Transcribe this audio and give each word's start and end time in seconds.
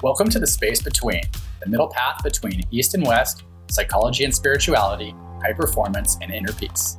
Welcome 0.00 0.28
to 0.28 0.38
the 0.38 0.46
space 0.46 0.80
between, 0.80 1.22
the 1.58 1.68
middle 1.68 1.88
path 1.88 2.22
between 2.22 2.62
East 2.70 2.94
and 2.94 3.04
West, 3.04 3.42
psychology 3.68 4.22
and 4.22 4.32
spirituality, 4.32 5.12
high 5.42 5.52
performance, 5.52 6.16
and 6.22 6.30
inner 6.30 6.52
peace. 6.52 6.98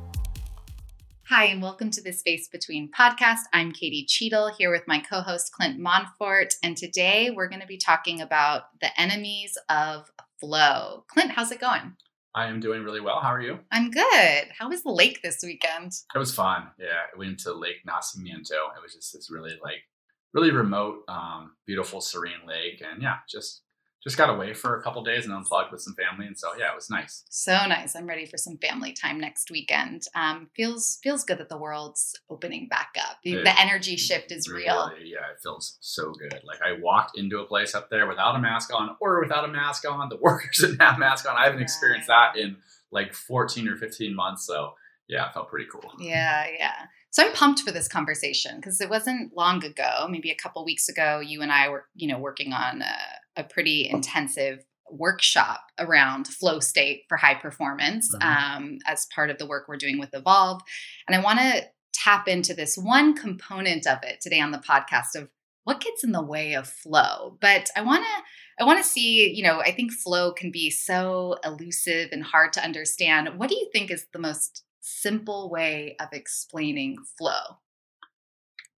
Hi, 1.30 1.46
and 1.46 1.62
welcome 1.62 1.90
to 1.92 2.02
the 2.02 2.12
Space 2.12 2.48
Between 2.48 2.90
podcast. 2.90 3.38
I'm 3.54 3.72
Katie 3.72 4.04
Cheadle 4.06 4.52
here 4.58 4.70
with 4.70 4.86
my 4.86 4.98
co 4.98 5.22
host 5.22 5.50
Clint 5.50 5.80
Monfort. 5.80 6.52
And 6.62 6.76
today 6.76 7.30
we're 7.30 7.48
going 7.48 7.62
to 7.62 7.66
be 7.66 7.78
talking 7.78 8.20
about 8.20 8.64
the 8.82 9.00
enemies 9.00 9.56
of 9.70 10.10
flow. 10.38 11.04
Clint, 11.08 11.30
how's 11.30 11.52
it 11.52 11.60
going? 11.60 11.96
I 12.34 12.48
am 12.48 12.60
doing 12.60 12.84
really 12.84 13.00
well. 13.00 13.20
How 13.20 13.32
are 13.32 13.40
you? 13.40 13.60
I'm 13.72 13.90
good. 13.90 14.48
How 14.58 14.68
was 14.68 14.82
the 14.82 14.92
lake 14.92 15.22
this 15.22 15.38
weekend? 15.42 15.92
It 16.14 16.18
was 16.18 16.34
fun. 16.34 16.64
Yeah, 16.78 17.06
I 17.14 17.18
went 17.18 17.38
to 17.40 17.54
Lake 17.54 17.82
Nacimiento. 17.88 18.76
It 18.76 18.82
was 18.82 18.92
just 18.92 19.14
this 19.14 19.30
really 19.30 19.58
like 19.62 19.84
really 20.32 20.50
remote, 20.50 21.04
um, 21.08 21.52
beautiful, 21.66 22.00
serene 22.00 22.46
lake, 22.46 22.82
and 22.88 23.02
yeah, 23.02 23.16
just 23.28 23.62
just 24.02 24.16
got 24.16 24.30
away 24.30 24.54
for 24.54 24.78
a 24.78 24.82
couple 24.82 25.04
days 25.04 25.26
and 25.26 25.34
unplugged 25.34 25.70
with 25.70 25.82
some 25.82 25.94
family, 25.94 26.26
and 26.26 26.38
so 26.38 26.48
yeah, 26.58 26.72
it 26.72 26.74
was 26.74 26.88
nice. 26.88 27.22
So 27.28 27.52
nice. 27.52 27.94
I'm 27.94 28.06
ready 28.06 28.24
for 28.24 28.38
some 28.38 28.56
family 28.56 28.92
time 28.92 29.20
next 29.20 29.50
weekend. 29.50 30.04
Um, 30.14 30.48
feels 30.56 30.98
feels 31.02 31.22
good 31.24 31.38
that 31.38 31.50
the 31.50 31.58
world's 31.58 32.18
opening 32.30 32.66
back 32.68 32.94
up. 32.98 33.18
The, 33.22 33.34
It 33.34 33.44
the 33.44 33.60
energy 33.60 33.96
shift 33.96 34.32
is 34.32 34.48
real. 34.48 34.90
Yeah, 35.02 35.30
it 35.32 35.40
feels 35.42 35.76
so 35.80 36.12
good. 36.12 36.40
Like 36.44 36.62
I 36.62 36.80
walked 36.80 37.18
into 37.18 37.40
a 37.40 37.44
place 37.44 37.74
up 37.74 37.90
there 37.90 38.06
without 38.06 38.36
a 38.36 38.38
mask 38.38 38.72
on 38.74 38.96
or 39.00 39.20
without 39.20 39.44
a 39.44 39.48
mask 39.48 39.86
on. 39.90 40.08
The 40.08 40.16
workers 40.20 40.58
didn't 40.58 40.80
have 40.80 40.98
masks 40.98 41.26
on. 41.26 41.36
I 41.36 41.44
haven't 41.44 41.62
experienced 41.62 42.08
that 42.08 42.36
in 42.36 42.56
like 42.90 43.12
14 43.12 43.68
or 43.68 43.76
15 43.76 44.14
months. 44.14 44.46
So 44.46 44.74
yeah, 45.08 45.28
it 45.28 45.34
felt 45.34 45.50
pretty 45.50 45.66
cool. 45.70 45.92
Yeah, 45.98 46.46
yeah. 46.58 46.86
So 47.10 47.24
I'm 47.24 47.32
pumped 47.32 47.60
for 47.62 47.72
this 47.72 47.88
conversation 47.88 48.56
because 48.56 48.80
it 48.80 48.88
wasn't 48.88 49.36
long 49.36 49.64
ago, 49.64 50.06
maybe 50.08 50.30
a 50.30 50.36
couple 50.36 50.64
weeks 50.64 50.88
ago, 50.88 51.20
you 51.20 51.42
and 51.42 51.50
I 51.50 51.68
were, 51.68 51.86
you 51.94 52.06
know, 52.08 52.18
working 52.18 52.52
on 52.52 52.82
a, 52.82 53.40
a 53.40 53.44
pretty 53.44 53.88
intensive 53.90 54.64
workshop 54.90 55.60
around 55.78 56.26
flow 56.28 56.60
state 56.60 57.02
for 57.08 57.16
high 57.16 57.34
performance 57.34 58.12
Mhm. 58.14 58.24
um, 58.24 58.78
as 58.86 59.06
part 59.14 59.30
of 59.30 59.38
the 59.38 59.46
work 59.46 59.66
we're 59.68 59.76
doing 59.76 59.98
with 59.98 60.14
Evolve. 60.14 60.62
And 61.06 61.14
I 61.16 61.20
want 61.22 61.38
to 61.40 61.64
tap 61.92 62.28
into 62.28 62.54
this 62.54 62.76
one 62.76 63.14
component 63.14 63.86
of 63.86 63.98
it 64.02 64.20
today 64.20 64.40
on 64.40 64.50
the 64.52 64.58
podcast 64.58 65.14
of 65.16 65.28
what 65.64 65.80
gets 65.80 66.02
in 66.02 66.12
the 66.12 66.22
way 66.22 66.54
of 66.54 66.68
flow. 66.68 67.36
But 67.40 67.70
I 67.76 67.82
want 67.82 68.04
to 68.04 68.22
I 68.60 68.64
want 68.64 68.78
to 68.82 68.88
see, 68.88 69.32
you 69.32 69.42
know, 69.42 69.60
I 69.60 69.72
think 69.72 69.90
flow 69.90 70.32
can 70.32 70.50
be 70.50 70.68
so 70.70 71.38
elusive 71.44 72.10
and 72.12 72.22
hard 72.22 72.52
to 72.54 72.62
understand. 72.62 73.38
What 73.38 73.48
do 73.48 73.54
you 73.56 73.70
think 73.72 73.90
is 73.90 74.06
the 74.12 74.18
most 74.18 74.64
simple 74.80 75.50
way 75.50 75.96
of 76.00 76.08
explaining 76.12 76.98
flow? 77.18 77.58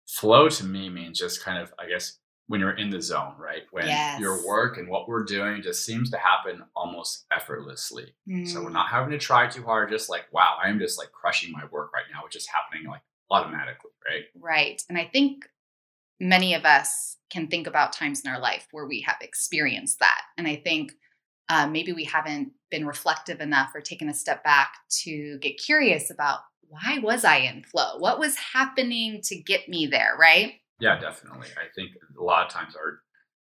Flow 0.06 0.48
to 0.48 0.64
me 0.64 0.88
means 0.90 1.18
just 1.18 1.42
kind 1.42 1.58
of, 1.58 1.72
I 1.78 1.86
guess, 1.88 2.18
when 2.48 2.60
you're 2.60 2.76
in 2.76 2.90
the 2.90 3.00
zone, 3.00 3.34
right? 3.38 3.62
When 3.70 3.86
Yes. 3.86 4.18
your 4.18 4.44
work 4.44 4.76
and 4.76 4.88
what 4.88 5.08
we're 5.08 5.22
doing 5.22 5.62
just 5.62 5.84
seems 5.84 6.10
to 6.10 6.18
happen 6.18 6.64
almost 6.74 7.26
effortlessly. 7.30 8.14
So 8.42 8.62
we're 8.62 8.70
Mm, 8.70 8.72
not 8.72 8.88
having 8.88 9.10
to 9.12 9.18
try 9.18 9.46
too 9.46 9.62
hard, 9.62 9.90
just 9.90 10.08
like, 10.10 10.24
wow, 10.32 10.58
I'm 10.60 10.78
just 10.80 10.98
like 10.98 11.12
crushing 11.12 11.52
my 11.52 11.64
work 11.70 11.92
right 11.92 12.04
now, 12.12 12.24
which 12.24 12.34
is 12.34 12.46
happening 12.48 12.88
like 12.90 13.02
automatically, 13.30 13.92
right? 14.04 14.24
Right. 14.34 14.82
And 14.88 14.98
I 14.98 15.04
think 15.04 15.48
many 16.18 16.54
of 16.54 16.64
us 16.64 17.16
can 17.30 17.46
think 17.48 17.66
about 17.66 17.92
times 17.92 18.22
in 18.22 18.30
our 18.30 18.40
life 18.40 18.66
where 18.72 18.86
we 18.86 19.00
have 19.02 19.16
experienced 19.20 20.00
that. 20.00 20.22
And 20.36 20.48
I 20.48 20.56
think 20.56 20.92
uh, 21.50 21.66
maybe 21.66 21.92
we 21.92 22.04
haven't 22.04 22.52
been 22.70 22.86
reflective 22.86 23.40
enough 23.40 23.72
or 23.74 23.80
taken 23.80 24.08
a 24.08 24.14
step 24.14 24.44
back 24.44 24.72
to 25.02 25.36
get 25.40 25.58
curious 25.58 26.08
about 26.10 26.38
why 26.68 27.00
was 27.02 27.24
I 27.24 27.38
in 27.38 27.64
flow? 27.64 27.98
What 27.98 28.20
was 28.20 28.36
happening 28.36 29.20
to 29.24 29.36
get 29.36 29.68
me 29.68 29.86
there, 29.86 30.16
right? 30.18 30.54
Yeah, 30.78 30.98
definitely. 31.00 31.48
I 31.56 31.66
think 31.74 31.90
a 32.18 32.22
lot 32.22 32.46
of 32.46 32.52
times 32.52 32.76
our, 32.76 33.00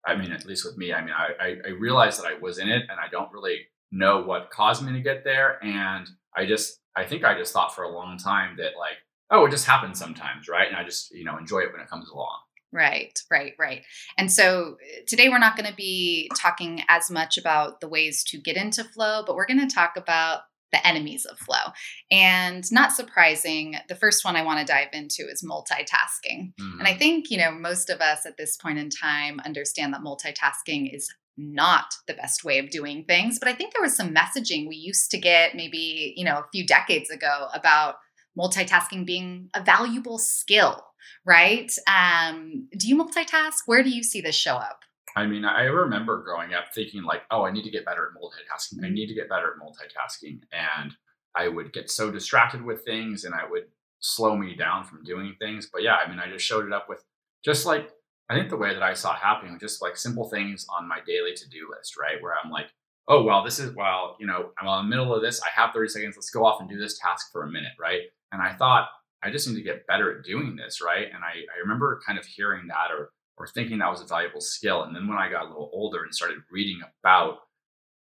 I 0.05 0.17
mean, 0.17 0.33
at 0.33 0.45
least 0.45 0.65
with 0.65 0.77
me, 0.77 0.93
I 0.93 1.01
mean, 1.01 1.13
I, 1.17 1.29
I, 1.39 1.55
I 1.65 1.69
realized 1.69 2.21
that 2.21 2.27
I 2.27 2.37
was 2.37 2.57
in 2.57 2.67
it 2.67 2.83
and 2.89 2.99
I 2.99 3.07
don't 3.09 3.31
really 3.31 3.59
know 3.93 4.21
what 4.21 4.51
caused 4.51 4.83
me 4.83 4.91
to 4.91 4.99
get 4.99 5.23
there. 5.23 5.63
And 5.63 6.05
I 6.35 6.45
just, 6.45 6.81
I 6.97 7.05
think 7.05 7.23
I 7.23 7.37
just 7.37 7.53
thought 7.53 7.73
for 7.73 7.83
a 7.83 7.89
long 7.89 8.17
time 8.17 8.57
that 8.57 8.73
like, 8.77 8.97
oh, 9.31 9.45
it 9.45 9.51
just 9.51 9.65
happens 9.65 9.97
sometimes, 9.97 10.49
right? 10.49 10.67
And 10.67 10.75
I 10.75 10.83
just, 10.83 11.11
you 11.11 11.23
know, 11.23 11.37
enjoy 11.37 11.59
it 11.59 11.71
when 11.71 11.81
it 11.81 11.89
comes 11.89 12.09
along. 12.09 12.37
Right, 12.73 13.17
right, 13.29 13.53
right. 13.59 13.83
And 14.17 14.31
so 14.31 14.77
uh, 14.81 15.01
today 15.07 15.29
we're 15.29 15.37
not 15.37 15.55
going 15.55 15.69
to 15.69 15.75
be 15.75 16.29
talking 16.35 16.81
as 16.89 17.11
much 17.11 17.37
about 17.37 17.81
the 17.81 17.87
ways 17.87 18.23
to 18.25 18.39
get 18.39 18.57
into 18.57 18.83
flow, 18.83 19.23
but 19.25 19.35
we're 19.35 19.45
going 19.45 19.65
to 19.67 19.73
talk 19.73 19.95
about 19.95 20.41
the 20.71 20.85
enemies 20.85 21.23
of 21.25 21.37
flow. 21.37 21.71
And 22.09 22.63
not 22.71 22.91
surprising, 22.91 23.75
the 23.89 23.95
first 23.95 24.25
one 24.25 24.35
I 24.35 24.43
want 24.43 24.59
to 24.59 24.65
dive 24.65 24.87
into 24.91 25.27
is 25.29 25.45
multitasking. 25.47 26.53
And 26.57 26.87
I 26.87 26.95
Mhm. 26.95 26.97
think, 26.97 27.29
you 27.29 27.37
know, 27.37 27.51
most 27.51 27.91
of 27.91 28.01
us 28.01 28.25
at 28.25 28.37
this 28.37 28.57
point 28.57 28.79
in 28.79 28.89
time 28.89 29.39
understand 29.45 29.93
that 29.93 30.01
multitasking 30.01 30.91
is 30.91 31.07
not 31.37 31.93
the 32.07 32.15
best 32.15 32.43
way 32.43 32.57
of 32.57 32.71
doing 32.71 33.05
things, 33.05 33.37
but 33.37 33.47
I 33.47 33.53
think 33.53 33.73
there 33.73 33.83
was 33.83 33.95
some 33.95 34.15
messaging 34.15 34.67
we 34.67 34.75
used 34.75 35.11
to 35.11 35.19
get 35.19 35.55
maybe, 35.55 36.13
you 36.17 36.25
know, 36.25 36.39
a 36.39 36.47
few 36.51 36.65
decades 36.65 37.11
ago 37.11 37.49
about 37.53 37.97
multitasking 38.37 39.05
being 39.05 39.49
a 39.53 39.61
valuable 39.61 40.17
skill, 40.17 40.83
right? 41.25 41.71
Um, 41.87 42.67
do 42.77 42.87
you 42.87 42.95
multitask? 42.95 43.59
Where 43.65 43.83
do 43.83 43.89
you 43.89 44.03
see 44.03 44.21
this 44.21 44.35
show 44.35 44.55
up? 44.55 44.79
I 45.15 45.25
mean, 45.27 45.45
I 45.45 45.63
remember 45.65 46.23
growing 46.23 46.53
up 46.53 46.73
thinking 46.73 47.03
like, 47.03 47.21
oh, 47.29 47.43
I 47.43 47.51
need 47.51 47.63
to 47.63 47.69
get 47.71 47.85
better 47.85 48.07
at 48.11 48.19
multitasking. 48.19 48.83
I 48.83 48.87
Mhm. 48.87 48.93
need 48.93 49.07
to 49.07 49.13
get 49.13 49.29
better 49.29 49.53
at 49.53 49.59
multitasking. 49.61 50.41
And 50.51 50.95
I 51.35 51.47
would 51.47 51.71
get 51.73 51.89
so 51.91 52.09
distracted 52.11 52.63
with 52.63 52.83
things 52.83 53.23
and 53.23 53.35
I 53.35 53.45
would 53.45 53.71
slow 53.99 54.35
me 54.35 54.55
down 54.55 54.83
from 54.85 55.03
doing 55.03 55.35
things. 55.39 55.69
But 55.71 55.83
yeah, 55.83 55.95
I 55.95 56.09
mean, 56.09 56.19
I 56.19 56.29
just 56.29 56.45
showed 56.45 56.65
it 56.65 56.73
up 56.73 56.89
with 56.89 57.03
just 57.45 57.65
like, 57.65 57.91
I 58.29 58.35
think 58.35 58.49
the 58.49 58.57
way 58.57 58.73
that 58.73 58.81
I 58.83 58.93
saw 58.93 59.13
it 59.13 59.19
happening, 59.19 59.59
just 59.59 59.81
like 59.81 59.97
simple 59.97 60.29
things 60.29 60.65
on 60.69 60.87
my 60.87 60.99
daily 61.05 61.33
to 61.35 61.49
do 61.49 61.69
list, 61.69 61.95
right? 61.97 62.21
Where 62.21 62.33
I'm 62.43 62.49
like, 62.49 62.67
oh, 63.07 63.21
well, 63.23 63.43
this 63.43 63.59
is, 63.59 63.75
well, 63.75 64.15
you 64.19 64.25
know, 64.25 64.51
I'm 64.57 64.67
in 64.79 64.89
the 64.89 64.95
middle 64.95 65.13
of 65.13 65.21
this. 65.21 65.41
I 65.43 65.49
have 65.53 65.73
30 65.73 65.89
seconds. 65.89 66.15
Let's 66.15 66.29
go 66.31 66.45
off 66.45 66.61
and 66.61 66.69
do 66.69 66.79
this 66.79 66.97
task 66.97 67.31
for 67.31 67.43
a 67.43 67.51
minute, 67.51 67.73
right? 67.79 68.01
And 68.31 68.41
I 68.41 68.53
thought, 68.55 68.89
I 69.23 69.31
just 69.31 69.47
need 69.47 69.55
to 69.55 69.61
get 69.61 69.87
better 69.87 70.17
at 70.17 70.25
doing 70.25 70.55
this, 70.55 70.81
right? 70.81 71.05
And 71.05 71.23
I, 71.23 71.45
I 71.55 71.59
remember 71.61 72.01
kind 72.05 72.19
of 72.19 72.25
hearing 72.25 72.67
that 72.67 72.91
or 72.91 73.11
or 73.37 73.47
thinking 73.47 73.79
that 73.79 73.89
was 73.89 74.01
a 74.01 74.05
valuable 74.05 74.41
skill. 74.41 74.83
And 74.83 74.95
then 74.95 75.07
when 75.07 75.17
I 75.17 75.29
got 75.29 75.45
a 75.45 75.47
little 75.47 75.71
older 75.73 76.03
and 76.03 76.13
started 76.13 76.37
reading 76.51 76.81
about, 77.01 77.39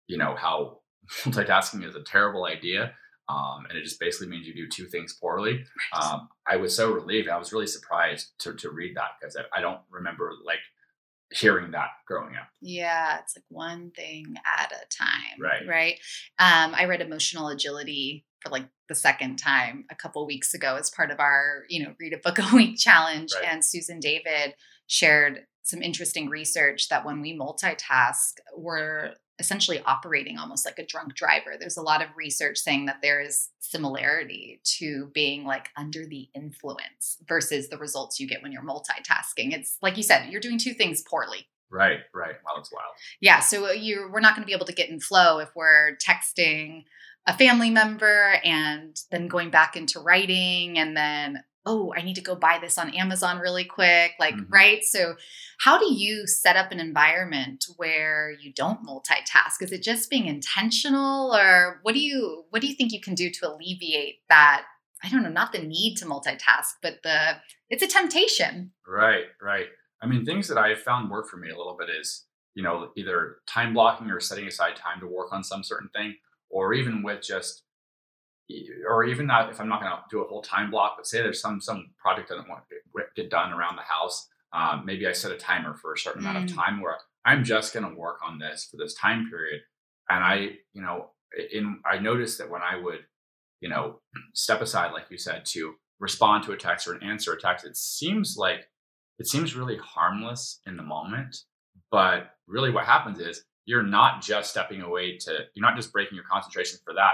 you 0.07 0.17
know, 0.17 0.35
how 0.37 0.81
multitasking 1.25 1.87
is 1.87 1.95
a 1.95 2.03
terrible 2.03 2.47
idea, 2.47 2.95
um, 3.29 3.67
and 3.69 3.77
it 3.77 3.85
just 3.85 4.01
basically 4.01 4.29
means 4.29 4.47
you 4.47 4.55
do 4.55 4.69
two 4.69 4.87
things 4.87 5.19
poorly, 5.21 5.63
um, 5.93 6.29
I 6.51 6.57
was 6.57 6.75
so 6.75 6.91
relieved. 6.91 7.29
I 7.29 7.37
was 7.37 7.53
really 7.53 7.67
surprised 7.67 8.29
to 8.41 8.55
to 8.55 8.71
read 8.71 8.97
that 8.97 9.11
because 9.21 9.37
I, 9.37 9.59
I 9.59 9.61
don't 9.61 9.81
remember 9.91 10.33
like 10.47 10.61
hearing 11.31 11.73
that 11.73 11.89
growing 12.07 12.37
up. 12.37 12.49
Yeah, 12.63 13.19
it's 13.19 13.37
like 13.37 13.45
one 13.51 13.91
thing 13.91 14.35
at 14.47 14.73
a 14.73 14.87
time. 14.97 15.41
Right. 15.41 15.67
Right. 15.69 15.95
Um, 16.39 16.75
I 16.75 16.87
read 16.87 17.03
Emotional 17.03 17.49
Agility 17.49 18.25
for 18.41 18.51
like 18.51 18.67
the 18.89 18.95
second 18.95 19.37
time 19.37 19.85
a 19.91 19.95
couple 19.95 20.25
weeks 20.27 20.55
ago 20.55 20.77
as 20.77 20.91
part 20.91 21.11
of 21.11 21.21
our, 21.21 21.65
you 21.69 21.83
know, 21.83 21.95
read 21.99 22.13
a 22.13 22.19
book 22.19 22.39
a 22.53 22.57
week 22.57 22.79
challenge. 22.79 23.33
Right. 23.35 23.53
And 23.53 23.65
Susan 23.65 24.01
David 24.01 24.55
shared 24.87 25.47
some 25.63 25.83
interesting 25.83 26.29
research 26.29 26.89
that 26.89 27.05
when 27.05 27.21
we 27.21 27.39
multitask, 27.39 28.33
we're 28.57 29.13
essentially 29.39 29.81
operating 29.85 30.39
almost 30.39 30.65
like 30.65 30.79
a 30.79 30.87
drunk 30.87 31.15
driver. 31.15 31.57
There's 31.59 31.77
a 31.77 31.83
lot 31.83 32.03
of 32.03 32.09
research 32.17 32.59
saying 32.59 32.87
that 32.87 33.03
there 33.03 33.21
is 33.21 33.51
similarity 33.61 34.61
to 34.79 35.11
being 35.15 35.45
like 35.45 35.69
under 35.77 36.07
the 36.07 36.29
influence 36.35 37.19
versus 37.29 37.69
the 37.69 37.79
results 37.79 38.19
you 38.19 38.27
get 38.27 38.43
when 38.43 38.51
you're 38.51 38.63
multitasking. 38.63 39.53
It's 39.53 39.77
like 39.83 39.97
you 39.97 40.03
said, 40.03 40.31
you're 40.31 40.41
doing 40.41 40.59
two 40.59 40.75
things 40.75 41.03
poorly. 41.03 41.47
Right, 41.71 42.01
right. 42.15 42.35
Wow, 42.47 42.55
that's 42.57 42.73
wild. 42.73 42.93
Yeah, 43.21 43.41
so 43.41 43.67
uh, 43.67 43.73
you 43.73 44.09
we're 44.11 44.21
not 44.21 44.35
going 44.35 44.43
to 44.43 44.47
be 44.47 44.55
able 44.55 44.67
to 44.67 44.73
get 44.73 44.89
in 44.89 45.01
flow 45.01 45.39
if 45.39 45.51
we're 45.55 45.97
texting 45.97 46.85
a 47.29 47.37
family 47.37 47.71
member 47.71 48.41
and 48.43 49.01
then 49.13 49.29
going 49.29 49.51
back 49.51 49.77
into 49.77 50.01
writing 50.01 50.79
and 50.79 50.97
then 50.97 51.45
oh, 51.67 51.93
I 51.95 52.01
need 52.01 52.15
to 52.15 52.23
go 52.23 52.35
buy 52.35 52.59
this 52.59 52.79
on 52.79 52.95
Amazon 52.95 53.41
really 53.41 53.65
quick, 53.65 54.13
like 54.19 54.35
Mhm. 54.35 54.47
right? 54.49 54.83
So 54.83 55.17
how 55.61 55.79
do 55.79 55.93
you 55.93 56.27
set 56.27 56.57
up 56.57 56.73
an 56.73 56.81
environment 56.81 57.67
where 57.77 58.31
you 58.41 58.55
don't 58.55 58.83
multitask? 58.87 59.61
Is 59.61 59.71
it 59.71 59.83
just 59.83 60.09
being 60.09 60.25
intentional 60.27 61.37
or 61.37 61.81
what 61.83 61.93
do 61.93 62.01
you 62.01 62.47
what 62.49 62.63
do 62.63 62.69
you 62.69 62.75
think 62.75 62.93
you 62.93 63.03
can 63.03 63.15
do 63.15 63.29
to 63.31 63.51
alleviate 63.53 64.21
that 64.31 64.65
I 65.05 65.11
don't 65.11 65.23
know, 65.23 65.29
not 65.29 65.53
the 65.53 65.61
need 65.61 65.97
to 65.99 66.07
multitask, 66.07 66.73
but 66.83 67.03
the 67.03 67.37
it's 67.69 67.83
a 67.83 67.87
temptation. 67.87 68.73
Right, 68.87 69.27
right. 69.43 69.67
I 70.03 70.07
mean, 70.07 70.25
things 70.25 70.49
that 70.49 70.59
I 70.59 70.69
have 70.71 70.81
found 70.81 71.11
work 71.11 71.29
for 71.29 71.37
me 71.37 71.51
a 71.51 71.57
little 71.57 71.77
bit 71.79 71.91
is, 71.91 72.25
you 72.55 72.63
know, 72.63 72.93
either 72.97 73.37
time 73.47 73.75
blocking 73.75 74.11
or 74.11 74.21
setting 74.21 74.47
aside 74.47 74.75
time 74.75 75.01
to 75.01 75.07
work 75.07 75.33
on 75.33 75.45
some 75.45 75.63
certain 75.63 75.91
thing, 75.91 76.17
or 76.51 76.75
even 76.75 77.03
with 77.03 77.23
just, 77.23 77.63
or 78.89 79.05
even 79.05 79.27
not 79.27 79.51
if 79.51 79.61
I'm 79.61 79.69
not 79.69 79.81
going 79.81 79.93
to 79.93 79.99
do 80.11 80.23
a 80.23 80.27
whole 80.29 80.43
time 80.43 80.71
block, 80.71 80.95
but 80.97 81.07
say 81.07 81.19
there's 81.19 81.41
some 81.41 81.61
some 81.61 81.91
project 81.99 82.31
I 82.33 82.37
don't 82.37 82.49
want 82.49 82.63
to 82.69 82.77
get, 82.97 83.15
get 83.15 83.31
done 83.31 83.53
around 83.53 83.77
the 83.77 83.83
house. 83.83 84.27
Um, 84.53 84.85
maybe 84.87 85.07
I 85.07 85.13
set 85.13 85.31
a 85.33 85.37
timer 85.37 85.75
for 85.75 85.93
a 85.93 85.99
certain 85.99 86.23
amount 86.23 86.39
of 86.39 86.45
Mm. 86.45 86.55
time 86.57 86.81
where 86.81 86.97
I'm 87.27 87.45
just 87.45 87.75
going 87.75 87.87
to 87.87 87.95
work 87.95 88.21
on 88.25 88.39
this 88.39 88.67
for 88.71 88.79
this 88.79 88.95
time 88.95 89.29
period, 89.29 89.61
and 90.09 90.25
I, 90.25 90.59
you 90.73 90.81
know, 90.81 91.11
in 91.53 91.81
I 91.85 91.99
noticed 91.99 92.39
that 92.39 92.49
when 92.49 92.63
I 92.63 92.77
would, 92.77 93.01
you 93.61 93.69
know, 93.69 94.01
step 94.35 94.63
aside, 94.63 94.93
like 94.93 95.11
you 95.11 95.19
said, 95.19 95.45
to 95.47 95.75
respond 96.01 96.45
to 96.45 96.53
a 96.53 96.57
text 96.57 96.87
or 96.89 96.95
an 96.95 97.03
answer 97.03 97.35
a 97.35 97.41
text, 97.41 97.67
it 97.67 97.77
seems 97.77 98.37
like 98.39 98.69
it 99.19 99.27
seems 99.29 99.55
really 99.55 99.77
harmless 99.77 100.61
in 100.67 100.77
the 100.77 100.83
moment, 100.83 101.37
But 101.91 102.31
really, 102.47 102.71
what 102.71 102.85
happens 102.87 103.19
is 103.19 103.45
you're 103.69 103.83
not 103.83 104.23
just 104.23 104.49
stepping 104.49 104.81
away 104.81 105.19
to, 105.19 105.31
you're 105.55 105.67
not 105.67 105.77
just 105.77 105.93
breaking 105.93 106.15
your 106.15 106.25
concentration 106.25 106.79
for 106.83 106.95
that. 106.95 107.13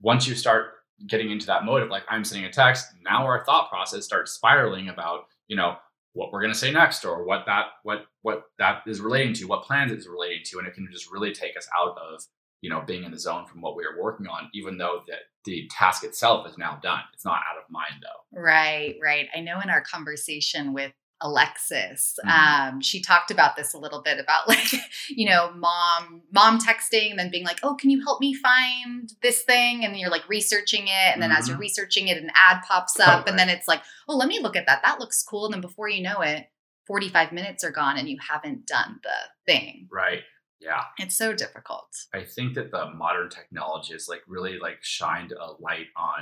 Once 0.00 0.26
you 0.26 0.34
start 0.34 0.72
getting 1.06 1.30
into 1.30 1.46
that 1.46 1.64
mode 1.64 1.84
of 1.84 1.88
like, 1.88 2.02
I'm 2.08 2.24
sending 2.24 2.46
a 2.46 2.52
text, 2.52 2.88
now 3.04 3.24
our 3.24 3.44
thought 3.44 3.70
process 3.70 4.04
starts 4.04 4.32
spiraling 4.32 4.88
about, 4.88 5.26
you 5.46 5.54
know, 5.54 5.76
what 6.14 6.32
we're 6.32 6.40
going 6.40 6.52
to 6.52 6.58
say 6.58 6.72
next 6.72 7.04
or 7.04 7.24
what 7.24 7.44
that 7.44 7.66
what 7.82 8.06
what 8.22 8.44
that 8.58 8.80
is 8.86 9.00
relating 9.02 9.34
to 9.34 9.44
what 9.44 9.64
plans 9.64 9.92
it's 9.92 10.06
relating 10.06 10.40
to 10.46 10.58
and 10.58 10.66
it 10.66 10.72
can 10.72 10.88
just 10.90 11.12
really 11.12 11.30
take 11.30 11.54
us 11.58 11.68
out 11.78 11.94
of 11.98 12.22
you 12.62 12.70
know 12.70 12.80
being 12.86 13.04
in 13.04 13.10
the 13.10 13.18
zone 13.18 13.44
from 13.44 13.60
what 13.60 13.76
we 13.76 13.84
are 13.84 14.02
working 14.02 14.26
on 14.26 14.48
even 14.54 14.78
though 14.78 15.02
that 15.06 15.18
the 15.44 15.68
task 15.70 16.04
itself 16.04 16.48
is 16.48 16.56
now 16.56 16.78
done. 16.82 17.02
It's 17.12 17.26
not 17.26 17.34
out 17.34 17.62
of 17.62 17.70
mind 17.70 18.02
though. 18.02 18.40
Right 18.40 18.96
right. 19.02 19.28
I 19.36 19.40
know 19.40 19.60
in 19.60 19.68
our 19.68 19.82
conversation 19.82 20.72
with 20.72 20.92
Alexis. 21.20 22.18
Mhm. 22.24 22.30
Um, 22.30 22.80
she 22.80 23.00
talked 23.00 23.30
about 23.30 23.56
this 23.56 23.74
a 23.74 23.78
little 23.78 24.02
bit 24.02 24.18
about 24.18 24.48
like, 24.48 24.72
you 25.08 25.28
know, 25.28 25.50
mom, 25.54 26.22
mom 26.32 26.58
texting 26.58 27.10
and 27.10 27.18
then 27.18 27.30
being 27.30 27.44
like, 27.44 27.60
oh, 27.62 27.74
can 27.74 27.90
you 27.90 28.02
help 28.02 28.20
me 28.20 28.34
find 28.34 29.12
this 29.22 29.42
thing? 29.42 29.84
And 29.84 29.96
you're 29.98 30.10
like 30.10 30.28
researching 30.28 30.84
it. 30.88 31.12
And 31.14 31.22
then 31.22 31.32
as 31.32 31.48
you're 31.48 31.56
Mhm. 31.56 31.60
researching 31.60 32.08
it, 32.08 32.18
an 32.22 32.30
ad 32.34 32.62
pops 32.66 32.98
up. 33.00 33.20
Right. 33.20 33.28
And 33.30 33.38
then 33.38 33.48
it's 33.48 33.68
like, 33.68 33.82
oh, 34.08 34.16
let 34.16 34.28
me 34.28 34.38
look 34.40 34.56
at 34.56 34.66
that. 34.66 34.82
That 34.82 34.98
looks 35.00 35.22
cool. 35.22 35.44
And 35.46 35.54
then 35.54 35.60
before 35.60 35.88
you 35.88 36.02
know 36.02 36.20
it, 36.20 36.50
45 36.86 37.32
minutes 37.32 37.64
are 37.64 37.70
gone 37.72 37.96
and 37.98 38.08
you 38.08 38.16
haven't 38.20 38.66
done 38.66 39.00
the 39.02 39.18
thing. 39.44 39.88
right 39.90 40.22
yeah 40.60 40.84
It's 40.98 41.14
so 41.16 41.34
difficult. 41.34 41.88
i 42.14 42.22
think 42.24 42.54
that 42.54 42.70
the 42.70 42.90
modern 42.90 43.28
technology 43.28 43.92
has 43.92 44.08
like 44.08 44.22
really 44.26 44.58
like 44.58 44.78
shined 44.82 45.32
a 45.32 45.52
light 45.60 45.88
on 45.96 46.20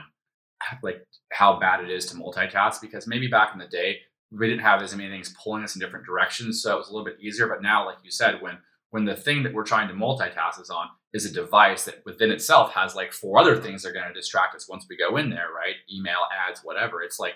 like 0.82 1.06
how 1.30 1.60
bad 1.60 1.84
it 1.84 1.90
is 1.90 2.06
to 2.06 2.16
multitask 2.16 2.80
because 2.80 3.06
maybe 3.06 3.28
back 3.28 3.50
in 3.52 3.58
the 3.60 3.68
day 3.68 4.00
we 4.30 4.48
didn't 4.48 4.62
have 4.62 4.82
as 4.82 4.94
many 4.94 5.08
things 5.08 5.34
pulling 5.42 5.62
us 5.62 5.74
in 5.74 5.80
different 5.80 6.06
directions 6.06 6.62
so 6.62 6.74
it 6.74 6.78
was 6.78 6.88
a 6.88 6.92
little 6.92 7.04
bit 7.04 7.20
easier 7.20 7.46
but 7.46 7.62
now 7.62 7.84
like 7.84 7.98
you 8.02 8.10
said 8.10 8.40
when 8.40 8.58
when 8.90 9.04
the 9.04 9.16
thing 9.16 9.42
that 9.42 9.52
we're 9.52 9.64
trying 9.64 9.88
to 9.88 9.94
multitask 9.94 10.60
is 10.60 10.70
on 10.70 10.86
is 11.12 11.24
a 11.24 11.32
device 11.32 11.84
that 11.84 12.02
within 12.04 12.30
itself 12.30 12.72
has 12.72 12.94
like 12.94 13.12
four 13.12 13.38
other 13.38 13.56
things 13.56 13.82
that 13.82 13.90
are 13.90 13.92
going 13.92 14.06
to 14.06 14.14
distract 14.14 14.54
us 14.54 14.68
once 14.68 14.86
we 14.88 14.96
go 14.96 15.16
in 15.16 15.30
there 15.30 15.48
right 15.54 15.76
email 15.92 16.26
ads 16.48 16.60
whatever 16.62 17.02
it's 17.02 17.18
like 17.18 17.34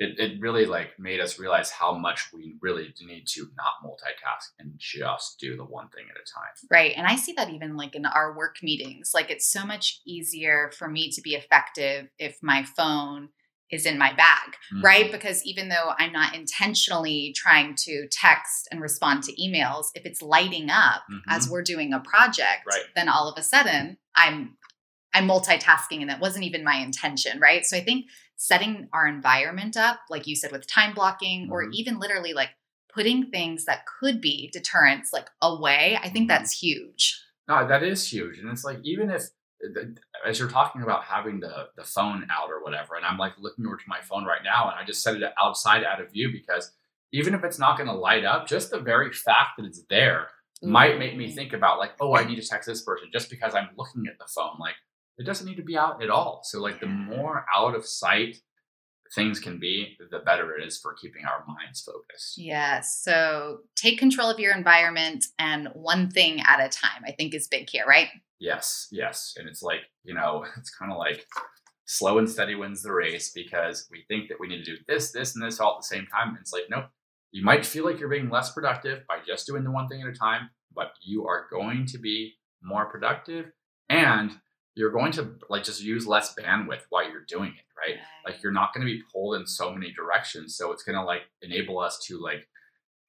it, 0.00 0.18
it 0.18 0.40
really 0.40 0.64
like 0.64 0.98
made 0.98 1.20
us 1.20 1.38
realize 1.38 1.70
how 1.70 1.92
much 1.92 2.30
we 2.32 2.56
really 2.62 2.92
need 3.02 3.26
to 3.26 3.46
not 3.54 3.84
multitask 3.84 4.48
and 4.58 4.72
just 4.78 5.38
do 5.38 5.56
the 5.58 5.64
one 5.64 5.88
thing 5.90 6.06
at 6.10 6.16
a 6.16 6.24
time 6.24 6.50
Right. 6.70 6.94
And 6.96 7.06
I 7.06 7.16
see 7.16 7.34
that 7.34 7.50
even 7.50 7.76
like 7.76 7.94
in 7.94 8.06
our 8.06 8.34
work 8.34 8.56
meetings. 8.62 9.12
Like 9.14 9.30
it's 9.30 9.46
so 9.46 9.66
much 9.66 10.00
easier 10.06 10.70
for 10.76 10.88
me 10.88 11.10
to 11.10 11.20
be 11.20 11.34
effective 11.34 12.08
if 12.18 12.38
my 12.42 12.64
phone 12.64 13.28
is 13.70 13.86
in 13.86 13.98
my 13.98 14.12
bag, 14.12 14.56
right? 14.82 15.06
Mhm. 15.06 15.12
Because 15.12 15.44
even 15.44 15.68
though 15.68 15.94
I'm 15.98 16.12
not 16.12 16.34
intentionally 16.34 17.32
trying 17.36 17.74
to 17.76 18.08
text 18.10 18.68
and 18.70 18.80
respond 18.80 19.22
to 19.24 19.32
emails, 19.36 19.86
if 19.94 20.04
it's 20.04 20.22
lighting 20.22 20.70
up 20.70 21.02
as 21.28 21.48
we're 21.48 21.62
doing 21.62 21.92
a 21.92 22.00
project, 22.00 22.62
Right. 22.66 22.84
then 22.96 23.08
all 23.08 23.28
of 23.30 23.38
a 23.38 23.42
sudden 23.42 23.98
I'm 24.14 24.56
I'm 25.12 25.26
multitasking 25.26 26.00
and 26.02 26.08
that 26.08 26.20
wasn't 26.20 26.44
even 26.44 26.62
my 26.62 26.76
intention, 26.76 27.40
right? 27.40 27.64
So 27.66 27.76
I 27.76 27.80
think 27.80 28.06
setting 28.36 28.88
our 28.92 29.08
environment 29.08 29.76
up, 29.76 29.98
like 30.08 30.28
you 30.28 30.36
said, 30.36 30.52
with 30.52 30.68
time 30.68 30.94
blocking, 30.94 31.48
or 31.50 31.64
Mhm. 31.64 31.72
even 31.72 31.98
literally 31.98 32.32
like 32.32 32.50
putting 32.94 33.28
things 33.30 33.64
that 33.64 33.84
could 33.86 34.20
be 34.20 34.50
deterrents 34.52 35.12
like 35.12 35.28
away, 35.42 35.98
I 36.00 36.08
think 36.10 36.26
Mhm. 36.26 36.28
that's 36.28 36.60
huge. 36.60 37.20
No, 37.48 37.66
that 37.66 37.82
is 37.82 38.06
huge, 38.12 38.38
and 38.38 38.48
it's 38.50 38.62
like 38.62 38.78
even 38.84 39.10
if 39.10 39.22
as 40.26 40.38
you're 40.38 40.48
talking 40.48 40.82
about 40.82 41.04
having 41.04 41.40
the 41.40 41.68
the 41.76 41.84
phone 41.84 42.26
out 42.30 42.50
or 42.50 42.62
whatever, 42.62 42.96
and 42.96 43.04
I'm 43.04 43.18
like 43.18 43.32
looking 43.38 43.66
over 43.66 43.76
to 43.76 43.84
my 43.88 44.00
phone 44.00 44.24
right 44.24 44.42
now, 44.44 44.70
and 44.70 44.78
I 44.78 44.84
just 44.84 45.02
set 45.02 45.16
it 45.16 45.32
outside 45.40 45.84
out 45.84 46.00
of 46.00 46.10
view 46.10 46.30
because 46.32 46.72
even 47.12 47.34
if 47.34 47.44
it's 47.44 47.58
not 47.58 47.76
going 47.76 47.88
to 47.88 47.94
light 47.94 48.24
up, 48.24 48.46
just 48.46 48.70
the 48.70 48.80
very 48.80 49.12
fact 49.12 49.50
that 49.58 49.66
it's 49.66 49.82
there 49.90 50.28
might 50.62 50.98
make 50.98 51.16
me 51.16 51.30
mm. 51.30 51.34
think 51.34 51.52
about 51.52 51.78
like, 51.78 51.92
oh, 52.00 52.14
I 52.14 52.24
need 52.24 52.40
to 52.40 52.46
text 52.46 52.68
this 52.68 52.82
person 52.82 53.08
just 53.12 53.30
because 53.30 53.54
I'm 53.54 53.70
looking 53.76 54.06
at 54.06 54.18
the 54.18 54.26
phone. 54.34 54.56
Like 54.58 54.74
it 55.18 55.24
doesn't 55.24 55.46
need 55.46 55.56
to 55.56 55.62
be 55.62 55.76
out 55.76 56.02
at 56.02 56.10
all. 56.10 56.42
So 56.44 56.60
like 56.60 56.80
the 56.80 56.86
more 56.86 57.44
out 57.54 57.74
of 57.74 57.86
sight 57.86 58.36
things 59.14 59.40
can 59.40 59.58
be, 59.58 59.96
the 60.10 60.20
better 60.20 60.56
it 60.56 60.64
is 60.64 60.78
for 60.78 60.94
keeping 60.94 61.24
our 61.24 61.44
minds 61.46 61.80
focused. 61.80 62.38
Yes. 62.38 63.00
So 63.02 63.60
take 63.74 63.98
control 63.98 64.30
of 64.30 64.38
your 64.38 64.54
environment 64.54 65.26
and 65.38 65.68
one 65.74 66.10
thing 66.10 66.40
at 66.46 66.64
a 66.64 66.68
time, 66.68 67.02
I 67.04 67.12
think 67.12 67.34
is 67.34 67.48
big 67.48 67.68
here, 67.68 67.84
right? 67.86 68.08
Yes, 68.40 68.88
yes. 68.90 69.34
And 69.36 69.48
it's 69.48 69.62
like, 69.62 69.80
you 70.02 70.14
know, 70.14 70.44
it's 70.56 70.74
kind 70.74 70.90
of 70.90 70.98
like 70.98 71.26
slow 71.84 72.18
and 72.18 72.28
steady 72.28 72.54
wins 72.54 72.82
the 72.82 72.92
race 72.92 73.30
because 73.32 73.86
we 73.90 74.04
think 74.08 74.28
that 74.28 74.40
we 74.40 74.48
need 74.48 74.64
to 74.64 74.76
do 74.76 74.78
this, 74.88 75.12
this, 75.12 75.34
and 75.34 75.44
this 75.44 75.60
all 75.60 75.74
at 75.74 75.82
the 75.82 75.94
same 75.96 76.06
time. 76.06 76.30
And 76.30 76.38
it's 76.38 76.52
like, 76.52 76.64
nope. 76.68 76.86
You 77.32 77.44
might 77.44 77.64
feel 77.64 77.84
like 77.84 78.00
you're 78.00 78.08
being 78.08 78.28
less 78.28 78.50
productive 78.50 79.06
by 79.06 79.18
just 79.24 79.46
doing 79.46 79.62
the 79.62 79.70
one 79.70 79.86
thing 79.86 80.02
at 80.02 80.08
a 80.08 80.12
time, 80.12 80.50
but 80.74 80.94
you 81.00 81.28
are 81.28 81.46
going 81.48 81.86
to 81.86 81.98
be 81.98 82.34
more 82.60 82.86
productive 82.86 83.52
and 83.88 84.32
you're 84.74 84.90
going 84.90 85.12
to 85.12 85.36
like 85.48 85.62
just 85.62 85.80
use 85.80 86.08
less 86.08 86.34
bandwidth 86.34 86.82
while 86.88 87.08
you're 87.08 87.24
doing 87.28 87.50
it, 87.50 87.64
right? 87.78 87.98
Like 88.26 88.42
you're 88.42 88.50
not 88.50 88.74
going 88.74 88.84
to 88.84 88.92
be 88.92 89.02
pulled 89.12 89.36
in 89.36 89.46
so 89.46 89.72
many 89.72 89.92
directions. 89.92 90.56
So 90.56 90.72
it's 90.72 90.82
going 90.82 90.96
to 90.96 91.04
like 91.04 91.22
enable 91.42 91.78
us 91.78 92.04
to 92.06 92.20
like 92.20 92.48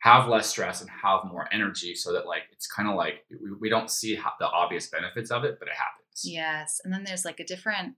have 0.02 0.28
less 0.28 0.48
stress 0.48 0.82
and 0.82 0.90
have 0.90 1.22
more 1.26 1.48
energy 1.52 1.94
so 1.96 2.12
that 2.14 2.26
like 2.26 2.44
it's 2.52 2.68
kind 2.68 2.90
of 2.90 2.96
like 2.96 3.24
we, 3.30 3.52
we 3.60 3.70
don't 3.70 3.90
see 3.90 4.16
the 4.40 4.50
obvious 4.50 4.88
benefits 4.88 5.30
of 5.30 5.44
it, 5.44 5.58
but 5.60 5.68
it 5.68 5.76
happens. 5.76 6.24
Yes. 6.24 6.82
And 6.84 6.92
then 6.92 7.04
there's 7.04 7.24
like 7.24 7.40
a 7.40 7.46
different 7.46 7.96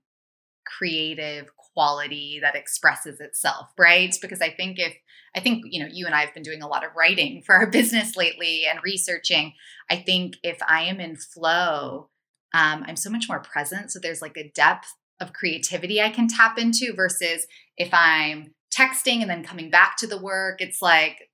creative 0.66 1.46
quality 1.56 2.38
that 2.42 2.54
expresses 2.54 3.20
itself, 3.20 3.70
right? 3.78 4.14
Because 4.20 4.42
I 4.42 4.50
think 4.50 4.78
if, 4.78 4.94
I 5.34 5.40
think, 5.40 5.64
you 5.70 5.82
know, 5.82 5.88
you 5.90 6.04
and 6.04 6.14
I 6.14 6.20
have 6.20 6.34
been 6.34 6.42
doing 6.42 6.62
a 6.62 6.68
lot 6.68 6.84
of 6.84 6.90
writing 6.94 7.42
for 7.44 7.54
our 7.54 7.66
business 7.70 8.16
lately 8.16 8.64
and 8.68 8.80
researching. 8.84 9.54
I 9.90 9.96
think 9.96 10.36
if 10.42 10.58
I 10.66 10.82
am 10.82 11.00
in 11.00 11.16
flow, 11.16 12.10
um, 12.52 12.84
I'm 12.86 12.96
so 12.96 13.10
much 13.10 13.28
more 13.28 13.40
present. 13.40 13.90
So 13.90 13.98
there's 13.98 14.22
like 14.22 14.36
a 14.36 14.50
depth 14.54 14.94
of 15.20 15.32
creativity 15.32 16.02
I 16.02 16.10
can 16.10 16.28
tap 16.28 16.58
into 16.58 16.92
versus 16.94 17.46
if 17.78 17.92
I'm 17.94 18.52
texting 18.70 19.22
and 19.22 19.30
then 19.30 19.42
coming 19.42 19.70
back 19.70 19.96
to 19.98 20.06
the 20.06 20.20
work, 20.20 20.60
it's 20.60 20.82
like 20.82 21.30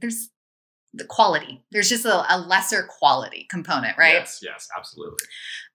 there's 0.00 0.28
the 0.94 1.04
quality. 1.04 1.62
There's 1.70 1.88
just 1.90 2.06
a, 2.06 2.34
a 2.34 2.38
lesser 2.40 2.88
quality 2.98 3.46
component, 3.50 3.98
right? 3.98 4.14
Yes, 4.14 4.40
yes, 4.42 4.68
absolutely. 4.76 5.18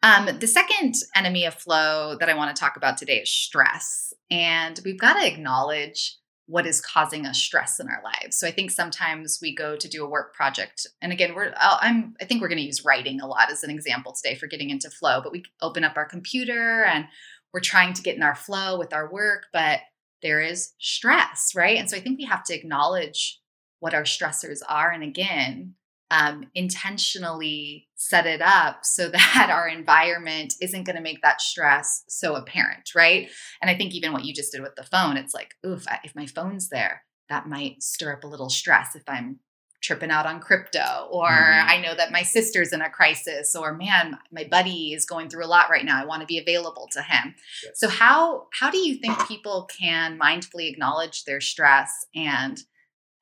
Um, 0.01 0.39
the 0.39 0.47
second 0.47 0.95
enemy 1.15 1.45
of 1.45 1.53
flow 1.53 2.17
that 2.19 2.29
I 2.29 2.33
want 2.33 2.55
to 2.55 2.59
talk 2.59 2.77
about 2.77 2.97
today 2.97 3.19
is 3.19 3.29
stress. 3.29 4.11
And 4.31 4.79
we've 4.83 4.99
got 4.99 5.13
to 5.19 5.27
acknowledge 5.27 6.17
what 6.47 6.65
is 6.65 6.81
causing 6.81 7.25
us 7.25 7.37
stress 7.37 7.79
in 7.79 7.87
our 7.87 8.01
lives. 8.03 8.37
So 8.37 8.47
I 8.47 8.51
think 8.51 8.69
sometimes 8.71 9.39
we 9.41 9.55
go 9.55 9.77
to 9.77 9.87
do 9.87 10.03
a 10.03 10.09
work 10.09 10.33
project, 10.33 10.85
and 11.01 11.13
again, 11.13 11.35
we're 11.35 11.53
I'll- 11.57 11.79
I'm 11.81 12.15
I 12.19 12.25
think 12.25 12.41
we're 12.41 12.49
going 12.49 12.57
to 12.57 12.65
use 12.65 12.83
writing 12.83 13.21
a 13.21 13.27
lot 13.27 13.49
as 13.49 13.63
an 13.63 13.69
example 13.69 14.13
today 14.13 14.35
for 14.35 14.47
getting 14.47 14.69
into 14.69 14.89
flow. 14.89 15.21
But 15.21 15.31
we 15.31 15.43
open 15.61 15.83
up 15.85 15.95
our 15.95 16.05
computer 16.05 16.83
and 16.83 17.05
we're 17.53 17.61
trying 17.61 17.93
to 17.93 18.01
get 18.01 18.17
in 18.17 18.23
our 18.23 18.35
flow 18.35 18.77
with 18.77 18.93
our 18.93 19.09
work, 19.11 19.45
but 19.53 19.79
there 20.21 20.41
is 20.41 20.73
stress, 20.79 21.51
right? 21.55 21.77
And 21.77 21.89
so 21.89 21.95
I 21.95 21.99
think 22.01 22.17
we 22.17 22.25
have 22.25 22.43
to 22.45 22.55
acknowledge 22.55 23.39
what 23.83 23.93
our 23.93 24.03
stressors 24.03 24.59
are, 24.69 24.91
and 24.91 25.03
again, 25.03 25.75
um, 26.09 26.49
intentionally 26.55 27.89
set 27.95 28.25
it 28.25 28.41
up 28.41 28.85
so 28.85 29.09
that 29.09 29.49
our 29.51 29.67
environment 29.67 30.53
isn't 30.61 30.85
going 30.85 30.95
to 30.95 31.01
make 31.01 31.21
that 31.21 31.41
stress 31.41 32.05
so 32.07 32.35
apparent, 32.35 32.91
right? 32.95 33.29
And 33.61 33.69
I 33.69 33.75
think 33.75 33.93
even 33.93 34.13
what 34.13 34.23
you 34.23 34.33
just 34.33 34.53
did 34.53 34.61
with 34.61 34.75
the 34.77 34.83
phone, 34.83 35.17
it's 35.17 35.33
like, 35.33 35.55
oof, 35.65 35.85
if 36.05 36.15
my 36.15 36.25
phone's 36.25 36.69
there, 36.69 37.03
that 37.27 37.49
might 37.49 37.83
stir 37.83 38.13
up 38.13 38.23
a 38.23 38.27
little 38.27 38.49
stress 38.49 38.95
if 38.95 39.03
I'm 39.05 39.39
tripping 39.81 40.11
out 40.11 40.25
on 40.25 40.39
crypto, 40.39 41.09
or 41.11 41.27
Mhm. 41.27 41.65
I 41.65 41.77
know 41.81 41.93
that 41.93 42.13
my 42.13 42.23
sister's 42.23 42.71
in 42.71 42.81
a 42.81 42.89
crisis, 42.89 43.53
or 43.53 43.73
man, 43.73 44.17
my 44.31 44.45
buddy 44.45 44.93
is 44.93 45.05
going 45.05 45.27
through 45.29 45.43
a 45.43 45.53
lot 45.55 45.69
right 45.69 45.83
now. 45.83 46.01
I 46.01 46.05
want 46.05 46.21
to 46.21 46.25
be 46.25 46.37
available 46.39 46.87
to 46.93 47.01
him. 47.01 47.35
Yes. 47.65 47.79
So 47.81 47.89
how 47.89 48.47
how 48.57 48.69
do 48.71 48.77
you 48.77 48.95
think 48.95 49.27
people 49.27 49.67
can 49.77 50.17
mindfully 50.17 50.69
acknowledge 50.69 51.25
their 51.25 51.41
stress 51.41 52.05
and 52.15 52.63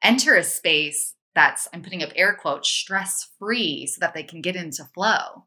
enter 0.04 0.36
a 0.36 0.44
space 0.44 1.16
that's 1.34 1.68
I'm 1.74 1.82
putting 1.82 2.04
up 2.04 2.10
air 2.16 2.34
quotes 2.34 2.70
stress 2.70 3.30
free 3.40 3.88
so 3.88 4.00
that 4.02 4.14
they 4.14 4.24
can 4.24 4.42
get 4.42 4.56
into 4.56 4.84
flow. 4.94 5.46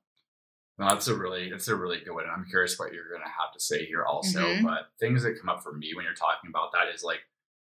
No, 0.78 0.88
that's 0.88 1.08
a 1.08 1.14
really 1.14 1.50
that's 1.50 1.68
a 1.68 1.76
really 1.76 1.98
good 2.00 2.14
one. 2.14 2.24
And 2.24 2.32
I'm 2.32 2.46
curious 2.46 2.78
what 2.78 2.92
you're 2.92 3.10
gonna 3.12 3.24
have 3.30 3.52
to 3.52 3.60
say 3.60 3.84
here 3.84 4.04
also. 4.04 4.40
Mhm. 4.40 4.64
But 4.64 4.88
things 4.98 5.22
that 5.22 5.38
come 5.38 5.48
up 5.48 5.62
for 5.62 5.72
me 5.72 5.94
when 5.94 6.04
you're 6.04 6.14
talking 6.14 6.50
about 6.50 6.72
that 6.72 6.88
is 6.88 7.04
like, 7.04 7.20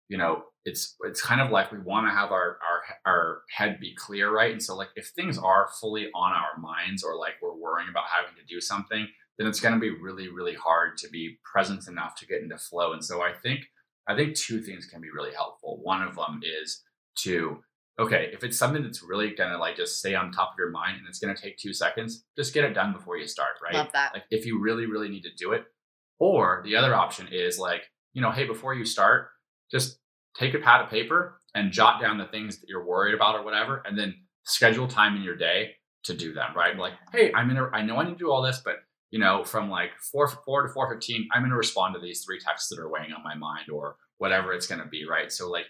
you 0.09 0.17
know, 0.17 0.45
it's 0.65 0.95
it's 1.01 1.21
kind 1.21 1.39
of 1.39 1.51
like 1.51 1.71
we 1.71 1.79
want 1.79 2.07
to 2.07 2.11
have 2.11 2.31
our 2.31 2.59
our 2.61 2.83
our 3.05 3.41
head 3.49 3.79
be 3.79 3.95
clear, 3.95 4.29
right? 4.31 4.51
And 4.51 4.61
so 4.61 4.75
like 4.75 4.89
if 4.95 5.09
things 5.09 5.37
are 5.37 5.69
fully 5.79 6.09
on 6.13 6.33
our 6.33 6.57
minds 6.57 7.03
or 7.03 7.15
like 7.15 7.35
we're 7.41 7.53
worrying 7.55 7.89
about 7.89 8.05
having 8.09 8.35
to 8.35 8.45
do 8.45 8.59
something, 8.59 9.07
then 9.37 9.47
it's 9.47 9.59
gonna 9.61 9.79
be 9.79 9.91
really, 9.91 10.27
really 10.27 10.55
hard 10.55 10.97
to 10.97 11.09
be 11.09 11.37
present 11.45 11.87
enough 11.87 12.15
to 12.15 12.25
get 12.25 12.41
into 12.41 12.57
flow. 12.57 12.91
And 12.93 13.05
so 13.05 13.21
I 13.21 13.31
think 13.33 13.61
I 14.07 14.15
think 14.15 14.35
two 14.35 14.61
things 14.61 14.85
can 14.85 15.01
be 15.01 15.09
really 15.09 15.33
helpful. 15.33 15.79
One 15.83 16.01
of 16.01 16.15
them 16.15 16.41
is 16.43 16.83
to 17.19 17.61
okay, 17.99 18.29
if 18.31 18.43
it's 18.43 18.57
something 18.57 18.83
that's 18.83 19.01
really 19.01 19.33
gonna 19.33 19.57
like 19.57 19.75
just 19.75 19.99
stay 19.99 20.13
on 20.15 20.31
top 20.31 20.51
of 20.51 20.59
your 20.59 20.69
mind 20.69 20.97
and 20.97 21.07
it's 21.07 21.19
gonna 21.19 21.35
take 21.35 21.57
two 21.57 21.73
seconds, 21.73 22.23
just 22.37 22.53
get 22.53 22.63
it 22.63 22.73
done 22.73 22.93
before 22.93 23.17
you 23.17 23.27
start, 23.27 23.53
right? 23.63 23.73
Love 23.73 23.91
that. 23.93 24.13
Like 24.13 24.23
if 24.29 24.45
you 24.45 24.59
really, 24.59 24.85
really 24.85 25.09
need 25.09 25.23
to 25.23 25.33
do 25.37 25.51
it. 25.53 25.65
Or 26.19 26.61
the 26.65 26.75
other 26.75 26.95
option 26.95 27.27
is 27.31 27.59
like, 27.59 27.83
you 28.13 28.21
know, 28.21 28.31
hey, 28.31 28.45
before 28.45 28.73
you 28.73 28.85
start, 28.85 29.29
just 29.69 29.99
take 30.35 30.53
a 30.53 30.59
pad 30.59 30.81
of 30.81 30.89
paper 30.89 31.39
and 31.53 31.71
jot 31.71 32.01
down 32.01 32.17
the 32.17 32.25
things 32.25 32.59
that 32.59 32.69
you're 32.69 32.85
worried 32.85 33.13
about 33.13 33.35
or 33.35 33.43
whatever, 33.43 33.83
and 33.85 33.97
then 33.97 34.15
schedule 34.43 34.87
time 34.87 35.15
in 35.15 35.21
your 35.21 35.35
day 35.35 35.75
to 36.03 36.15
do 36.15 36.33
them. 36.33 36.53
Right? 36.55 36.77
Like, 36.77 36.93
hey, 37.11 37.31
I'm 37.33 37.47
gonna. 37.47 37.69
I 37.73 37.81
know 37.83 37.97
I 37.97 38.05
need 38.05 38.13
to 38.13 38.17
do 38.17 38.31
all 38.31 38.41
this, 38.41 38.61
but 38.63 38.77
you 39.11 39.19
know, 39.19 39.43
from 39.43 39.69
like 39.69 39.91
four 40.11 40.27
four 40.27 40.67
to 40.67 40.73
four 40.73 40.93
fifteen, 40.93 41.27
I'm 41.33 41.43
gonna 41.43 41.55
respond 41.55 41.95
to 41.95 42.01
these 42.01 42.23
three 42.23 42.39
texts 42.39 42.69
that 42.69 42.79
are 42.79 42.89
weighing 42.89 43.13
on 43.13 43.23
my 43.23 43.35
mind 43.35 43.69
or 43.71 43.95
whatever 44.17 44.53
it's 44.53 44.67
gonna 44.67 44.87
be. 44.87 45.05
Right? 45.07 45.31
So 45.31 45.49
like, 45.49 45.65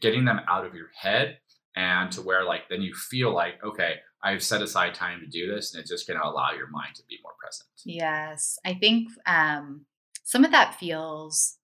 getting 0.00 0.26
them 0.26 0.40
out 0.46 0.66
of 0.66 0.74
your 0.74 0.90
head 0.94 1.38
and 1.74 2.12
to 2.12 2.20
where 2.20 2.44
like 2.44 2.68
then 2.68 2.82
you 2.82 2.92
feel 2.94 3.32
like 3.32 3.54
okay 3.64 3.94
I've 4.22 4.42
set 4.42 4.62
aside 4.62 4.94
time 4.94 5.20
to 5.20 5.26
do 5.26 5.52
this, 5.52 5.72
and 5.72 5.80
it's 5.80 5.90
just 5.90 6.06
going 6.06 6.20
to 6.20 6.26
allow 6.26 6.52
your 6.52 6.68
mind 6.68 6.94
to 6.96 7.02
be 7.08 7.18
more 7.22 7.32
present. 7.42 7.68
Yes, 7.84 8.58
I 8.64 8.74
think 8.74 9.08
um, 9.26 9.86
some 10.24 10.44
of 10.44 10.50
that 10.50 10.74
feels 10.74 11.56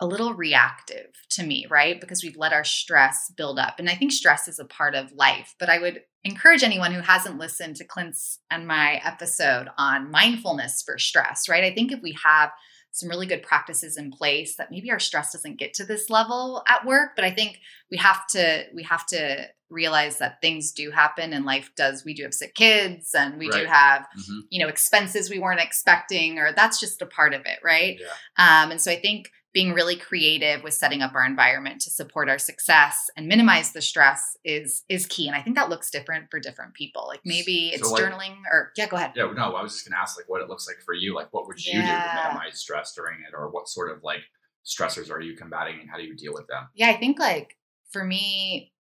a 0.00 0.06
little 0.06 0.34
reactive 0.34 1.10
to 1.30 1.44
me, 1.44 1.66
right? 1.70 2.00
Because 2.00 2.22
we've 2.22 2.36
let 2.36 2.52
our 2.52 2.64
stress 2.64 3.32
build 3.36 3.58
up. 3.58 3.78
And 3.78 3.88
I 3.88 3.94
think 3.94 4.10
stress 4.10 4.48
is 4.48 4.58
a 4.58 4.64
part 4.64 4.94
of 4.94 5.12
life. 5.12 5.54
But 5.58 5.68
I 5.68 5.78
would 5.78 6.02
encourage 6.24 6.62
anyone 6.62 6.92
who 6.92 7.00
hasn't 7.00 7.38
listened 7.38 7.76
to 7.76 7.84
Clint's 7.84 8.38
and 8.50 8.66
my 8.66 9.00
episode 9.04 9.68
on 9.78 10.10
mindfulness 10.10 10.82
for 10.82 10.98
stress, 10.98 11.48
right? 11.48 11.64
I 11.64 11.74
think 11.74 11.92
if 11.92 12.00
we 12.02 12.16
have 12.24 12.50
some 12.92 13.08
really 13.08 13.26
good 13.26 13.42
practices 13.42 13.96
in 13.96 14.10
place 14.10 14.56
that 14.56 14.70
maybe 14.70 14.90
our 14.90 15.00
stress 15.00 15.32
doesn't 15.32 15.58
get 15.58 15.72
to 15.74 15.84
this 15.84 16.10
level 16.10 16.62
at 16.68 16.84
work 16.84 17.10
but 17.16 17.24
i 17.24 17.30
think 17.30 17.58
we 17.90 17.96
have 17.96 18.26
to 18.26 18.64
we 18.74 18.82
have 18.82 19.06
to 19.06 19.46
realize 19.70 20.18
that 20.18 20.40
things 20.42 20.72
do 20.72 20.90
happen 20.90 21.32
and 21.32 21.46
life 21.46 21.70
does 21.74 22.04
we 22.04 22.12
do 22.12 22.22
have 22.22 22.34
sick 22.34 22.54
kids 22.54 23.14
and 23.14 23.38
we 23.38 23.48
right. 23.48 23.62
do 23.62 23.66
have 23.66 24.02
mm-hmm. 24.02 24.40
you 24.50 24.62
know 24.62 24.68
expenses 24.68 25.30
we 25.30 25.38
weren't 25.38 25.60
expecting 25.60 26.38
or 26.38 26.52
that's 26.52 26.78
just 26.78 27.00
a 27.00 27.06
part 27.06 27.32
of 27.32 27.40
it 27.46 27.58
right 27.64 27.98
yeah. 27.98 28.62
um, 28.62 28.70
and 28.70 28.80
so 28.80 28.90
i 28.90 28.96
think 28.96 29.30
being 29.52 29.74
really 29.74 29.96
creative 29.96 30.62
with 30.62 30.72
setting 30.72 31.02
up 31.02 31.14
our 31.14 31.26
environment 31.26 31.80
to 31.82 31.90
support 31.90 32.28
our 32.28 32.38
success 32.38 33.10
and 33.16 33.28
minimize 33.28 33.72
the 33.72 33.82
stress 33.82 34.36
is 34.44 34.82
is 34.88 35.06
key. 35.06 35.26
And 35.26 35.36
i 35.36 35.42
think 35.42 35.56
that 35.56 35.68
looks 35.68 35.90
different 35.90 36.30
for 36.30 36.40
different 36.40 36.74
people. 36.74 37.04
Like 37.06 37.20
maybe 37.24 37.68
it's 37.68 37.86
so 37.86 37.94
like, 37.94 38.02
journaling 38.02 38.36
or 38.50 38.72
yeah 38.76 38.88
go 38.88 38.96
ahead. 38.96 39.12
Yeah 39.14 39.30
no 39.34 39.54
i 39.54 39.62
was 39.62 39.72
just 39.72 39.86
going 39.86 39.92
to 39.92 40.00
ask 40.00 40.16
like 40.16 40.28
what 40.28 40.40
it 40.40 40.48
looks 40.48 40.66
like 40.66 40.82
for 40.84 40.94
you. 40.94 41.14
Like 41.14 41.32
what 41.32 41.46
would 41.46 41.64
you 41.64 41.78
yeah. 41.78 42.04
do 42.04 42.20
to 42.20 42.28
minimize 42.28 42.60
stress 42.60 42.94
during 42.94 43.18
it? 43.20 43.34
Or 43.36 43.50
what 43.50 43.68
sort 43.68 43.90
of 43.90 44.02
like 44.02 44.22
stressors 44.64 45.10
are 45.10 45.20
you 45.20 45.36
combating 45.36 45.80
and 45.80 45.90
how 45.90 45.96
do 45.96 46.04
you 46.04 46.16
deal 46.16 46.32
with 46.32 46.46
them? 46.46 46.68
Yeah 46.74 46.88
i 46.88 46.94
think 46.94 47.18
like 47.18 47.56
for 47.90 48.04
me 48.04 48.72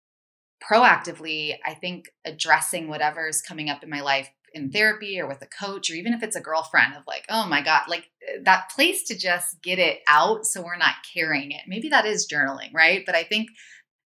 proactively 0.64 1.58
i 1.66 1.74
think 1.74 2.10
addressing 2.24 2.88
whatever's 2.88 3.42
coming 3.42 3.70
up 3.70 3.84
in 3.84 3.90
my 3.90 4.02
life 4.02 4.30
in 4.54 4.72
therapy 4.72 5.20
or 5.20 5.28
with 5.28 5.42
a 5.42 5.48
coach 5.48 5.90
or 5.90 5.94
even 5.94 6.14
if 6.14 6.24
it's 6.24 6.36
a 6.36 6.42
girlfriend 6.42 6.94
of 6.96 7.04
like 7.08 7.26
oh 7.30 7.48
my 7.48 7.62
god 7.62 7.84
like 7.88 8.10
eh, 8.28 8.40
that 8.44 8.70
place 8.74 9.04
to 9.04 9.18
just 9.18 9.62
get 9.62 9.80
it 9.80 10.00
out 10.08 10.46
so 10.46 10.62
we're 10.62 10.78
not 10.78 10.96
carrying 11.14 11.52
it 11.52 11.62
maybe 11.68 11.90
that 11.90 12.06
is 12.06 12.28
journaling 12.32 12.74
right 12.74 13.04
but 13.06 13.16
i 13.16 13.24
think 13.24 13.50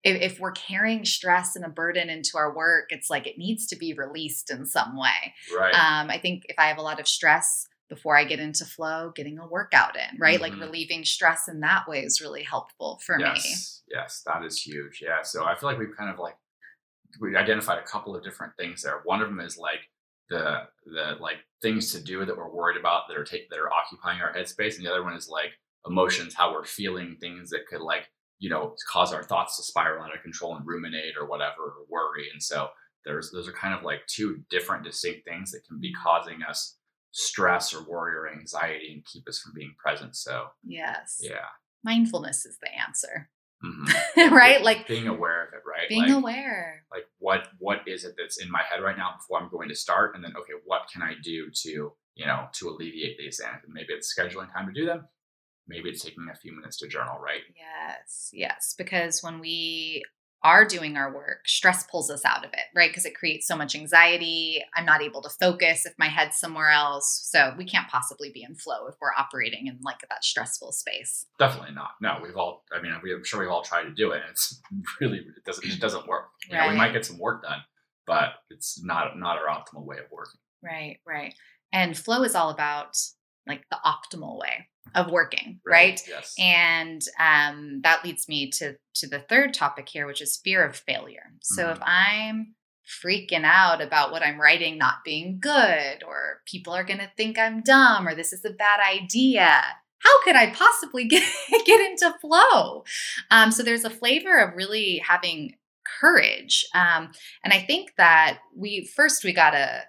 if, 0.02 0.32
if 0.32 0.40
we're 0.40 0.52
carrying 0.52 1.04
stress 1.04 1.56
and 1.56 1.64
a 1.64 1.68
burden 1.68 2.08
into 2.08 2.36
our 2.36 2.54
work 2.54 2.86
it's 2.90 3.10
like 3.10 3.26
it 3.26 3.38
needs 3.38 3.66
to 3.66 3.76
be 3.76 3.92
released 3.92 4.50
in 4.50 4.64
some 4.64 4.96
way 4.96 5.34
right 5.56 5.74
um, 5.74 6.10
i 6.10 6.18
think 6.18 6.44
if 6.48 6.58
i 6.58 6.66
have 6.66 6.78
a 6.78 6.82
lot 6.82 7.00
of 7.00 7.06
stress 7.06 7.66
before 7.90 8.16
I 8.16 8.24
get 8.24 8.38
into 8.38 8.64
flow, 8.64 9.12
getting 9.14 9.38
a 9.38 9.46
workout 9.46 9.96
in, 9.96 10.18
right? 10.18 10.40
Mm-hmm. 10.40 10.60
Like 10.60 10.60
relieving 10.60 11.04
stress 11.04 11.48
in 11.48 11.60
that 11.60 11.88
way 11.88 12.00
is 12.00 12.20
really 12.20 12.44
helpful 12.44 13.00
for 13.04 13.18
yes. 13.18 13.44
me. 13.44 13.96
Yes, 13.96 14.22
that 14.26 14.44
is 14.44 14.62
huge. 14.62 15.02
Yeah. 15.02 15.22
So 15.22 15.44
I 15.44 15.56
feel 15.56 15.68
like 15.68 15.78
we've 15.78 15.96
kind 15.98 16.08
of 16.08 16.18
like 16.18 16.36
we 17.20 17.36
identified 17.36 17.78
a 17.78 17.82
couple 17.82 18.14
of 18.14 18.22
different 18.22 18.52
things 18.56 18.82
there. 18.82 19.00
One 19.04 19.20
of 19.20 19.28
them 19.28 19.40
is 19.40 19.58
like 19.58 19.80
the 20.30 20.62
the 20.86 21.16
like 21.20 21.38
things 21.60 21.92
to 21.92 22.02
do 22.02 22.24
that 22.24 22.36
we're 22.36 22.48
worried 22.48 22.78
about 22.78 23.02
that 23.08 23.18
are 23.18 23.24
take 23.24 23.50
that 23.50 23.58
are 23.58 23.72
occupying 23.72 24.20
our 24.20 24.32
headspace, 24.32 24.76
and 24.76 24.86
the 24.86 24.90
other 24.90 25.04
one 25.04 25.14
is 25.14 25.28
like 25.28 25.50
emotions, 25.86 26.34
how 26.34 26.52
we're 26.52 26.64
feeling 26.64 27.16
things 27.20 27.50
that 27.50 27.66
could 27.68 27.82
like 27.82 28.08
you 28.38 28.48
know 28.48 28.74
cause 28.90 29.12
our 29.12 29.22
thoughts 29.22 29.56
to 29.56 29.62
spiral 29.62 30.02
out 30.02 30.14
of 30.14 30.22
control 30.22 30.56
and 30.56 30.66
ruminate 30.66 31.14
or 31.20 31.26
whatever 31.26 31.62
or 31.62 31.86
worry. 31.90 32.28
And 32.32 32.42
so 32.42 32.68
there's 33.04 33.30
those 33.30 33.48
are 33.48 33.52
kind 33.52 33.74
of 33.74 33.82
like 33.82 34.00
two 34.06 34.42
different 34.50 34.84
distinct 34.84 35.26
things 35.28 35.50
that 35.50 35.64
can 35.68 35.80
be 35.80 35.92
causing 35.92 36.42
us 36.42 36.76
stress 37.12 37.74
or 37.74 37.82
worry 37.88 38.14
or 38.14 38.30
anxiety 38.30 38.92
and 38.92 39.04
keep 39.04 39.28
us 39.28 39.40
from 39.40 39.52
being 39.54 39.74
present. 39.78 40.16
So 40.16 40.46
yes, 40.64 41.18
yeah, 41.20 41.48
mindfulness 41.84 42.46
is 42.46 42.56
the 42.62 42.68
answer. 42.78 43.28
Mm-hmm. 43.64 44.34
right? 44.34 44.62
Like 44.62 44.86
being 44.86 45.06
aware 45.06 45.44
of 45.44 45.52
it, 45.52 45.62
right? 45.66 45.88
Being 45.88 46.02
like, 46.02 46.12
aware. 46.12 46.84
Like 46.90 47.04
what 47.18 47.48
what 47.58 47.80
is 47.86 48.04
it 48.04 48.14
that's 48.16 48.40
in 48.40 48.50
my 48.50 48.62
head 48.68 48.82
right 48.82 48.96
now 48.96 49.14
before 49.18 49.40
I'm 49.40 49.50
going 49.50 49.68
to 49.68 49.74
start? 49.74 50.14
And 50.14 50.24
then 50.24 50.32
okay, 50.36 50.54
what 50.64 50.82
can 50.92 51.02
I 51.02 51.14
do 51.22 51.50
to, 51.50 51.92
you 52.14 52.26
know, 52.26 52.46
to 52.54 52.68
alleviate 52.68 53.18
these 53.18 53.40
and 53.40 53.60
maybe 53.72 53.92
it's 53.92 54.14
scheduling 54.14 54.52
time 54.52 54.66
to 54.66 54.72
do 54.72 54.86
them. 54.86 55.08
Maybe 55.68 55.90
it's 55.90 56.02
taking 56.02 56.26
a 56.32 56.36
few 56.36 56.52
minutes 56.54 56.78
to 56.78 56.88
journal, 56.88 57.18
right? 57.20 57.42
Yes, 57.54 58.30
yes. 58.32 58.74
Because 58.76 59.22
when 59.22 59.38
we 59.38 60.02
are 60.42 60.64
doing 60.64 60.96
our 60.96 61.14
work, 61.14 61.46
stress 61.46 61.84
pulls 61.84 62.10
us 62.10 62.24
out 62.24 62.44
of 62.44 62.52
it, 62.52 62.64
right? 62.74 62.90
Because 62.90 63.04
it 63.04 63.14
creates 63.14 63.46
so 63.46 63.56
much 63.56 63.74
anxiety. 63.74 64.62
I'm 64.74 64.86
not 64.86 65.02
able 65.02 65.20
to 65.22 65.28
focus 65.28 65.84
if 65.84 65.92
my 65.98 66.06
head's 66.06 66.38
somewhere 66.38 66.70
else. 66.70 67.20
So 67.24 67.54
we 67.58 67.64
can't 67.64 67.88
possibly 67.88 68.30
be 68.30 68.42
in 68.42 68.54
flow 68.54 68.86
if 68.86 68.94
we're 69.00 69.12
operating 69.16 69.66
in 69.66 69.78
like 69.82 70.00
that 70.08 70.24
stressful 70.24 70.72
space. 70.72 71.26
Definitely 71.38 71.74
not. 71.74 71.90
No, 72.00 72.18
we've 72.22 72.36
all. 72.36 72.64
I 72.74 72.80
mean, 72.80 72.92
I'm 72.92 73.24
sure 73.24 73.40
we've 73.40 73.50
all 73.50 73.62
tried 73.62 73.84
to 73.84 73.94
do 73.94 74.12
it. 74.12 74.22
It's 74.30 74.60
really 75.00 75.18
it 75.18 75.44
doesn't 75.44 75.66
it 75.66 75.80
doesn't 75.80 76.06
work. 76.06 76.28
You 76.48 76.56
right. 76.56 76.66
know, 76.66 76.72
we 76.72 76.78
might 76.78 76.92
get 76.92 77.04
some 77.04 77.18
work 77.18 77.42
done, 77.42 77.60
but 78.06 78.34
it's 78.48 78.82
not 78.82 79.18
not 79.18 79.38
our 79.38 79.46
optimal 79.46 79.84
way 79.84 79.98
of 79.98 80.10
working. 80.10 80.40
Right, 80.62 80.98
right. 81.06 81.34
And 81.72 81.96
flow 81.96 82.22
is 82.22 82.34
all 82.34 82.50
about 82.50 82.96
like 83.46 83.64
the 83.70 83.78
optimal 83.84 84.38
way 84.38 84.68
of 84.94 85.10
working 85.10 85.60
right, 85.66 86.00
right? 86.00 86.02
Yes. 86.08 86.34
and 86.38 87.02
um, 87.18 87.80
that 87.82 88.04
leads 88.04 88.28
me 88.28 88.50
to 88.52 88.76
to 88.94 89.08
the 89.08 89.20
third 89.20 89.54
topic 89.54 89.88
here 89.88 90.06
which 90.06 90.22
is 90.22 90.40
fear 90.42 90.64
of 90.64 90.76
failure 90.76 91.32
so 91.40 91.64
mm-hmm. 91.64 91.72
if 91.72 91.78
i'm 91.82 92.54
freaking 93.04 93.44
out 93.44 93.80
about 93.80 94.10
what 94.10 94.22
i'm 94.22 94.40
writing 94.40 94.76
not 94.78 95.04
being 95.04 95.38
good 95.40 96.02
or 96.06 96.40
people 96.46 96.72
are 96.72 96.84
going 96.84 96.98
to 96.98 97.10
think 97.16 97.38
i'm 97.38 97.62
dumb 97.62 98.06
or 98.06 98.14
this 98.14 98.32
is 98.32 98.44
a 98.44 98.50
bad 98.50 98.80
idea 98.80 99.62
how 100.00 100.22
could 100.24 100.36
i 100.36 100.50
possibly 100.50 101.04
get, 101.08 101.22
get 101.64 101.90
into 101.90 102.12
flow 102.20 102.84
um, 103.30 103.50
so 103.50 103.62
there's 103.62 103.84
a 103.84 103.90
flavor 103.90 104.38
of 104.38 104.56
really 104.56 105.02
having 105.06 105.54
courage 106.00 106.66
um, 106.74 107.10
and 107.44 107.52
i 107.52 107.58
think 107.58 107.92
that 107.96 108.38
we 108.56 108.84
first 108.96 109.24
we 109.24 109.32
got 109.32 109.50
to 109.50 109.82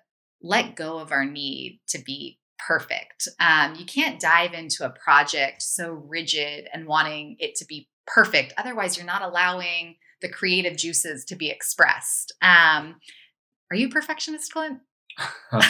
let 0.44 0.76
go 0.76 0.98
of 0.98 1.12
our 1.12 1.26
need 1.26 1.80
to 1.88 2.00
be 2.00 2.40
perfect. 2.68 3.28
Um, 3.40 3.76
you 3.76 3.86
can't 3.86 4.20
dive 4.20 4.54
into 4.54 4.86
a 4.86 4.90
project 4.90 5.62
so 5.62 5.92
rigid 5.92 6.68
and 6.74 6.86
wanting 6.86 7.36
it 7.40 7.56
to 7.56 7.66
be 7.66 7.90
perfect. 8.08 8.54
Otherwise, 8.58 8.98
you're 8.98 9.06
not 9.06 9.22
allowing 9.22 9.96
the 10.22 10.30
creative 10.30 10.78
juices 10.78 11.26
to 11.26 11.36
be 11.36 11.50
expressed. 11.50 12.34
Um, 12.42 12.96
are 13.70 13.76
you 13.76 13.88
a 13.88 13.90
perfectionist, 13.90 14.52
Clint? 14.52 14.80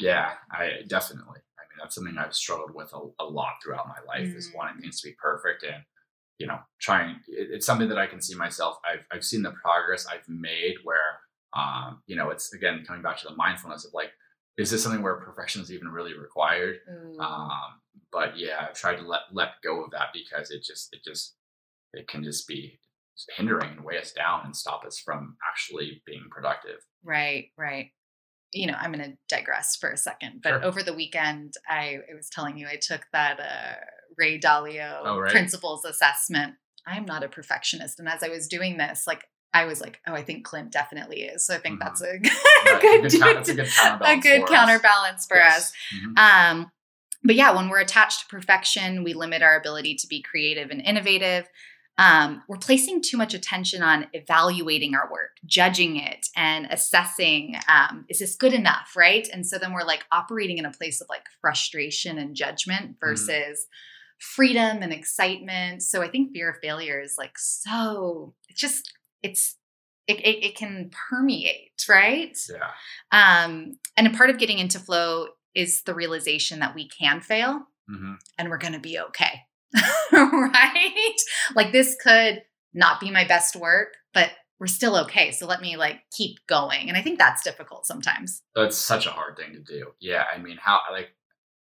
yeah, 0.00 0.32
I 0.50 0.82
definitely. 0.86 1.40
I 1.58 1.62
mean, 1.68 1.78
that's 1.78 1.94
something 1.94 2.16
I've 2.18 2.34
struggled 2.34 2.74
with 2.74 2.92
a, 2.92 3.00
a 3.22 3.24
lot 3.24 3.54
throughout 3.62 3.88
my 3.88 3.98
life 4.06 4.28
mm. 4.28 4.36
is 4.36 4.52
wanting 4.54 4.80
things 4.80 5.00
to 5.00 5.08
be 5.08 5.14
perfect 5.20 5.62
and 5.62 5.84
you 6.38 6.46
know 6.46 6.58
trying. 6.80 7.16
It, 7.28 7.48
it's 7.52 7.66
something 7.66 7.88
that 7.88 7.98
I 7.98 8.06
can 8.06 8.20
see 8.20 8.34
myself. 8.34 8.76
I've 8.84 9.04
I've 9.12 9.24
seen 9.24 9.42
the 9.42 9.52
progress 9.62 10.06
I've 10.06 10.28
made 10.28 10.76
where 10.84 11.20
um, 11.54 12.02
you 12.06 12.16
know 12.16 12.30
it's 12.30 12.52
again 12.52 12.84
coming 12.86 13.02
back 13.02 13.18
to 13.18 13.28
the 13.28 13.36
mindfulness 13.36 13.84
of 13.84 13.94
like 13.94 14.10
is 14.60 14.70
this 14.70 14.82
something 14.82 15.02
where 15.02 15.14
perfection 15.14 15.62
is 15.62 15.72
even 15.72 15.88
really 15.88 16.16
required? 16.16 16.80
Mm. 16.88 17.18
Um, 17.18 17.80
but 18.12 18.36
yeah, 18.36 18.66
I've 18.68 18.74
tried 18.74 18.96
to 18.96 19.06
let 19.06 19.22
let 19.32 19.62
go 19.64 19.82
of 19.82 19.90
that 19.92 20.08
because 20.12 20.50
it 20.50 20.62
just 20.62 20.88
it 20.92 21.00
just 21.04 21.34
it 21.92 22.08
can 22.08 22.22
just 22.22 22.46
be 22.46 22.78
hindering 23.36 23.70
and 23.70 23.84
weigh 23.84 23.98
us 23.98 24.12
down 24.12 24.42
and 24.44 24.56
stop 24.56 24.84
us 24.84 24.98
from 24.98 25.36
actually 25.48 26.02
being 26.06 26.24
productive. 26.30 26.76
Right, 27.04 27.46
right. 27.56 27.88
You 28.52 28.66
know, 28.66 28.76
I'm 28.78 28.92
going 28.92 29.10
to 29.10 29.16
digress 29.28 29.76
for 29.76 29.90
a 29.90 29.96
second, 29.96 30.40
but 30.42 30.50
sure. 30.50 30.64
over 30.64 30.82
the 30.82 30.94
weekend, 30.94 31.54
I, 31.68 31.98
I, 32.10 32.16
was 32.16 32.28
telling 32.30 32.58
you 32.58 32.66
I 32.66 32.80
took 32.80 33.02
that 33.12 33.38
uh, 33.38 33.74
Ray 34.16 34.40
Dalio 34.40 35.00
oh, 35.04 35.18
right. 35.18 35.30
principles 35.30 35.84
assessment. 35.84 36.54
I'm 36.86 37.04
not 37.04 37.22
a 37.22 37.28
perfectionist, 37.28 38.00
and 38.00 38.08
as 38.08 38.22
I 38.22 38.28
was 38.28 38.48
doing 38.48 38.76
this, 38.76 39.06
like 39.06 39.22
I 39.52 39.64
was 39.64 39.80
like, 39.80 40.00
oh, 40.06 40.12
I 40.12 40.22
think 40.22 40.44
Clint 40.44 40.70
definitely 40.72 41.22
is. 41.22 41.46
So 41.46 41.54
I 41.54 41.58
think 41.58 41.80
mm-hmm. 41.80 41.88
that's 41.88 42.00
a 42.02 42.18
good, 42.18 42.22
good, 42.80 43.48
a 43.48 43.54
good, 43.54 43.68
a 44.02 44.16
good 44.20 44.46
counterbalance 44.46 45.26
for 45.26 45.36
yes. 45.36 45.56
us. 45.56 45.72
Mm-hmm. 45.94 46.18
Um, 46.58 46.70
but 47.22 47.36
yeah, 47.36 47.54
when 47.54 47.68
we're 47.68 47.80
attached 47.80 48.20
to 48.20 48.26
perfection, 48.34 49.04
we 49.04 49.12
limit 49.12 49.42
our 49.42 49.58
ability 49.58 49.96
to 49.96 50.06
be 50.06 50.22
creative 50.22 50.70
and 50.70 50.80
innovative. 50.80 51.48
Um, 51.98 52.42
we're 52.48 52.56
placing 52.56 53.02
too 53.02 53.18
much 53.18 53.34
attention 53.34 53.82
on 53.82 54.06
evaluating 54.14 54.94
our 54.94 55.10
work, 55.12 55.32
judging 55.44 55.96
it, 55.96 56.28
and 56.34 56.66
assessing 56.70 57.56
um, 57.68 58.06
is 58.08 58.20
this 58.20 58.36
good 58.36 58.54
enough, 58.54 58.92
right? 58.96 59.28
And 59.30 59.46
so 59.46 59.58
then 59.58 59.74
we're 59.74 59.84
like 59.84 60.04
operating 60.10 60.56
in 60.56 60.64
a 60.64 60.70
place 60.70 61.02
of 61.02 61.08
like 61.10 61.24
frustration 61.42 62.16
and 62.16 62.34
judgment 62.34 62.92
mm-hmm. 62.92 63.06
versus 63.06 63.28
mm-hmm. 63.28 64.18
freedom 64.18 64.78
and 64.82 64.94
excitement. 64.94 65.82
So 65.82 66.00
I 66.00 66.08
think 66.08 66.32
fear 66.32 66.48
of 66.48 66.56
failure 66.62 67.00
is 67.00 67.16
like 67.18 67.38
so, 67.38 68.32
it's 68.48 68.60
just 68.60 68.90
it's 69.22 69.56
it, 70.06 70.18
it, 70.20 70.44
it 70.44 70.56
can 70.56 70.90
permeate, 71.08 71.84
right? 71.88 72.36
Yeah. 72.50 72.70
Um, 73.12 73.78
and 73.96 74.06
a 74.06 74.10
part 74.10 74.30
of 74.30 74.38
getting 74.38 74.58
into 74.58 74.80
flow 74.80 75.28
is 75.54 75.82
the 75.82 75.94
realization 75.94 76.60
that 76.60 76.74
we 76.74 76.88
can 76.88 77.20
fail 77.20 77.66
mm-hmm. 77.90 78.14
and 78.38 78.48
we're 78.48 78.58
going 78.58 78.72
to 78.72 78.80
be 78.80 78.98
okay. 78.98 79.42
right? 80.12 81.16
Like 81.54 81.72
this 81.72 81.96
could 82.02 82.42
not 82.74 83.00
be 83.00 83.10
my 83.10 83.24
best 83.24 83.54
work, 83.56 83.94
but 84.12 84.30
we're 84.58 84.66
still 84.66 84.96
okay. 84.96 85.30
So 85.30 85.46
let 85.46 85.60
me 85.60 85.76
like 85.76 86.00
keep 86.16 86.38
going. 86.48 86.88
And 86.88 86.96
I 86.96 87.02
think 87.02 87.18
that's 87.18 87.42
difficult 87.42 87.86
sometimes. 87.86 88.42
That's 88.54 88.76
such 88.76 89.06
a 89.06 89.10
hard 89.10 89.36
thing 89.36 89.52
to 89.52 89.60
do. 89.60 89.92
Yeah. 90.00 90.24
I 90.34 90.38
mean, 90.38 90.58
how, 90.60 90.80
like, 90.90 91.10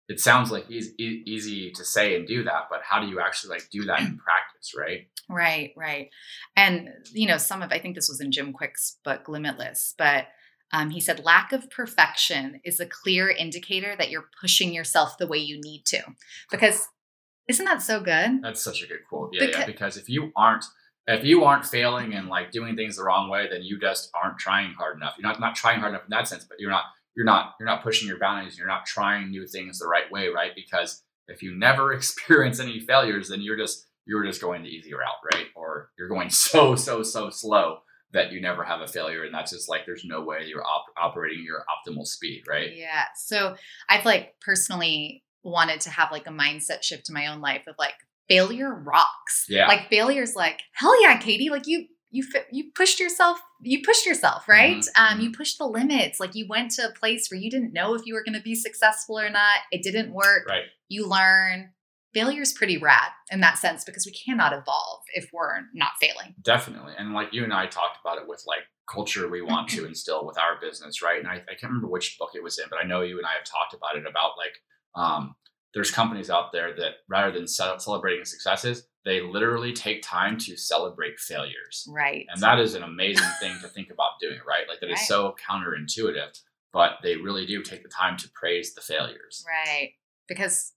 it 0.09 0.19
sounds 0.19 0.51
like 0.51 0.69
easy, 0.69 0.93
easy 0.99 1.71
to 1.71 1.85
say 1.85 2.15
and 2.15 2.27
do 2.27 2.43
that, 2.43 2.67
but 2.69 2.81
how 2.83 2.99
do 2.99 3.07
you 3.07 3.19
actually 3.19 3.51
like 3.51 3.69
do 3.71 3.85
that 3.85 4.01
in 4.01 4.17
practice, 4.23 4.73
right? 4.77 5.07
Right, 5.29 5.71
right. 5.77 6.09
And, 6.55 6.89
you 7.11 7.27
know, 7.27 7.37
some 7.37 7.61
of, 7.61 7.71
I 7.71 7.79
think 7.79 7.95
this 7.95 8.09
was 8.09 8.19
in 8.19 8.31
Jim 8.31 8.53
Kwik's 8.53 8.97
book, 9.03 9.29
Limitless, 9.29 9.95
but 9.97 10.25
um, 10.73 10.89
he 10.89 10.99
said, 10.99 11.23
lack 11.23 11.53
of 11.53 11.69
perfection 11.69 12.59
is 12.65 12.79
a 12.79 12.85
clear 12.85 13.29
indicator 13.29 13.95
that 13.97 14.09
you're 14.09 14.29
pushing 14.41 14.73
yourself 14.73 15.17
the 15.17 15.27
way 15.27 15.37
you 15.37 15.61
need 15.61 15.85
to. 15.85 16.01
Because 16.51 16.87
isn't 17.47 17.65
that 17.65 17.81
so 17.81 17.99
good? 17.99 18.41
That's 18.41 18.61
such 18.61 18.83
a 18.83 18.87
good 18.87 19.05
quote. 19.07 19.29
Yeah, 19.33 19.45
because, 19.45 19.59
yeah. 19.59 19.65
Because 19.65 19.97
if 19.97 20.09
you 20.09 20.31
aren't, 20.35 20.65
if 21.05 21.23
you 21.23 21.43
aren't 21.43 21.65
failing 21.65 22.13
and 22.13 22.27
like 22.27 22.51
doing 22.51 22.75
things 22.75 22.95
the 22.95 23.03
wrong 23.03 23.29
way, 23.29 23.47
then 23.51 23.61
you 23.61 23.79
just 23.79 24.09
aren't 24.21 24.39
trying 24.39 24.73
hard 24.73 24.97
enough. 24.97 25.15
You're 25.17 25.29
not 25.29 25.39
not 25.39 25.55
trying 25.55 25.79
hard 25.79 25.91
enough 25.91 26.05
in 26.05 26.11
that 26.11 26.27
sense, 26.27 26.45
but 26.45 26.59
you're 26.59 26.71
not 26.71 26.85
you're 27.15 27.25
not 27.25 27.53
you're 27.59 27.67
not 27.67 27.83
pushing 27.83 28.07
your 28.07 28.19
boundaries. 28.19 28.57
You're 28.57 28.67
not 28.67 28.85
trying 28.85 29.29
new 29.29 29.47
things 29.47 29.79
the 29.79 29.87
right 29.87 30.11
way, 30.11 30.27
right? 30.27 30.51
Because 30.55 31.03
if 31.27 31.41
you 31.41 31.57
never 31.57 31.93
experience 31.93 32.59
any 32.59 32.79
failures, 32.79 33.29
then 33.29 33.41
you're 33.41 33.57
just 33.57 33.87
you're 34.05 34.25
just 34.25 34.41
going 34.41 34.63
the 34.63 34.69
easy 34.69 34.93
route, 34.93 35.33
right? 35.33 35.47
Or 35.55 35.89
you're 35.97 36.09
going 36.09 36.29
so 36.31 36.75
so 36.75 37.03
so 37.03 37.29
slow 37.29 37.79
that 38.13 38.31
you 38.31 38.39
never 38.39 38.63
have 38.63 38.81
a 38.81 38.87
failure 38.87 39.23
and 39.23 39.33
that's 39.33 39.51
just 39.51 39.67
like 39.67 39.85
there's 39.85 40.05
no 40.05 40.21
way 40.21 40.45
you're 40.45 40.63
op- 40.63 40.85
operating 40.97 41.43
your 41.43 41.65
optimal 41.67 42.05
speed 42.05 42.43
right 42.47 42.75
yeah 42.75 43.05
so 43.15 43.55
i've 43.89 44.05
like 44.05 44.35
personally 44.39 45.23
wanted 45.43 45.81
to 45.81 45.89
have 45.89 46.11
like 46.11 46.27
a 46.27 46.31
mindset 46.31 46.83
shift 46.83 47.09
in 47.09 47.13
my 47.13 47.27
own 47.27 47.41
life 47.41 47.63
of 47.67 47.75
like 47.77 47.95
failure 48.29 48.73
rocks 48.73 49.45
yeah 49.49 49.67
like 49.67 49.89
failure's 49.89 50.35
like 50.35 50.61
hell 50.73 51.01
yeah 51.01 51.17
katie 51.17 51.49
like 51.49 51.67
you 51.67 51.85
you 52.13 52.23
you 52.51 52.71
pushed 52.75 52.99
yourself 52.99 53.39
you 53.61 53.81
pushed 53.83 54.05
yourself 54.05 54.47
right 54.47 54.77
mm-hmm. 54.77 55.13
um 55.13 55.19
you 55.19 55.29
mm-hmm. 55.29 55.37
pushed 55.37 55.57
the 55.57 55.65
limits 55.65 56.19
like 56.19 56.35
you 56.35 56.45
went 56.47 56.71
to 56.71 56.87
a 56.87 56.91
place 56.91 57.27
where 57.29 57.39
you 57.39 57.49
didn't 57.49 57.73
know 57.73 57.95
if 57.95 58.05
you 58.05 58.13
were 58.13 58.23
going 58.23 58.37
to 58.37 58.41
be 58.41 58.55
successful 58.55 59.19
or 59.19 59.29
not 59.29 59.59
it 59.71 59.83
didn't 59.83 60.13
work 60.13 60.47
right 60.47 60.65
you 60.87 61.07
learn 61.07 61.69
failure 62.13 62.41
is 62.41 62.53
pretty 62.53 62.77
rad 62.77 63.09
in 63.31 63.41
that 63.41 63.57
sense 63.57 63.83
because 63.83 64.05
we 64.05 64.11
cannot 64.11 64.53
evolve 64.53 65.01
if 65.13 65.29
we're 65.33 65.61
not 65.73 65.93
failing. 65.99 66.35
Definitely. 66.41 66.93
And 66.97 67.13
like 67.13 67.33
you 67.33 67.43
and 67.43 67.53
I 67.53 67.65
talked 67.65 67.97
about 68.03 68.19
it 68.19 68.27
with 68.27 68.43
like 68.45 68.63
culture 68.91 69.27
we 69.27 69.41
want 69.41 69.69
to 69.69 69.85
instill 69.87 70.25
with 70.25 70.37
our 70.37 70.59
business, 70.61 71.01
right? 71.01 71.19
And 71.19 71.27
I, 71.27 71.35
I 71.35 71.55
can't 71.59 71.71
remember 71.71 71.87
which 71.87 72.17
book 72.19 72.31
it 72.35 72.43
was 72.43 72.59
in, 72.59 72.65
but 72.69 72.79
I 72.81 72.87
know 72.87 73.01
you 73.01 73.17
and 73.17 73.25
I 73.25 73.33
have 73.33 73.43
talked 73.43 73.73
about 73.73 73.97
it 73.97 74.07
about 74.07 74.31
like, 74.37 74.53
um, 74.95 75.35
there's 75.73 75.89
companies 75.89 76.29
out 76.29 76.51
there 76.51 76.75
that 76.75 76.93
rather 77.09 77.31
than 77.31 77.47
celebrating 77.47 78.25
successes, 78.25 78.83
they 79.05 79.21
literally 79.21 79.73
take 79.73 80.01
time 80.01 80.37
to 80.37 80.55
celebrate 80.55 81.19
failures. 81.19 81.87
Right. 81.89 82.25
And 82.29 82.41
that 82.41 82.59
is 82.59 82.75
an 82.75 82.83
amazing 82.83 83.27
thing 83.39 83.57
to 83.61 83.67
think 83.67 83.89
about 83.91 84.11
doing, 84.21 84.39
right? 84.47 84.67
Like 84.67 84.79
that 84.79 84.87
right. 84.87 84.97
is 84.97 85.07
so 85.07 85.35
counterintuitive, 85.49 86.39
but 86.71 86.93
they 87.03 87.17
really 87.17 87.45
do 87.45 87.61
take 87.61 87.83
the 87.83 87.89
time 87.89 88.17
to 88.17 88.29
praise 88.33 88.73
the 88.73 88.81
failures. 88.81 89.43
Right. 89.47 89.91
Because 90.27 90.73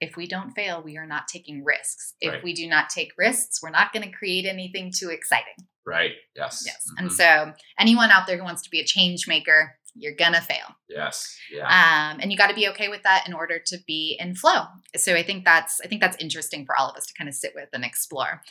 if 0.00 0.16
we 0.16 0.26
don't 0.26 0.50
fail, 0.50 0.82
we 0.82 0.98
are 0.98 1.06
not 1.06 1.28
taking 1.28 1.64
risks. 1.64 2.14
If 2.20 2.32
right. 2.32 2.44
we 2.44 2.54
do 2.54 2.68
not 2.68 2.90
take 2.90 3.12
risks, 3.16 3.62
we're 3.62 3.70
not 3.70 3.92
going 3.92 4.04
to 4.04 4.14
create 4.14 4.46
anything 4.46 4.92
too 4.96 5.10
exciting. 5.10 5.54
Right. 5.86 6.12
Yes. 6.34 6.64
Yes. 6.66 6.86
Mm-hmm. 6.88 7.04
And 7.04 7.12
so, 7.12 7.52
anyone 7.78 8.10
out 8.10 8.26
there 8.26 8.38
who 8.38 8.44
wants 8.44 8.62
to 8.62 8.70
be 8.70 8.80
a 8.80 8.84
change 8.84 9.28
maker, 9.28 9.76
you're 9.94 10.14
gonna 10.14 10.40
fail. 10.40 10.76
Yes. 10.88 11.36
Yeah. 11.50 11.66
Um, 11.66 12.18
and 12.20 12.30
you 12.32 12.38
got 12.38 12.48
to 12.48 12.54
be 12.54 12.68
okay 12.68 12.88
with 12.88 13.02
that 13.04 13.24
in 13.26 13.34
order 13.34 13.58
to 13.66 13.78
be 13.86 14.16
in 14.18 14.34
flow. 14.34 14.64
So 14.96 15.14
I 15.14 15.22
think 15.22 15.44
that's 15.44 15.80
I 15.82 15.88
think 15.88 16.00
that's 16.00 16.16
interesting 16.20 16.66
for 16.66 16.76
all 16.78 16.90
of 16.90 16.96
us 16.96 17.06
to 17.06 17.14
kind 17.14 17.28
of 17.28 17.34
sit 17.34 17.52
with 17.54 17.68
and 17.72 17.84
explore. 17.84 18.42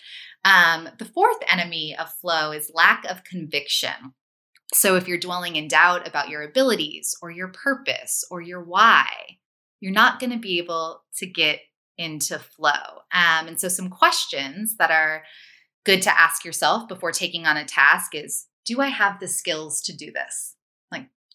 Um, 0.46 0.90
the 0.98 1.06
fourth 1.06 1.40
enemy 1.50 1.96
of 2.00 2.14
flow 2.14 2.52
is 2.52 2.72
lack 2.74 3.06
of 3.06 3.24
conviction. 3.24 4.14
So 4.74 4.96
if 4.96 5.08
you're 5.08 5.20
dwelling 5.20 5.56
in 5.56 5.68
doubt 5.68 6.08
about 6.08 6.30
your 6.30 6.42
abilities 6.42 7.16
or 7.22 7.30
your 7.30 7.50
purpose 7.50 8.25
or 8.32 8.42
your 8.42 8.64
why, 8.64 9.06
you're 9.79 9.92
not 9.92 10.20
going 10.20 10.32
to 10.32 10.40
be 10.40 10.58
able 10.58 11.03
to 11.18 11.25
get 11.25 11.60
into 11.98 12.40
flow. 12.40 12.72
Um, 13.14 13.48
and 13.48 13.60
so, 13.60 13.68
some 13.68 13.90
questions 13.90 14.77
that 14.77 14.92
are 14.92 15.24
good 15.86 16.01
to 16.03 16.20
ask 16.20 16.46
yourself 16.46 16.88
before 16.88 17.12
taking 17.12 17.46
on 17.46 17.58
a 17.58 17.66
task 17.66 18.16
is 18.16 18.48
Do 18.66 18.82
I 18.82 18.88
have 18.88 19.20
the 19.20 19.27
skills 19.27 19.82
to 19.82 19.96
do 19.96 20.12
this? 20.12 20.56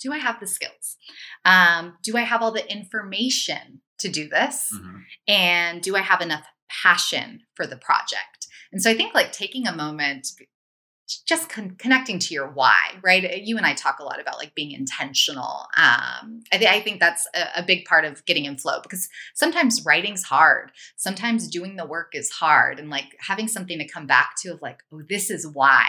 Do 0.01 0.13
I 0.13 0.19
have 0.19 0.41
the 0.41 0.47
skills? 0.47 0.97
Um, 1.45 1.97
do 2.03 2.17
I 2.17 2.23
have 2.23 2.43
all 2.43 2.53
the 2.53 2.71
information 2.71 3.81
to 3.99 4.09
do 4.09 4.29
this? 4.29 4.71
Mm-hmm. 4.75 4.97
And 5.27 5.83
do 5.83 5.97
I 5.97 6.01
have 6.01 6.21
enough 6.21 6.47
passion 6.69 7.43
for 7.55 7.67
the 7.67 7.77
project? 7.77 8.47
And 8.73 8.83
so, 8.83 8.91
I 8.91 8.95
think 8.95 9.15
like 9.15 9.33
taking 9.33 9.67
a 9.67 9.75
moment 9.75 10.29
just 11.27 11.49
con- 11.49 11.77
connecting 11.79 12.19
to 12.19 12.35
your 12.35 12.49
why, 12.49 12.77
right? 13.03 13.25
Uh, 13.25 13.37
you 13.43 13.57
and 13.57 13.65
I 13.65 13.75
talk 13.75 13.99
a 13.99 14.05
lot 14.05 14.21
about 14.21 14.39
like 14.39 14.55
being 14.55 14.73
intentional. 14.73 15.67
Um, 15.77 16.43
I, 16.53 16.59
th- 16.59 16.71
I 16.71 16.81
think 16.81 17.01
that's 17.01 17.27
a, 17.35 17.61
a, 17.61 17.63
big 17.63 17.87
part 17.87 18.05
of 18.05 18.25
getting 18.27 18.45
in 18.45 18.57
flow 18.57 18.81
because 18.83 19.09
sometimes 19.35 19.85
writing's 19.85 20.25
hard. 20.25 20.71
Sometimes 20.97 21.49
doing 21.49 21.77
the 21.77 21.87
work 21.87 22.11
is 22.13 22.31
hard, 22.31 22.79
and 22.79 22.91
like 22.91 23.17
having 23.21 23.49
something 23.49 23.79
to 23.79 23.89
come 23.89 24.07
back 24.07 24.33
to 24.43 24.53
of 24.53 24.63
like, 24.63 24.83
oh, 24.93 25.03
this 25.09 25.31
is 25.31 25.47
why 25.47 25.87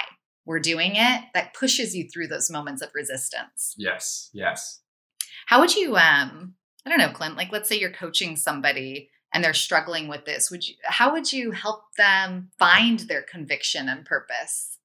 we're 0.49 0.59
doing 0.59 0.95
it. 0.95 1.21
That 1.35 1.53
pushes 1.53 1.95
you 1.95 2.09
through 2.09 2.27
those 2.27 2.49
moments 2.49 2.81
of 2.81 2.89
resistance. 2.95 3.75
Yes. 3.77 4.31
Yes. 4.33 4.81
How 5.45 5.59
would 5.59 5.75
you? 5.75 5.95
Um, 5.95 6.55
I 6.83 6.89
don't 6.89 6.97
know, 6.97 7.11
Clint. 7.11 7.37
Like, 7.37 7.51
let's 7.51 7.69
say 7.69 7.79
you're 7.79 7.91
coaching 7.91 8.35
somebody 8.35 9.11
and 9.31 9.43
they're 9.43 9.53
struggling 9.53 10.07
with 10.07 10.25
this. 10.25 10.49
Would 10.49 10.67
you? 10.67 10.73
How 10.83 11.13
would 11.13 11.31
you 11.31 11.51
help 11.51 11.81
them 11.97 12.49
find 12.57 13.01
their 13.01 13.21
conviction 13.21 13.87
and 13.87 14.03
purpose? 14.03 14.79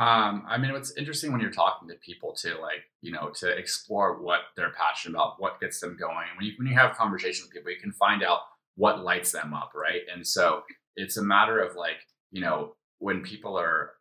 Um, 0.00 0.42
I 0.48 0.58
mean, 0.58 0.74
it's 0.74 0.92
interesting 0.96 1.30
when 1.30 1.40
you're 1.40 1.52
talking 1.52 1.88
to 1.88 1.94
people 2.04 2.34
to 2.42 2.60
like, 2.60 2.82
you 3.00 3.12
know, 3.12 3.30
to 3.36 3.56
explore 3.56 4.20
what 4.20 4.40
they're 4.56 4.72
passionate 4.72 5.14
about, 5.14 5.34
what 5.38 5.60
gets 5.60 5.78
them 5.78 5.96
going. 5.98 6.26
When 6.36 6.44
you 6.44 6.54
when 6.58 6.66
you 6.66 6.74
have 6.74 6.96
conversations 6.96 7.44
with 7.44 7.52
people, 7.52 7.70
you 7.70 7.80
can 7.80 7.92
find 7.92 8.24
out 8.24 8.40
what 8.74 9.04
lights 9.04 9.30
them 9.30 9.54
up, 9.54 9.70
right? 9.76 10.02
And 10.12 10.26
so 10.26 10.62
it's 10.96 11.16
a 11.16 11.22
matter 11.22 11.60
of 11.60 11.76
like, 11.76 11.98
you 12.32 12.40
know, 12.40 12.74
when 12.98 13.22
people 13.22 13.56
are 13.56 13.92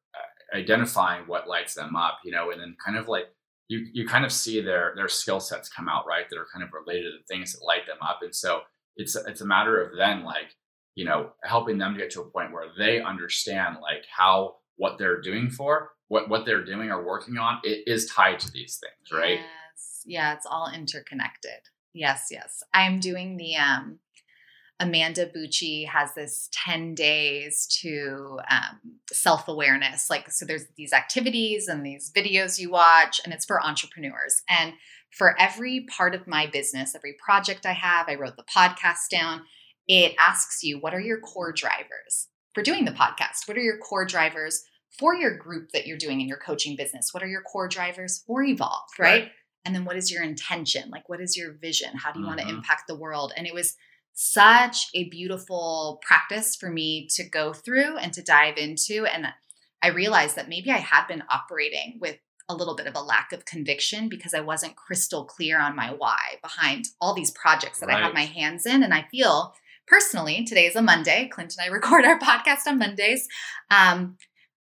identifying 0.54 1.28
what 1.28 1.48
lights 1.48 1.74
them 1.74 1.96
up, 1.96 2.20
you 2.24 2.32
know, 2.32 2.52
and 2.52 2.62
then 2.62 2.76
kind 2.84 2.98
of 2.98 3.08
like 3.08 3.26
you 3.68 3.86
you 3.92 4.08
kind 4.08 4.26
of 4.26 4.32
see 4.32 4.62
their 4.62 4.94
their 4.96 5.08
skill 5.08 5.40
sets 5.40 5.70
come 5.70 5.90
out, 5.90 6.06
right? 6.08 6.30
That 6.30 6.38
are 6.38 6.48
kind 6.54 6.64
of 6.64 6.74
related 6.74 7.12
to 7.12 7.18
the 7.18 7.34
things 7.36 7.54
that 7.54 7.66
light 7.66 7.86
them 7.86 7.98
up, 8.02 8.20
and 8.22 8.36
so 8.36 8.62
it's 8.96 9.16
it's 9.16 9.42
a 9.42 9.46
matter 9.46 9.82
of 9.82 9.98
then 9.98 10.24
like, 10.24 10.56
you 10.96 11.06
know, 11.06 11.32
helping 11.44 11.78
them 11.78 11.94
to 11.94 12.00
get 12.00 12.12
to 12.12 12.22
a 12.22 12.30
point 12.30 12.52
where 12.52 12.68
they 12.78 13.02
understand 13.02 13.78
like 13.82 14.06
how 14.16 14.56
what 14.78 14.98
they're 14.98 15.22
doing 15.22 15.50
for, 15.50 15.92
what 16.08 16.30
what 16.30 16.46
they're 16.46 16.66
doing 16.66 16.90
or 16.90 17.06
working 17.06 17.38
on, 17.38 17.60
it 17.64 17.84
is 17.88 18.08
tied 18.08 18.40
to 18.40 18.52
these 18.52 18.80
things, 18.80 19.20
right? 19.20 19.40
Yes. 19.40 20.02
Yeah, 20.06 20.34
it's 20.34 20.46
all 20.46 20.72
interconnected. 20.74 21.60
Yes, 21.94 22.28
yes. 22.32 22.64
I'm 22.74 23.00
doing 23.00 23.38
the 23.38 23.56
um 23.58 24.00
Amanda 24.80 25.26
Bucci 25.26 25.88
has 25.88 26.14
this 26.14 26.50
10 26.52 26.94
days 26.94 27.66
to 27.82 28.40
um, 28.50 28.80
self 29.12 29.48
awareness. 29.48 30.10
Like, 30.10 30.32
so 30.32 30.46
there's 30.46 30.66
these 30.76 30.94
activities 30.94 31.68
and 31.68 31.86
these 31.86 32.12
videos 32.16 32.60
you 32.60 32.70
watch, 32.70 33.20
and 33.24 33.34
it's 33.34 33.46
for 33.46 33.64
entrepreneurs. 33.64 34.44
And 34.50 34.74
for 35.12 35.40
every 35.40 35.88
part 35.90 36.14
of 36.14 36.28
my 36.28 36.46
business, 36.46 36.96
every 36.96 37.16
project 37.24 37.66
I 37.66 37.74
have, 37.74 38.08
I 38.08 38.16
wrote 38.16 38.36
the 38.36 38.44
podcast 38.44 39.10
down. 39.10 39.42
It 39.88 40.14
asks 40.20 40.64
you, 40.64 40.80
what 40.80 40.94
are 40.94 41.00
your 41.00 41.20
core 41.20 41.54
drivers? 41.54 42.28
for 42.58 42.64
doing 42.64 42.86
the 42.86 42.92
podcast? 42.92 43.48
What 43.48 43.56
are 43.56 43.62
your 43.62 43.78
core 43.78 44.04
drivers 44.04 44.64
for 44.90 45.14
your 45.14 45.38
group 45.38 45.74
that 45.74 45.86
you're 45.86 45.96
doing 45.96 46.22
in 46.22 46.28
your 46.28 46.40
coaching 46.40 46.76
business? 46.76 47.14
What 47.14 47.22
are 47.22 47.28
your 47.28 47.44
core 47.44 47.68
drivers 47.68 48.24
for 48.26 48.42
Evolve, 48.42 48.90
right? 48.98 49.06
right. 49.06 49.32
And 49.64 49.76
then 49.76 49.86
what 49.86 49.96
is 49.96 50.12
your 50.12 50.24
intention? 50.24 50.90
Like, 50.90 51.08
what 51.08 51.22
is 51.22 51.38
your 51.38 51.54
vision? 51.54 51.90
How 51.96 52.12
do 52.12 52.18
you 52.18 52.26
mm-hmm. 52.26 52.36
want 52.36 52.42
to 52.42 52.50
impact 52.50 52.88
the 52.88 52.96
world? 52.98 53.32
And 53.38 53.46
it 53.46 53.54
was 53.54 53.76
such 54.20 54.88
a 54.96 55.08
beautiful 55.10 56.02
practice 56.02 56.56
for 56.56 56.72
me 56.72 57.08
to 57.08 57.24
go 57.24 57.54
through 57.54 57.98
and 57.98 58.12
to 58.14 58.24
dive 58.24 58.58
into. 58.58 59.06
And 59.06 59.28
I 59.84 59.90
realized 59.90 60.36
that 60.38 60.50
maybe 60.50 60.72
I 60.72 60.78
had 60.78 61.06
been 61.06 61.22
operating 61.30 62.00
with 62.02 62.18
a 62.50 62.56
little 62.56 62.76
bit 62.76 62.88
of 62.88 62.96
a 62.96 63.02
lack 63.02 63.32
of 63.32 63.46
conviction 63.46 64.10
because 64.10 64.34
I 64.34 64.40
wasn't 64.40 64.76
crystal 64.76 65.24
clear 65.24 65.60
on 65.60 65.76
my 65.76 65.94
why 65.96 66.18
behind 66.42 66.86
all 67.00 67.14
these 67.14 67.30
projects 67.30 67.80
that 67.80 67.90
right. 67.90 67.98
I 67.98 68.06
have 68.06 68.16
my 68.16 68.26
hands 68.26 68.66
in. 68.66 68.82
And 68.82 68.92
I 68.92 69.06
feel 69.12 69.54
personally, 69.86 70.44
today 70.46 70.66
is 70.66 70.76
a 70.76 70.82
Monday. 70.82 71.30
Clint 71.32 71.56
and 71.56 71.70
I 71.70 71.72
record 71.72 72.04
our 72.04 72.18
podcast 72.18 72.66
on 72.66 72.80
Mondays. 72.80 73.28
Um, 73.70 74.18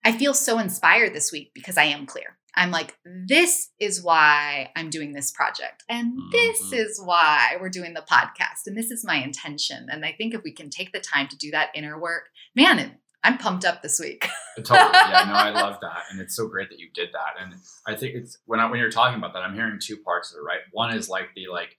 I 0.03 0.13
feel 0.13 0.33
so 0.33 0.59
inspired 0.61 1.15
this 1.15 1.31
week 1.31 1.51
because 1.55 1.77
I 1.77 1.85
am 1.85 2.07
clear. 2.07 2.39
I'm 2.55 2.71
like, 2.71 2.97
this 3.05 3.71
is 3.79 4.03
why 4.03 4.71
I'm 4.77 4.91
doing 4.91 5.13
this 5.13 5.33
project. 5.33 5.85
And 5.89 6.19
this 6.31 6.63
mm-hmm. 6.63 6.75
is 6.75 7.01
why 7.03 7.57
we're 7.61 7.71
doing 7.71 7.95
the 7.95 8.03
podcast. 8.03 8.67
And 8.67 8.77
this 8.77 8.91
is 8.91 9.05
my 9.05 9.17
intention. 9.17 9.87
And 9.91 10.05
I 10.05 10.13
think 10.13 10.35
if 10.35 10.43
we 10.43 10.53
can 10.53 10.69
take 10.69 10.93
the 10.93 11.01
time 11.01 11.29
to 11.29 11.37
do 11.37 11.51
that 11.53 11.71
inner 11.75 11.99
work, 11.99 12.29
man, 12.55 12.99
I'm 13.25 13.39
pumped 13.39 13.65
up 13.65 13.83
this 13.83 13.99
week. 13.99 14.29
totally. 14.57 14.79
Yeah, 14.79 15.25
no, 15.29 15.35
I 15.35 15.51
love 15.55 15.79
that. 15.81 16.03
And 16.11 16.21
it's 16.21 16.37
so 16.37 16.47
great 16.47 16.69
that 16.71 16.79
you 16.79 16.89
did 16.93 17.09
that. 17.13 17.43
And 17.43 17.55
I 17.87 17.97
think 17.97 18.15
it's 18.17 18.39
when 18.47 18.61
I, 18.61 18.71
when 18.71 18.81
you're 18.81 18.91
talking 18.91 19.19
about 19.19 19.33
that, 19.33 19.43
I'm 19.43 19.55
hearing 19.55 19.79
two 19.81 19.97
parts 19.99 20.33
of 20.33 20.39
it, 20.39 20.43
right? 20.43 20.61
One 20.73 20.95
is 20.95 21.09
like 21.09 21.29
the 21.35 21.47
like 21.51 21.77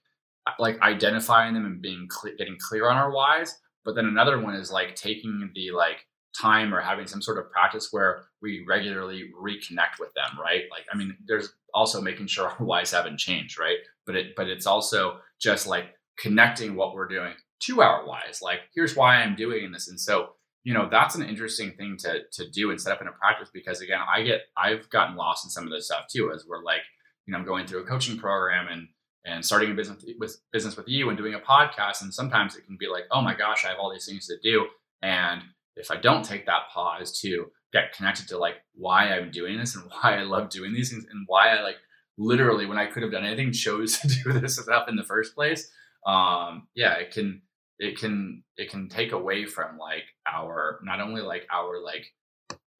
like 0.58 0.80
identifying 0.80 1.54
them 1.54 1.64
and 1.64 1.80
being 1.80 2.08
getting 2.36 2.56
clear 2.60 2.90
on 2.90 2.96
our 2.96 3.10
whys 3.10 3.58
but 3.84 3.94
then 3.94 4.06
another 4.06 4.40
one 4.40 4.54
is 4.54 4.72
like 4.72 4.96
taking 4.96 5.50
the 5.54 5.70
like 5.70 6.06
time 6.38 6.74
or 6.74 6.80
having 6.80 7.06
some 7.06 7.22
sort 7.22 7.38
of 7.38 7.50
practice 7.50 7.88
where 7.90 8.24
we 8.42 8.64
regularly 8.66 9.30
reconnect 9.40 10.00
with 10.00 10.12
them, 10.14 10.38
right? 10.40 10.62
Like, 10.70 10.84
I 10.92 10.96
mean, 10.96 11.16
there's 11.26 11.52
also 11.72 12.00
making 12.00 12.26
sure 12.26 12.48
our 12.48 12.56
whys 12.64 12.92
haven't 12.92 13.18
changed, 13.18 13.58
right? 13.58 13.78
But 14.06 14.16
it, 14.16 14.36
but 14.36 14.48
it's 14.48 14.66
also 14.66 15.18
just 15.40 15.66
like 15.66 15.94
connecting 16.18 16.74
what 16.74 16.94
we're 16.94 17.08
doing 17.08 17.34
to 17.60 17.82
our 17.82 18.06
whys. 18.06 18.40
Like, 18.42 18.60
here's 18.74 18.96
why 18.96 19.16
I'm 19.16 19.36
doing 19.36 19.72
this, 19.72 19.88
and 19.88 19.98
so 19.98 20.30
you 20.64 20.72
know 20.72 20.88
that's 20.90 21.14
an 21.14 21.22
interesting 21.22 21.72
thing 21.72 21.96
to 21.98 22.22
to 22.32 22.50
do 22.50 22.70
and 22.70 22.80
set 22.80 22.92
up 22.92 23.00
in 23.00 23.08
a 23.08 23.12
practice 23.12 23.50
because 23.52 23.80
again, 23.80 24.00
I 24.12 24.22
get 24.22 24.42
I've 24.56 24.88
gotten 24.90 25.16
lost 25.16 25.44
in 25.44 25.50
some 25.50 25.64
of 25.64 25.70
this 25.70 25.86
stuff 25.86 26.06
too, 26.10 26.32
as 26.34 26.44
we're 26.48 26.62
like, 26.62 26.82
you 27.26 27.32
know, 27.32 27.38
I'm 27.38 27.44
going 27.44 27.66
through 27.66 27.82
a 27.82 27.86
coaching 27.86 28.18
program 28.18 28.68
and 28.68 28.88
and 29.26 29.44
starting 29.44 29.70
a 29.70 29.74
business 29.74 30.04
with 30.18 30.38
business 30.52 30.76
with 30.76 30.88
you 30.88 31.08
and 31.08 31.16
doing 31.16 31.34
a 31.34 31.40
podcast, 31.40 32.02
and 32.02 32.12
sometimes 32.12 32.56
it 32.56 32.66
can 32.66 32.76
be 32.78 32.88
like, 32.88 33.04
oh 33.10 33.22
my 33.22 33.34
gosh, 33.34 33.64
I 33.64 33.68
have 33.68 33.78
all 33.78 33.92
these 33.92 34.06
things 34.06 34.26
to 34.26 34.36
do, 34.42 34.66
and 35.02 35.42
if 35.76 35.90
I 35.90 35.96
don't 35.96 36.24
take 36.24 36.46
that 36.46 36.68
pause 36.72 37.18
to 37.20 37.50
get 37.72 37.92
connected 37.92 38.28
to 38.28 38.38
like 38.38 38.56
why 38.74 39.08
I'm 39.08 39.30
doing 39.30 39.58
this 39.58 39.74
and 39.74 39.84
why 40.02 40.16
I 40.16 40.22
love 40.22 40.50
doing 40.50 40.72
these 40.72 40.90
things 40.90 41.06
and 41.10 41.24
why 41.26 41.48
I 41.48 41.62
like 41.62 41.76
literally 42.16 42.66
when 42.66 42.78
I 42.78 42.86
could 42.86 43.02
have 43.02 43.12
done 43.12 43.24
anything 43.24 43.52
chose 43.52 43.98
to 44.00 44.08
do 44.08 44.32
this 44.32 44.56
stuff 44.56 44.88
in 44.88 44.96
the 44.96 45.02
first 45.02 45.34
place, 45.34 45.70
um, 46.06 46.68
yeah, 46.74 46.94
it 46.94 47.10
can 47.10 47.42
it 47.78 47.98
can 47.98 48.44
it 48.56 48.70
can 48.70 48.88
take 48.88 49.12
away 49.12 49.46
from 49.46 49.78
like 49.78 50.04
our 50.32 50.78
not 50.84 51.00
only 51.00 51.22
like 51.22 51.46
our 51.52 51.82
like 51.82 52.06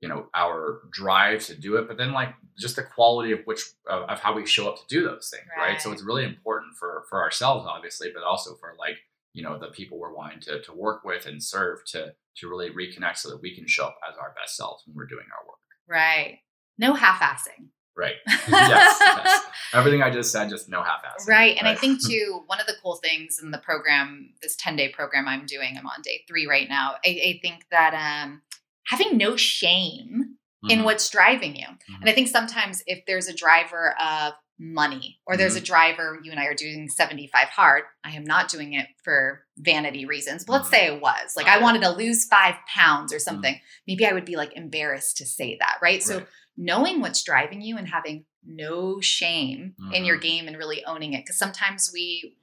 you 0.00 0.09
know 0.09 0.26
our 0.35 0.83
drive 0.92 1.44
to 1.46 1.54
do 1.54 1.76
it 1.76 1.88
but 1.88 1.96
then 1.96 2.12
like 2.12 2.35
just 2.59 2.76
the 2.76 2.83
quality 2.83 3.33
of 3.33 3.40
which 3.46 3.61
of, 3.88 4.02
of 4.09 4.20
how 4.20 4.35
we 4.35 4.46
show 4.46 4.68
up 4.68 4.76
to 4.76 4.87
do 4.87 5.02
those 5.02 5.30
things 5.33 5.48
right. 5.57 5.72
right. 5.72 5.80
so 5.80 5.90
it's 5.90 6.02
really 6.02 6.24
important 6.24 6.74
for 6.76 7.04
for 7.09 7.22
ourselves 7.22 7.66
obviously 7.66 8.11
but 8.14 8.22
also 8.22 8.54
for 8.57 8.74
like 8.78 8.98
you 9.34 9.42
know 9.42 9.58
the 9.58 9.68
people 9.68 9.98
we're 9.98 10.14
wanting 10.14 10.40
to 10.40 10.62
to 10.62 10.72
work 10.72 11.04
with 11.04 11.26
and 11.26 11.42
serve 11.42 11.84
to 11.86 12.14
to 12.36 12.48
really 12.48 12.70
reconnect 12.70 13.18
so 13.18 13.28
that 13.28 13.42
we 13.42 13.54
can 13.54 13.66
show 13.66 13.84
up 13.84 13.98
as 14.10 14.16
our 14.16 14.34
best 14.40 14.56
selves 14.56 14.82
when 14.86 14.96
we're 14.96 15.06
doing 15.06 15.26
our 15.38 15.46
work 15.46 15.58
right 15.88 16.38
no 16.78 16.94
half-assing 16.94 17.68
Right. 17.96 18.14
yes, 18.26 18.98
yes. 19.00 19.44
Everything 19.72 20.02
I 20.02 20.10
just 20.10 20.32
said, 20.32 20.50
just 20.50 20.68
no 20.68 20.82
half 20.82 21.02
ass. 21.04 21.28
Right. 21.28 21.56
And 21.56 21.66
right. 21.66 21.76
I 21.76 21.80
think 21.80 22.04
too, 22.06 22.42
one 22.46 22.60
of 22.60 22.66
the 22.66 22.74
cool 22.82 22.96
things 22.96 23.38
in 23.42 23.50
the 23.50 23.58
program, 23.58 24.30
this 24.42 24.56
10 24.56 24.76
day 24.76 24.88
program 24.88 25.28
I'm 25.28 25.46
doing, 25.46 25.76
I'm 25.78 25.86
on 25.86 26.02
day 26.02 26.24
three 26.26 26.46
right 26.46 26.68
now. 26.68 26.94
I, 27.04 27.08
I 27.08 27.38
think 27.40 27.66
that 27.70 27.94
um, 27.94 28.42
having 28.86 29.16
no 29.16 29.36
shame 29.36 30.36
mm-hmm. 30.64 30.70
in 30.70 30.84
what's 30.84 31.08
driving 31.08 31.54
you. 31.56 31.66
Mm-hmm. 31.66 32.00
And 32.00 32.10
I 32.10 32.12
think 32.12 32.28
sometimes 32.28 32.82
if 32.86 33.04
there's 33.06 33.28
a 33.28 33.34
driver 33.34 33.94
of 34.00 34.32
money 34.58 35.18
or 35.26 35.36
there's 35.36 35.54
mm-hmm. 35.54 35.62
a 35.62 35.66
driver, 35.66 36.20
you 36.22 36.30
and 36.30 36.40
I 36.40 36.46
are 36.46 36.54
doing 36.54 36.88
75 36.88 37.48
hard, 37.48 37.82
I 38.04 38.12
am 38.12 38.24
not 38.24 38.48
doing 38.48 38.74
it 38.74 38.86
for 39.02 39.44
vanity 39.58 40.04
reasons. 40.04 40.44
But 40.44 40.52
let's 40.54 40.64
mm-hmm. 40.66 40.74
say 40.74 40.94
it 40.94 41.00
was 41.00 41.34
like 41.36 41.46
I 41.46 41.58
wanted 41.58 41.82
to 41.82 41.90
lose 41.90 42.26
five 42.26 42.54
pounds 42.72 43.12
or 43.12 43.16
mm-hmm. 43.16 43.22
something. 43.22 43.60
Maybe 43.86 44.06
I 44.06 44.12
would 44.12 44.24
be 44.24 44.36
like 44.36 44.56
embarrassed 44.56 45.16
to 45.18 45.26
say 45.26 45.56
that. 45.60 45.78
Right. 45.82 45.94
right. 45.94 46.02
So 46.02 46.24
knowing 46.56 47.00
what's 47.00 47.22
driving 47.22 47.60
you 47.60 47.76
and 47.76 47.88
having 47.88 48.24
no 48.46 49.00
shame 49.00 49.74
mm-hmm. 49.80 49.92
in 49.94 50.04
your 50.04 50.16
mm-hmm. 50.16 50.22
game 50.22 50.48
and 50.48 50.56
really 50.56 50.84
owning 50.84 51.14
it 51.14 51.24
because 51.24 51.38
sometimes 51.38 51.90
we 51.92 52.36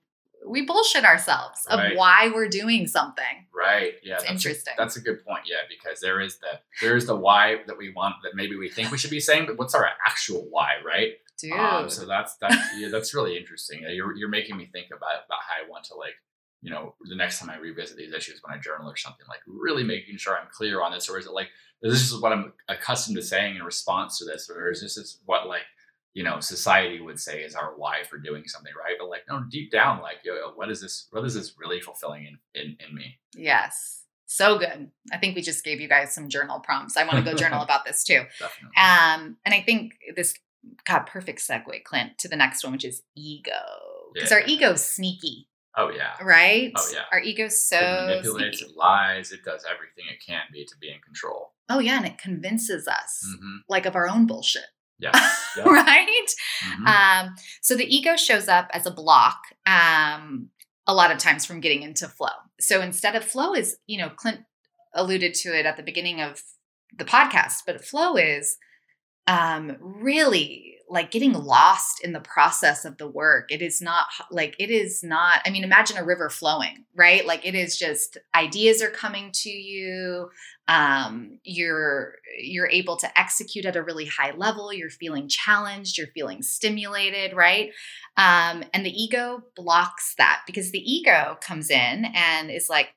we 0.48 0.66
bullshit 0.66 1.06
ourselves 1.06 1.66
of 1.68 1.80
right. 1.80 1.96
why 1.96 2.32
we're 2.34 2.50
doing 2.50 2.88
something. 2.88 3.48
Right. 3.54 3.94
Yeah. 4.04 4.16
It's 4.16 4.24
that's 4.24 4.34
interesting. 4.34 4.74
A, 4.78 4.82
that's 4.82 4.98
a 4.98 5.02
good 5.02 5.24
point. 5.26 5.44
Yeah, 5.46 5.58
because 5.70 6.00
there 6.00 6.20
is 6.20 6.38
the 6.40 6.60
there 6.82 6.96
is 6.96 7.06
the 7.06 7.16
why 7.16 7.58
that 7.68 7.78
we 7.78 7.92
want 7.92 8.16
that 8.24 8.36
maybe 8.36 8.56
we 8.56 8.70
think 8.70 8.92
we 8.92 8.98
should 8.98 9.12
be 9.12 9.20
saying, 9.20 9.46
but 9.46 9.58
what's 9.58 9.76
our 9.76 9.88
actual 10.06 10.48
why, 10.50 10.74
right? 10.86 11.14
Dude. 11.38 11.54
Um, 11.54 11.90
so 11.90 12.06
that's 12.06 12.36
that's 12.38 12.58
yeah, 12.78 12.90
that's 12.90 13.14
really 13.14 13.38
interesting. 13.38 13.84
You're 13.88 14.16
you're 14.16 14.30
making 14.30 14.58
me 14.58 14.70
think 14.72 14.88
about 14.88 15.26
about 15.26 15.40
how 15.48 15.66
I 15.66 15.70
want 15.70 15.86
to 15.86 15.96
like 15.96 16.16
you 16.62 16.70
know, 16.70 16.94
the 17.02 17.16
next 17.16 17.40
time 17.40 17.50
I 17.50 17.58
revisit 17.58 17.98
these 17.98 18.14
issues 18.14 18.40
when 18.44 18.56
I 18.56 18.62
journal 18.62 18.90
or 18.90 18.96
something, 18.96 19.26
like 19.28 19.40
really 19.48 19.84
making 19.84 20.18
sure 20.18 20.38
I'm 20.38 20.48
clear 20.52 20.82
on 20.82 20.92
this, 20.92 21.10
or 21.10 21.18
is 21.18 21.26
it 21.26 21.34
like 21.34 21.50
this 21.82 22.02
is 22.02 22.22
what 22.22 22.32
I'm 22.32 22.54
accustomed 22.70 23.18
to 23.18 23.24
saying 23.24 23.56
in 23.56 23.64
response 23.64 24.20
to 24.20 24.26
this, 24.26 24.50
or 24.50 24.70
is 24.70 24.82
this 24.82 25.18
what 25.26 25.48
like 25.48 25.64
you 26.14 26.24
know 26.24 26.40
society 26.40 27.00
would 27.00 27.20
say 27.20 27.42
is 27.42 27.56
our 27.56 27.74
why 27.76 28.04
for 28.04 28.18
doing 28.18 28.44
something, 28.48 28.74
right? 28.78 28.96
But 29.00 29.10
like 29.10 29.24
no, 29.30 29.44
deep 29.50 29.72
down, 29.72 30.02
like 30.02 30.18
yo, 30.24 30.52
what 30.56 30.70
is 30.70 30.82
this? 30.82 31.08
What 31.12 31.26
is 31.26 31.34
this 31.34 31.54
really 31.58 31.82
fulfilling 31.82 32.26
in 32.26 32.62
in, 32.62 32.78
in 32.88 32.96
me? 32.96 33.18
Yes. 33.36 34.04
So 34.26 34.58
good. 34.58 34.90
I 35.12 35.18
think 35.18 35.36
we 35.36 35.42
just 35.42 35.64
gave 35.66 35.82
you 35.82 35.90
guys 35.90 36.16
some 36.16 36.30
journal 36.30 36.62
prompts. 36.62 36.96
I 36.96 37.04
want 37.04 37.18
to 37.18 37.32
go 37.32 37.36
journal 37.36 37.62
about 37.64 37.84
this 37.86 38.04
too. 38.04 38.22
Definitely. 38.40 38.78
Um, 38.78 39.38
and 39.46 39.54
I 39.54 39.62
think 39.62 39.94
this 40.16 40.34
got 40.86 41.08
perfect 41.08 41.40
segue, 41.40 41.84
Clint, 41.84 42.18
to 42.20 42.28
the 42.28 42.38
next 42.38 42.64
one, 42.64 42.72
which 42.72 42.86
is 42.86 43.02
ego. 43.16 43.52
Because 44.14 44.32
yeah. 44.32 44.38
our 44.38 44.44
ego's 44.46 44.86
sneaky. 44.86 45.48
Oh 45.78 45.90
yeah. 45.90 46.14
Right? 46.22 46.72
Oh 46.78 46.90
yeah. 46.94 47.04
Our 47.12 47.20
ego's 47.20 47.62
so 47.62 47.78
it 47.78 48.08
manipulates, 48.08 48.60
sneaky. 48.60 48.72
it 48.72 48.78
lies, 48.78 49.32
it 49.32 49.44
does 49.44 49.66
everything 49.66 50.06
it 50.12 50.24
can 50.26 50.44
be 50.52 50.66
to 50.66 50.76
be 50.80 50.90
in 50.90 51.00
control. 51.00 51.54
Oh 51.70 51.80
yeah, 51.80 51.98
and 51.98 52.06
it 52.06 52.18
convinces 52.18 52.88
us 52.88 53.26
mm-hmm. 53.28 53.58
like 53.70 53.86
of 53.86 53.96
our 53.96 54.08
own 54.08 54.28
bullshit. 54.28 54.64
Yeah. 55.58 55.64
Right? 55.66 56.28
Mm-hmm. 56.64 56.88
Um, 56.88 57.36
so 57.62 57.76
the 57.76 57.84
ego 57.84 58.16
shows 58.16 58.48
up 58.48 58.70
as 58.72 58.86
a 58.86 58.92
block 58.92 59.38
um, 59.66 60.50
a 60.88 60.94
lot 60.94 61.12
of 61.12 61.18
times 61.18 61.46
from 61.46 61.60
getting 61.60 61.84
into 61.84 62.08
flow. 62.08 62.30
So 62.62 62.80
instead 62.82 63.18
of 63.18 63.26
flow 63.26 63.54
is, 63.54 63.76
you 63.86 63.98
know, 63.98 64.10
Clint 64.10 64.46
alluded 64.94 65.34
to 65.34 65.50
it 65.50 65.66
at 65.66 65.76
the 65.76 65.84
beginning 65.84 66.22
of 66.22 66.42
the 66.98 67.04
podcast, 67.04 67.64
but 67.66 67.84
flow 67.84 68.16
is 68.16 68.56
um, 69.28 69.76
really 69.82 70.78
like 70.92 71.10
getting 71.10 71.32
lost 71.32 72.04
in 72.04 72.12
the 72.12 72.20
process 72.20 72.84
of 72.84 72.98
the 72.98 73.08
work. 73.08 73.50
It 73.50 73.62
is 73.62 73.82
not 73.82 74.08
like 74.30 74.58
it 74.60 74.70
is 74.70 75.02
not, 75.02 75.40
I 75.46 75.50
mean, 75.50 75.64
imagine 75.64 75.96
a 75.96 76.04
river 76.04 76.30
flowing, 76.30 76.84
right? 76.94 77.26
Like 77.26 77.46
it 77.46 77.56
is 77.56 77.80
just 77.80 78.18
ideas 78.36 78.82
are 78.82 78.90
coming 78.90 79.32
to 79.36 79.50
you. 79.50 80.30
Um, 80.68 81.40
you're 81.46 82.16
you're 82.38 82.68
able 82.68 82.98
to 82.98 83.20
execute 83.20 83.64
at 83.66 83.78
a 83.78 83.82
really 83.82 84.06
high 84.06 84.32
level, 84.36 84.74
you're 84.74 84.90
feeling 84.90 85.30
challenged, 85.30 85.98
you're 85.98 86.08
feeling 86.08 86.42
stimulated, 86.42 87.34
right? 87.34 87.72
Um, 88.18 88.66
and 88.74 88.86
the 88.86 88.92
ego 88.92 89.44
blocks 89.56 90.14
that 90.18 90.42
because 90.46 90.72
the 90.72 90.92
ego 90.92 91.38
comes 91.42 91.70
in 91.70 92.06
and 92.14 92.52
is 92.52 92.68
like, 92.70 92.90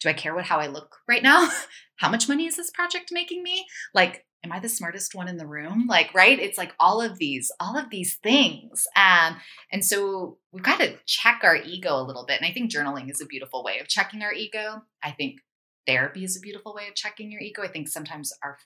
do 0.00 0.10
I 0.10 0.12
care 0.12 0.34
what 0.34 0.44
how 0.44 0.58
I 0.58 0.66
look 0.66 0.96
right 1.08 1.22
now? 1.22 1.48
how 1.96 2.10
much 2.10 2.28
money 2.28 2.46
is 2.46 2.56
this 2.56 2.70
project 2.70 3.10
making 3.10 3.42
me? 3.42 3.66
Like 3.94 4.26
am 4.44 4.52
I 4.52 4.60
the 4.60 4.68
smartest 4.68 5.14
one 5.14 5.28
in 5.28 5.36
the 5.36 5.46
room? 5.46 5.86
Like, 5.88 6.14
right? 6.14 6.38
It's 6.38 6.58
like 6.58 6.72
all 6.78 7.00
of 7.00 7.18
these, 7.18 7.50
all 7.60 7.76
of 7.76 7.90
these 7.90 8.16
things. 8.16 8.86
Um, 8.96 9.36
and 9.72 9.84
so 9.84 10.38
we've 10.52 10.62
got 10.62 10.78
to 10.80 10.96
check 11.06 11.40
our 11.42 11.56
ego 11.56 11.96
a 11.96 12.02
little 12.02 12.24
bit. 12.24 12.40
And 12.40 12.48
I 12.48 12.52
think 12.52 12.70
journaling 12.70 13.10
is 13.10 13.20
a 13.20 13.26
beautiful 13.26 13.64
way 13.64 13.78
of 13.80 13.88
checking 13.88 14.22
our 14.22 14.32
ego. 14.32 14.82
I 15.02 15.10
think 15.10 15.40
therapy 15.86 16.24
is 16.24 16.36
a 16.36 16.40
beautiful 16.40 16.74
way 16.74 16.88
of 16.88 16.94
checking 16.94 17.32
your 17.32 17.40
ego. 17.40 17.62
I 17.62 17.68
think 17.68 17.88
sometimes 17.88 18.32
our 18.42 18.58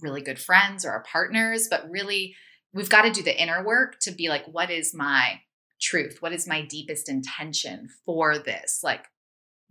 really 0.00 0.22
good 0.22 0.38
friends 0.38 0.84
or 0.84 0.90
our 0.90 1.02
partners, 1.02 1.68
but 1.70 1.90
really 1.90 2.34
we've 2.72 2.88
got 2.88 3.02
to 3.02 3.10
do 3.10 3.22
the 3.22 3.40
inner 3.40 3.64
work 3.64 3.98
to 4.00 4.12
be 4.12 4.28
like, 4.28 4.46
what 4.46 4.70
is 4.70 4.94
my 4.94 5.40
truth? 5.80 6.18
What 6.20 6.32
is 6.32 6.46
my 6.46 6.62
deepest 6.62 7.08
intention 7.08 7.88
for 8.04 8.38
this? 8.38 8.80
Like, 8.82 9.04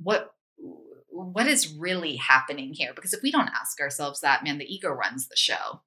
what 0.01 0.33
what 1.11 1.47
is 1.47 1.73
really 1.73 2.15
happening 2.15 2.73
here? 2.73 2.91
Because 2.93 3.13
if 3.13 3.21
we 3.21 3.31
don't 3.31 3.49
ask 3.49 3.79
ourselves 3.79 4.21
that, 4.21 4.43
man, 4.43 4.57
the 4.57 4.73
ego 4.73 4.89
runs 4.89 5.27
the 5.27 5.35
show. 5.35 5.81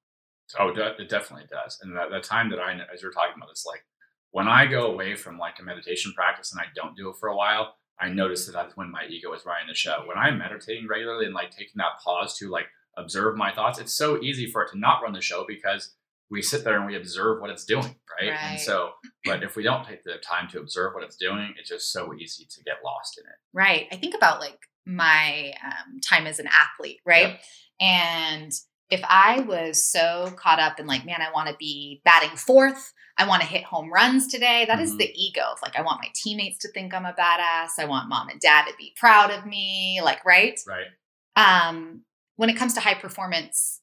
Oh, 0.59 0.69
it 0.69 1.09
definitely 1.09 1.47
does. 1.49 1.79
And 1.81 1.95
that, 1.95 2.11
the 2.11 2.19
time 2.19 2.49
that 2.51 2.59
I, 2.59 2.73
as 2.93 3.01
you're 3.01 3.11
talking 3.11 3.33
about 3.35 3.49
this, 3.49 3.65
like 3.65 3.83
when 4.31 4.47
I 4.47 4.65
go 4.65 4.91
away 4.91 5.15
from 5.15 5.37
like 5.37 5.59
a 5.59 5.63
meditation 5.63 6.13
practice 6.13 6.51
and 6.51 6.61
I 6.61 6.65
don't 6.75 6.95
do 6.95 7.09
it 7.09 7.15
for 7.19 7.29
a 7.29 7.35
while, 7.35 7.75
I 7.99 8.09
notice 8.09 8.45
that 8.45 8.51
that's 8.51 8.75
when 8.75 8.91
my 8.91 9.05
ego 9.09 9.33
is 9.33 9.45
running 9.45 9.67
the 9.67 9.73
show. 9.73 10.03
When 10.05 10.17
I'm 10.17 10.37
meditating 10.37 10.87
regularly 10.87 11.25
and 11.25 11.33
like 11.33 11.51
taking 11.51 11.77
that 11.77 11.99
pause 12.03 12.37
to 12.39 12.49
like 12.49 12.67
observe 12.97 13.37
my 13.37 13.53
thoughts, 13.53 13.79
it's 13.79 13.95
so 13.95 14.21
easy 14.21 14.47
for 14.47 14.63
it 14.63 14.71
to 14.71 14.79
not 14.79 15.01
run 15.01 15.13
the 15.13 15.21
show 15.21 15.45
because 15.47 15.93
we 16.29 16.41
sit 16.41 16.63
there 16.63 16.77
and 16.77 16.87
we 16.87 16.95
observe 16.95 17.41
what 17.41 17.51
it's 17.51 17.65
doing, 17.65 17.95
right? 18.19 18.29
right? 18.29 18.43
And 18.43 18.59
so, 18.59 18.91
but 19.25 19.43
if 19.43 19.55
we 19.55 19.63
don't 19.63 19.85
take 19.85 20.03
the 20.03 20.15
time 20.27 20.49
to 20.49 20.59
observe 20.59 20.93
what 20.93 21.03
it's 21.03 21.15
doing, 21.15 21.53
it's 21.59 21.69
just 21.69 21.91
so 21.91 22.13
easy 22.13 22.45
to 22.49 22.63
get 22.63 22.77
lost 22.83 23.19
in 23.19 23.25
it. 23.25 23.37
Right. 23.53 23.87
I 23.91 23.97
think 23.97 24.15
about 24.15 24.39
like 24.39 24.59
my 24.85 25.53
um, 25.63 25.99
time 26.01 26.27
as 26.27 26.39
an 26.39 26.47
athlete, 26.47 26.99
right? 27.05 27.39
And 27.79 28.51
if 28.89 29.01
I 29.07 29.41
was 29.41 29.83
so 29.83 30.33
caught 30.37 30.59
up 30.59 30.79
in 30.79 30.87
like, 30.87 31.05
man, 31.05 31.21
I 31.21 31.31
want 31.31 31.49
to 31.49 31.55
be 31.57 32.01
batting 32.05 32.37
fourth, 32.37 32.93
I 33.17 33.27
want 33.27 33.41
to 33.41 33.47
hit 33.47 33.63
home 33.63 33.91
runs 33.91 34.27
today. 34.27 34.65
That 34.67 34.75
mm-hmm. 34.75 34.83
is 34.83 34.97
the 34.97 35.11
ego 35.15 35.41
of 35.51 35.59
like, 35.61 35.75
I 35.77 35.81
want 35.81 36.01
my 36.01 36.09
teammates 36.15 36.59
to 36.59 36.71
think 36.71 36.93
I'm 36.93 37.05
a 37.05 37.13
badass. 37.13 37.79
I 37.79 37.85
want 37.85 38.09
mom 38.09 38.29
and 38.29 38.39
dad 38.39 38.65
to 38.65 38.73
be 38.77 38.93
proud 38.97 39.31
of 39.31 39.45
me. 39.45 40.01
Like, 40.03 40.23
right? 40.25 40.59
Right. 40.67 40.87
Um, 41.35 42.03
when 42.35 42.49
it 42.49 42.57
comes 42.57 42.73
to 42.73 42.79
high 42.79 42.95
performance, 42.95 43.81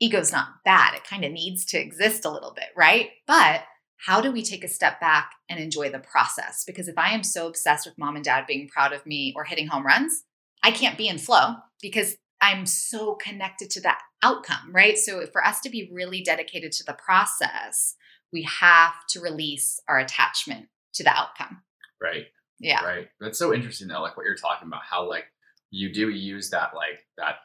ego's 0.00 0.32
not 0.32 0.48
bad. 0.64 0.94
It 0.94 1.04
kind 1.04 1.24
of 1.24 1.32
needs 1.32 1.64
to 1.66 1.78
exist 1.78 2.24
a 2.24 2.30
little 2.30 2.52
bit, 2.52 2.68
right? 2.76 3.10
But 3.26 3.62
how 4.06 4.20
do 4.20 4.30
we 4.30 4.42
take 4.42 4.64
a 4.64 4.68
step 4.68 5.00
back 5.00 5.32
and 5.48 5.58
enjoy 5.58 5.90
the 5.90 5.98
process? 5.98 6.64
Because 6.64 6.88
if 6.88 6.96
I 6.96 7.10
am 7.10 7.22
so 7.22 7.48
obsessed 7.48 7.86
with 7.86 7.98
mom 7.98 8.16
and 8.16 8.24
dad 8.24 8.46
being 8.46 8.68
proud 8.68 8.92
of 8.92 9.04
me 9.04 9.32
or 9.36 9.44
hitting 9.44 9.66
home 9.66 9.84
runs, 9.84 10.24
I 10.62 10.70
can't 10.70 10.98
be 10.98 11.08
in 11.08 11.18
flow 11.18 11.54
because 11.82 12.16
I'm 12.40 12.66
so 12.66 13.14
connected 13.14 13.70
to 13.70 13.80
that 13.82 14.00
outcome, 14.22 14.72
right? 14.72 14.96
So 14.96 15.26
for 15.26 15.44
us 15.44 15.60
to 15.60 15.70
be 15.70 15.90
really 15.92 16.22
dedicated 16.22 16.72
to 16.72 16.84
the 16.84 16.92
process, 16.92 17.96
we 18.32 18.42
have 18.42 18.94
to 19.10 19.20
release 19.20 19.80
our 19.88 19.98
attachment 19.98 20.68
to 20.94 21.02
the 21.02 21.10
outcome. 21.10 21.62
Right. 22.00 22.26
Yeah. 22.60 22.84
Right. 22.84 23.08
That's 23.20 23.38
so 23.38 23.52
interesting 23.52 23.88
though, 23.88 24.02
like 24.02 24.16
what 24.16 24.24
you're 24.24 24.36
talking 24.36 24.68
about, 24.68 24.82
how 24.88 25.08
like 25.08 25.24
you 25.70 25.92
do 25.92 26.08
use 26.08 26.50
that 26.50 26.74
like 26.74 27.04
that 27.16 27.36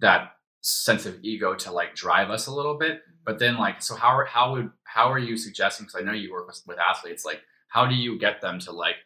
that 0.00 0.32
sense 0.66 1.04
of 1.04 1.18
ego 1.22 1.54
to 1.54 1.70
like 1.70 1.94
drive 1.94 2.30
us 2.30 2.46
a 2.46 2.54
little 2.54 2.78
bit. 2.78 3.02
But 3.24 3.38
then 3.38 3.58
like, 3.58 3.82
so 3.82 3.94
how 3.94 4.08
are, 4.08 4.24
how 4.24 4.52
would, 4.52 4.70
how 4.84 5.12
are 5.12 5.18
you 5.18 5.36
suggesting, 5.36 5.86
cause 5.86 5.96
I 6.00 6.04
know 6.04 6.12
you 6.12 6.32
work 6.32 6.46
with, 6.46 6.62
with 6.66 6.78
athletes, 6.78 7.24
like 7.24 7.42
how 7.68 7.86
do 7.86 7.94
you 7.94 8.18
get 8.18 8.40
them 8.40 8.58
to 8.60 8.72
like, 8.72 8.96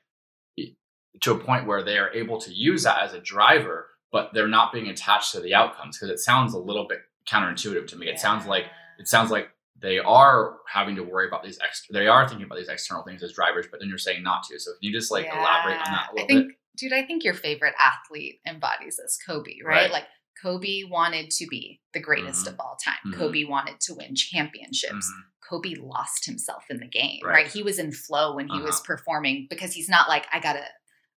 to 1.23 1.33
a 1.33 1.39
point 1.39 1.67
where 1.67 1.83
they 1.83 1.99
are 1.99 2.13
able 2.13 2.39
to 2.41 2.53
use 2.55 2.85
that 2.85 3.03
as 3.03 3.13
a 3.13 3.21
driver, 3.21 3.89
but 4.13 4.31
they're 4.33 4.47
not 4.47 4.73
being 4.73 4.87
attached 4.87 5.33
to 5.33 5.41
the 5.41 5.53
outcomes? 5.55 5.99
Cause 5.99 6.11
it 6.11 6.21
sounds 6.21 6.55
a 6.55 6.59
little 6.59 6.87
bit 6.87 7.01
counterintuitive 7.29 7.89
to 7.89 7.97
me. 7.97 8.07
It 8.07 8.21
sounds 8.21 8.47
like, 8.47 8.67
it 9.01 9.09
sounds 9.09 9.33
like 9.33 9.49
they 9.81 9.99
are 9.99 10.59
having 10.73 10.95
to 10.95 11.03
worry 11.03 11.27
about 11.27 11.43
these 11.43 11.59
extra, 11.61 11.93
they 11.93 12.07
are 12.07 12.29
thinking 12.29 12.47
about 12.47 12.59
these 12.59 12.69
external 12.69 13.03
things 13.03 13.23
as 13.25 13.33
drivers, 13.33 13.67
but 13.69 13.81
then 13.81 13.89
you're 13.89 13.99
saying 13.99 14.23
not 14.23 14.45
to. 14.45 14.61
So 14.61 14.71
can 14.73 14.79
you 14.81 14.93
just 14.93 15.11
like 15.11 15.25
Yeah. 15.25 15.41
elaborate 15.41 15.79
on 15.81 15.93
that 15.93 16.09
a 16.09 16.11
I 16.11 16.13
little 16.13 16.25
I 16.25 16.27
think, 16.29 16.47
bit? 16.49 16.57
dude, 16.77 16.93
I 16.93 17.05
think 17.05 17.25
your 17.25 17.35
favorite 17.35 17.75
athlete 17.81 18.41
embodies 18.47 18.97
this, 18.97 19.19
Kobe, 19.27 19.57
right? 19.65 19.83
Right. 19.83 19.91
Like 19.91 20.05
Kobe 20.43 20.85
wanted 20.85 21.31
to 21.33 21.47
be 21.47 21.81
the 21.93 22.01
greatest 22.01 22.45
Mhm. 22.47 22.49
of 22.53 22.61
all 22.61 22.77
time. 22.85 22.95
Mhm. 23.13 23.19
Kobe 23.19 23.45
wanted 23.45 23.81
to 23.81 23.95
win 23.95 24.15
championships. 24.15 24.93
Mhm. 25.11 25.23
Kobe 25.49 25.75
lost 25.81 26.27
himself 26.27 26.65
in 26.71 26.79
the 26.79 26.87
game, 26.87 27.21
Right. 27.25 27.45
right? 27.45 27.53
He 27.53 27.63
was 27.63 27.79
in 27.79 27.93
flow 27.93 28.35
when 28.37 28.49
he 28.49 28.61
was 28.61 28.77
Uh-huh. 28.77 28.85
performing 28.85 29.47
because 29.49 29.73
he's 29.75 29.89
not 29.89 30.09
like, 30.09 30.27
I 30.33 30.41
gotta, 30.41 30.65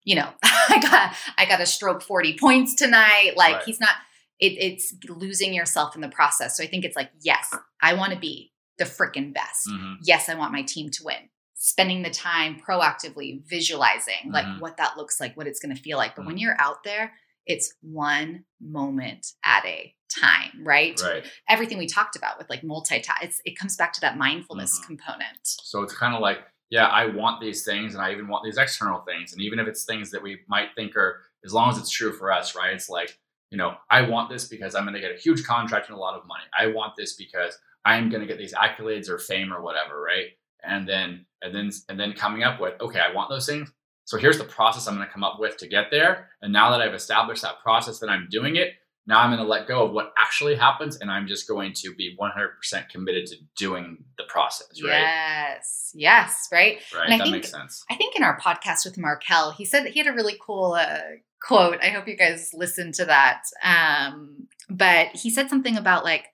you 0.04 0.16
know, 0.16 0.34
I 0.44 0.80
got 0.82 1.16
I 1.38 1.46
gotta 1.46 1.66
stroke 1.66 2.02
40 2.02 2.38
points 2.38 2.74
tonight. 2.76 3.34
Like 3.36 3.56
Right. 3.56 3.64
he's 3.66 3.80
not, 3.80 3.96
it, 4.40 4.54
it's 4.54 4.94
losing 5.08 5.54
yourself 5.54 5.96
in 5.96 6.02
the 6.02 6.10
process. 6.10 6.58
So 6.58 6.64
I 6.64 6.68
think 6.68 6.86
it's 6.86 6.96
like, 6.96 7.12
yes, 7.22 7.54
I 7.82 7.94
want 7.94 8.14
to 8.14 8.20
be 8.20 8.54
the 8.78 8.86
freaking 8.86 9.34
best. 9.34 9.68
Mhm. 9.68 9.98
Yes, 10.02 10.30
I 10.30 10.34
want 10.36 10.52
my 10.54 10.64
team 10.64 10.90
to 10.92 11.04
win. 11.04 11.30
Spending 11.54 12.02
the 12.02 12.10
time 12.10 12.60
proactively 12.60 13.44
visualizing 13.48 14.32
like 14.32 14.46
Mhm. 14.46 14.60
what 14.62 14.78
that 14.78 14.98
looks 14.98 15.20
like, 15.20 15.38
what 15.38 15.46
it's 15.46 15.60
gonna 15.60 15.76
feel 15.76 15.98
like. 15.98 16.16
But 16.16 16.26
when 16.26 16.38
Mhm. 16.38 16.42
you're 16.42 16.60
out 16.60 16.84
there, 16.84 17.14
it's 17.46 17.74
one 17.82 18.46
moment 18.60 19.34
at 19.44 19.66
a 19.66 19.94
time, 20.20 20.64
right? 20.64 21.00
Right. 21.02 21.24
Everything 21.50 21.78
we 21.78 21.88
talked 21.88 22.16
about 22.16 22.38
with 22.38 22.50
like 22.50 22.62
multitask, 22.62 23.38
it 23.46 23.58
comes 23.58 23.78
back 23.78 23.94
to 23.94 24.02
that 24.02 24.18
mindfulness 24.18 24.80
Mhm. 24.80 24.86
component. 24.88 25.40
So 25.44 25.84
it's 25.84 25.96
kind 25.96 26.14
of 26.14 26.22
like, 26.22 26.40
yeah, 26.70 26.88
I 26.88 27.06
want 27.06 27.42
these 27.42 27.64
things 27.64 27.96
and 27.96 28.04
I 28.04 28.12
even 28.12 28.28
want 28.28 28.44
these 28.44 28.58
external 28.58 29.02
things. 29.02 29.34
And 29.34 29.42
even 29.42 29.60
if 29.60 29.68
it's 29.68 29.86
things 29.86 30.12
that 30.12 30.22
we 30.22 30.40
might 30.48 30.70
think 30.76 30.96
are, 30.96 31.22
as 31.46 31.54
long 31.54 31.70
as 31.70 31.78
it's 31.78 31.90
true 31.90 32.14
for 32.14 32.32
us, 32.32 32.56
right? 32.56 32.74
It's 32.74 32.90
like, 32.90 33.18
you 33.52 33.58
know, 33.58 33.76
I 33.90 34.02
want 34.04 34.30
this 34.30 34.48
because 34.48 34.76
I'm 34.76 34.84
going 34.84 34.94
to 34.94 35.02
get 35.02 35.12
a 35.12 35.18
huge 35.18 35.44
contract 35.44 35.90
and 35.90 35.98
a 35.98 36.00
lot 36.00 36.16
of 36.18 36.26
money. 36.28 36.44
I 36.58 36.68
want 36.68 36.96
this 36.96 37.14
because 37.16 37.58
I'm 37.84 38.10
going 38.10 38.22
to 38.22 38.28
get 38.28 38.38
these 38.38 38.54
accolades 38.54 39.10
or 39.10 39.18
fame 39.18 39.52
or 39.52 39.62
whatever, 39.62 40.02
right? 40.02 40.28
And 40.64 40.88
then, 40.88 41.26
and 41.42 41.54
then, 41.54 41.72
and 41.90 42.00
then 42.00 42.14
coming 42.14 42.44
up 42.44 42.62
with, 42.62 42.80
okay, 42.80 43.00
I 43.00 43.12
want 43.12 43.30
those 43.30 43.46
things. 43.48 43.72
So 44.12 44.18
here's 44.18 44.38
the 44.38 44.44
process 44.44 44.90
I'm 44.90 44.96
going 44.96 45.08
to 45.08 45.14
come 45.14 45.24
up 45.24 45.40
with 45.40 45.56
to 45.60 45.70
get 45.70 45.86
there. 45.90 46.28
And 46.42 46.52
now 46.52 46.70
that 46.72 46.82
I've 46.82 46.94
established 46.94 47.44
that 47.44 47.62
process 47.64 48.00
that 48.00 48.10
I'm 48.10 48.28
doing 48.30 48.58
it, 48.58 48.74
now 49.08 49.22
I'm 49.22 49.30
going 49.30 49.42
to 49.42 49.48
let 49.48 49.70
go 49.70 49.86
of 49.86 49.94
what 49.94 50.12
actually 50.20 50.56
happens 50.56 50.98
and 50.98 51.10
I'm 51.10 51.28
just 51.28 51.48
going 51.48 51.72
to 51.76 51.96
be 51.96 52.18
100% 52.20 52.90
committed 52.90 53.28
to 53.28 53.38
doing 53.56 54.04
the 54.18 54.26
process, 54.26 54.84
right? 54.84 55.00
Yes, 55.00 55.94
yes, 55.96 56.50
right. 56.52 56.80
Right. 56.94 57.06
And 57.06 57.14
I 57.14 57.18
that 57.20 57.24
think- 57.24 57.36
makes 57.38 57.52
sense. 57.52 57.86
I 57.90 57.96
think 57.96 58.18
in 58.18 58.24
our 58.24 58.38
podcast 58.38 58.84
with 58.84 58.98
Markel, 58.98 59.52
he 59.52 59.64
said 59.64 59.86
that 59.86 59.94
he 59.94 60.00
had 60.00 60.08
a 60.08 60.14
really 60.14 60.38
cool 60.46 60.74
uh, 60.74 61.00
quote. 61.42 61.78
I 61.82 61.88
hope 61.88 62.06
you 62.06 62.18
guys 62.18 62.52
listened 62.54 62.96
to 62.96 63.06
that. 63.06 63.44
Um, 63.64 64.50
but 64.70 65.08
he 65.14 65.30
said 65.30 65.50
something 65.50 65.78
about 65.78 66.04
like 66.04 66.26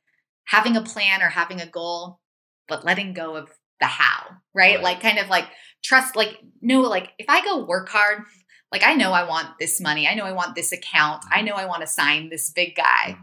having 0.45 0.75
a 0.75 0.81
plan 0.81 1.21
or 1.21 1.29
having 1.29 1.61
a 1.61 1.69
goal, 1.69 2.21
but 2.67 2.83
letting 2.83 3.13
go 3.13 3.35
of 3.35 3.51
the 3.79 3.85
how, 3.85 4.29
right? 4.55 4.77
Right. 4.77 4.83
Like 4.83 4.99
kind 4.99 5.19
of 5.19 5.29
like 5.29 5.45
trust, 5.87 6.15
like, 6.15 6.39
no, 6.61 6.81
like 6.81 7.13
if 7.17 7.27
I 7.29 7.43
go 7.43 7.65
work 7.65 7.89
hard, 7.89 8.23
like 8.71 8.83
I 8.83 8.93
know 8.95 9.13
I 9.13 9.27
want 9.27 9.47
this 9.59 9.79
money. 9.79 10.07
I 10.07 10.13
know 10.13 10.25
I 10.25 10.33
want 10.33 10.55
this 10.55 10.71
account. 10.71 11.23
I 11.31 11.41
know 11.41 11.53
I 11.53 11.65
want 11.65 11.81
to 11.81 11.87
sign 11.87 12.29
this 12.29 12.49
big 12.49 12.75
guy. 12.75 13.17
Mhm, 13.17 13.21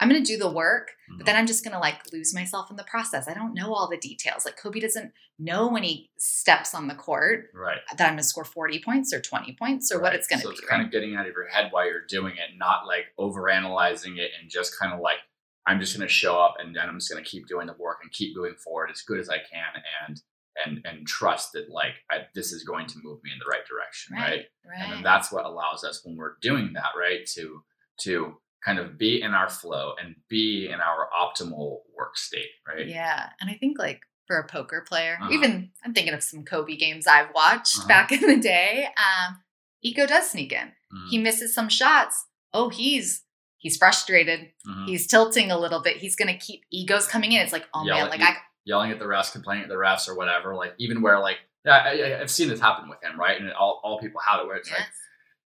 I'm 0.00 0.08
going 0.08 0.22
to 0.22 0.26
do 0.26 0.38
the 0.38 0.50
work, 0.50 0.92
but 1.16 1.26
then 1.26 1.36
I'm 1.36 1.46
just 1.46 1.64
going 1.64 1.72
to 1.72 1.78
like 1.78 2.00
lose 2.12 2.34
myself 2.34 2.70
in 2.70 2.76
the 2.76 2.84
process. 2.84 3.28
I 3.28 3.34
don't 3.34 3.54
know 3.54 3.74
all 3.74 3.88
the 3.88 3.96
details. 3.98 4.44
Like 4.44 4.56
Kobe 4.56 4.80
doesn't 4.80 5.12
know 5.38 5.68
when 5.68 5.82
he 5.82 6.10
steps 6.18 6.74
on 6.74 6.88
the 6.88 6.94
court 6.94 7.46
right. 7.54 7.78
that 7.90 8.04
I'm 8.04 8.12
going 8.12 8.18
to 8.18 8.24
score 8.24 8.44
40 8.44 8.82
points 8.82 9.12
or 9.12 9.20
20 9.20 9.54
points 9.58 9.92
or 9.92 10.00
what 10.00 10.14
it's 10.14 10.26
going 10.26 10.40
to 10.40 10.44
so 10.44 10.50
be. 10.50 10.56
it's 10.56 10.66
kind 10.66 10.80
right? 10.80 10.86
of 10.86 10.92
getting 10.92 11.14
out 11.14 11.26
of 11.26 11.32
your 11.32 11.46
head 11.48 11.68
while 11.70 11.86
you're 11.86 12.06
doing 12.08 12.32
it, 12.34 12.56
not 12.58 12.86
like 12.86 13.06
overanalyzing 13.18 14.18
it 14.18 14.30
and 14.40 14.50
just 14.50 14.78
kind 14.78 14.92
of 14.92 15.00
like, 15.00 15.18
I'm 15.66 15.80
just 15.80 15.96
going 15.96 16.06
to 16.06 16.12
show 16.12 16.38
up 16.38 16.54
and 16.58 16.74
then 16.74 16.88
I'm 16.88 16.98
just 16.98 17.10
going 17.10 17.22
to 17.22 17.28
keep 17.28 17.46
doing 17.46 17.66
the 17.66 17.74
work 17.78 17.98
and 18.02 18.10
keep 18.12 18.36
moving 18.36 18.54
forward 18.54 18.90
as 18.90 19.02
good 19.02 19.18
as 19.18 19.28
I 19.28 19.38
can 19.38 19.82
and 20.06 20.20
and 20.64 20.80
and 20.84 21.06
trust 21.06 21.52
that 21.52 21.68
like 21.70 21.94
I, 22.10 22.26
this 22.34 22.52
is 22.52 22.64
going 22.64 22.86
to 22.88 22.98
move 23.02 23.20
me 23.24 23.30
in 23.32 23.38
the 23.38 23.44
right 23.50 23.66
direction, 23.68 24.16
right? 24.16 24.44
right. 24.68 24.82
And 24.82 24.92
then 24.92 25.02
that's 25.02 25.30
what 25.32 25.44
allows 25.44 25.84
us 25.84 26.02
when 26.04 26.16
we're 26.16 26.36
doing 26.40 26.72
that, 26.74 26.90
right? 26.98 27.26
To 27.34 27.62
to 28.00 28.34
kind 28.64 28.78
of 28.78 28.98
be 28.98 29.20
in 29.22 29.32
our 29.32 29.48
flow 29.48 29.94
and 30.02 30.16
be 30.28 30.68
in 30.72 30.80
our 30.80 31.08
optimal 31.16 31.78
work 31.96 32.16
state, 32.18 32.48
right? 32.66 32.86
Yeah. 32.86 33.28
And 33.40 33.48
I 33.50 33.54
think 33.54 33.78
like 33.78 34.00
for 34.26 34.38
a 34.38 34.46
poker 34.48 34.84
player, 34.88 35.18
Uh-huh. 35.20 35.30
even 35.32 35.70
I'm 35.84 35.94
thinking 35.94 36.14
of 36.14 36.22
some 36.22 36.42
Kobe 36.44 36.76
games 36.76 37.06
I've 37.06 37.32
watched 37.34 37.78
Uh-huh. 37.78 37.88
back 37.88 38.10
in 38.16 38.22
the 38.22 38.40
day. 38.40 38.86
Um, 38.96 39.38
ego 39.82 40.06
does 40.06 40.30
sneak 40.30 40.52
in. 40.52 40.68
Mhm, 40.92 41.08
He 41.10 41.18
misses 41.18 41.54
some 41.54 41.68
shots. 41.68 42.24
Oh, 42.52 42.68
he's 42.70 43.22
he's 43.58 43.76
frustrated. 43.76 44.50
mhm. 44.66 44.86
He's 44.88 45.06
tilting 45.06 45.50
a 45.50 45.58
little 45.58 45.80
bit. 45.82 45.98
He's 45.98 46.16
gonna 46.16 46.36
keep 46.36 46.62
egos 46.72 47.06
coming 47.06 47.32
in. 47.32 47.40
It's 47.42 47.52
like, 47.52 47.66
oh 47.72 47.84
Yeah, 47.84 47.94
man, 48.02 48.10
like 48.10 48.20
like 48.20 48.30
I 48.30 48.36
yelling 48.66 48.90
at 48.90 48.98
the 48.98 49.06
refs, 49.06 49.32
complaining 49.32 49.62
at 49.62 49.70
the 49.70 49.76
refs, 49.76 50.06
or 50.08 50.14
whatever. 50.14 50.54
Like 50.54 50.74
even 50.78 51.00
where 51.00 51.18
like 51.20 51.38
yeah, 51.64 51.76
I, 51.76 52.20
I've 52.20 52.30
seen 52.30 52.48
this 52.48 52.60
happen 52.60 52.88
with 52.90 53.02
him, 53.02 53.18
right? 53.18 53.40
And 53.40 53.50
all, 53.52 53.80
all 53.82 53.98
people 53.98 54.20
have 54.20 54.40
it 54.40 54.46
where 54.46 54.56
it's 54.56 54.68
yes. 54.68 54.78
like 54.78 54.88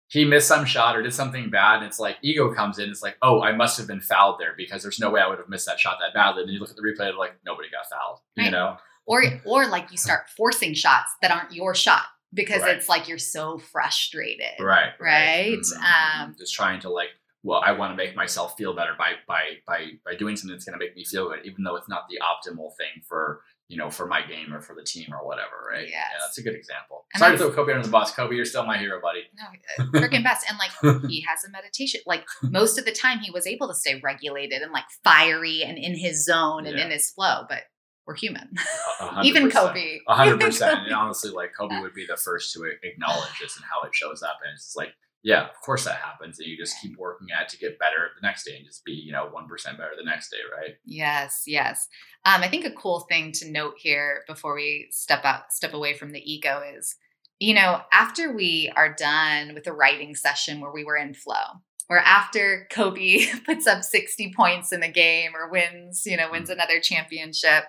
he 0.07 0.23
missed 0.23 0.47
some 0.47 0.63
shot 0.63 0.95
or 0.95 1.01
did 1.03 1.13
something 1.13 1.49
bad, 1.49 1.77
and 1.77 1.85
it's 1.85 1.99
like 1.99 2.15
ego 2.21 2.53
comes 2.53 2.79
in. 2.79 2.89
It's 2.89 3.01
like 3.03 3.17
oh, 3.21 3.41
I 3.41 3.51
must 3.51 3.77
have 3.77 3.87
been 3.87 3.99
fouled 3.99 4.39
there 4.39 4.53
because 4.55 4.81
there's 4.83 4.99
no 4.99 5.09
way 5.09 5.19
I 5.19 5.27
would 5.27 5.39
have 5.39 5.49
missed 5.49 5.65
that 5.65 5.79
shot 5.79 5.97
that 5.99 6.13
badly. 6.13 6.43
Then 6.45 6.53
you 6.53 6.59
look 6.59 6.69
at 6.69 6.75
the 6.77 6.81
replay, 6.81 7.09
and 7.09 7.17
like 7.17 7.33
nobody 7.45 7.67
got 7.69 7.89
fouled, 7.89 8.19
you 8.37 8.49
know? 8.51 8.77
or 9.05 9.23
or 9.45 9.67
like 9.67 9.91
you 9.91 9.97
start 9.97 10.29
forcing 10.35 10.73
shots 10.73 11.11
that 11.21 11.31
aren't 11.31 11.53
your 11.53 11.73
shot 11.73 12.03
because 12.33 12.61
Right. 12.61 12.75
it's 12.75 12.89
like 12.89 13.07
you're 13.07 13.17
so 13.17 13.57
frustrated. 13.57 14.59
Right, 14.59 14.91
Right. 14.99 15.57
Mhm, 15.57 15.77
Um, 15.77 16.31
mhm. 16.31 16.37
just 16.37 16.53
trying 16.53 16.79
to 16.81 16.89
like. 16.89 17.09
Well, 17.47 17.61
I 17.65 17.71
want 17.71 17.93
to 17.93 17.95
make 17.95 18.13
myself 18.13 18.57
feel 18.57 18.73
better 18.75 18.91
by 18.97 19.13
by 19.25 19.43
by 19.65 19.91
by 20.05 20.15
doing 20.15 20.35
something 20.35 20.53
that's 20.53 20.65
going 20.65 20.77
to 20.77 20.85
make 20.85 20.95
me 20.97 21.05
feel 21.05 21.29
good, 21.29 21.39
even 21.45 21.63
though 21.63 21.77
it's 21.77 21.87
not 21.87 22.03
the 22.09 22.19
optimal 22.21 22.75
thing 22.75 23.01
for 23.07 23.41
you 23.69 23.77
know 23.77 23.89
for 23.89 24.05
my 24.05 24.21
game 24.21 24.53
or 24.53 24.59
for 24.61 24.75
the 24.75 24.83
team 24.83 25.13
or 25.13 25.25
whatever, 25.25 25.55
right? 25.71 25.87
Yeah, 25.89 26.03
that's 26.19 26.37
a 26.37 26.43
good 26.43 26.55
example. 26.55 27.05
And 27.13 27.19
Sorry 27.19 27.31
to 27.31 27.37
throw 27.37 27.51
Kobe 27.53 27.71
under 27.71 27.85
the 27.85 27.91
bus. 27.91 28.13
Kobe, 28.13 28.35
you're 28.35 28.43
still 28.43 28.65
my 28.65 28.77
hero, 28.77 28.99
buddy. 29.01 29.23
No, 29.37 29.45
uh, 29.85 29.87
freaking 30.01 30.23
best. 30.23 30.45
And 30.49 30.57
like 30.59 31.03
he 31.09 31.21
has 31.21 31.45
a 31.45 31.49
meditation. 31.49 32.01
Like 32.05 32.25
most 32.43 32.77
of 32.77 32.83
the 32.83 32.91
time, 32.91 33.19
he 33.19 33.31
was 33.31 33.47
able 33.47 33.69
to 33.69 33.73
stay 33.73 33.97
regulated 34.03 34.61
and 34.61 34.73
like 34.73 34.85
fiery 35.05 35.63
and 35.63 35.77
in 35.77 35.95
his 35.97 36.25
zone 36.25 36.65
and 36.65 36.77
Yeah. 36.77 36.85
in 36.85 36.91
his 36.91 37.09
flow. 37.11 37.45
But 37.47 37.63
we're 38.05 38.15
human. 38.15 38.55
Even. 39.23 39.49
Kobe. 39.49 39.99
100%. 40.09 40.61
And 40.85 40.93
honestly, 40.93 41.31
like 41.31 41.51
Kobe 41.57 41.79
would 41.79 41.93
be 41.93 42.05
the 42.05 42.17
first 42.17 42.53
to 42.53 42.63
acknowledge 42.83 43.39
this 43.39 43.55
and 43.57 43.65
how 43.65 43.87
it 43.87 43.93
shows 43.93 44.21
up. 44.23 44.37
And 44.45 44.53
it's 44.55 44.75
like, 44.75 44.93
yeah, 45.27 45.43
of 45.43 45.59
course 45.59 45.83
that 45.83 45.97
happens. 45.97 46.39
And 46.39 46.47
you 46.47 46.55
just 46.55 46.81
keep 46.81 46.97
working 46.97 47.27
at 47.35 47.43
it 47.43 47.49
to 47.49 47.57
get 47.57 47.77
better 47.79 48.11
the 48.15 48.25
next 48.25 48.45
day 48.45 48.55
and 48.55 48.65
just 48.65 48.85
be, 48.85 48.93
you 48.93 49.11
know, 49.11 49.27
one 49.29 49.45
percent 49.45 49.77
better 49.77 49.91
the 49.97 50.09
next 50.09 50.29
day, 50.29 50.37
right? 50.57 50.75
Yes, 50.85 51.43
yes. 51.45 51.89
Um, 52.23 52.43
I 52.43 52.47
think 52.47 52.63
a 52.63 52.71
cool 52.71 53.01
thing 53.01 53.33
to 53.33 53.51
note 53.51 53.73
here 53.77 54.23
before 54.25 54.55
we 54.55 54.87
step 54.89 55.25
out, 55.25 55.51
step 55.51 55.73
away 55.73 55.97
from 55.97 56.11
the 56.11 56.21
ego 56.21 56.61
is, 56.77 56.95
you 57.39 57.53
know, 57.53 57.81
after 57.91 58.33
we 58.33 58.71
are 58.77 58.93
done 58.93 59.53
with 59.53 59.65
the 59.65 59.73
writing 59.73 60.15
session 60.15 60.61
where 60.61 60.71
we 60.71 60.85
were 60.85 60.95
in 60.95 61.13
flow, 61.13 61.59
or 61.89 61.99
after 61.99 62.65
Kobe 62.71 63.25
puts 63.45 63.67
up 63.67 63.83
60 63.83 64.31
points 64.33 64.71
in 64.71 64.81
a 64.81 64.89
game 64.89 65.31
or 65.35 65.51
wins, 65.51 66.03
you 66.05 66.15
know, 66.15 66.31
wins 66.31 66.49
another 66.49 66.79
championship, 66.79 67.65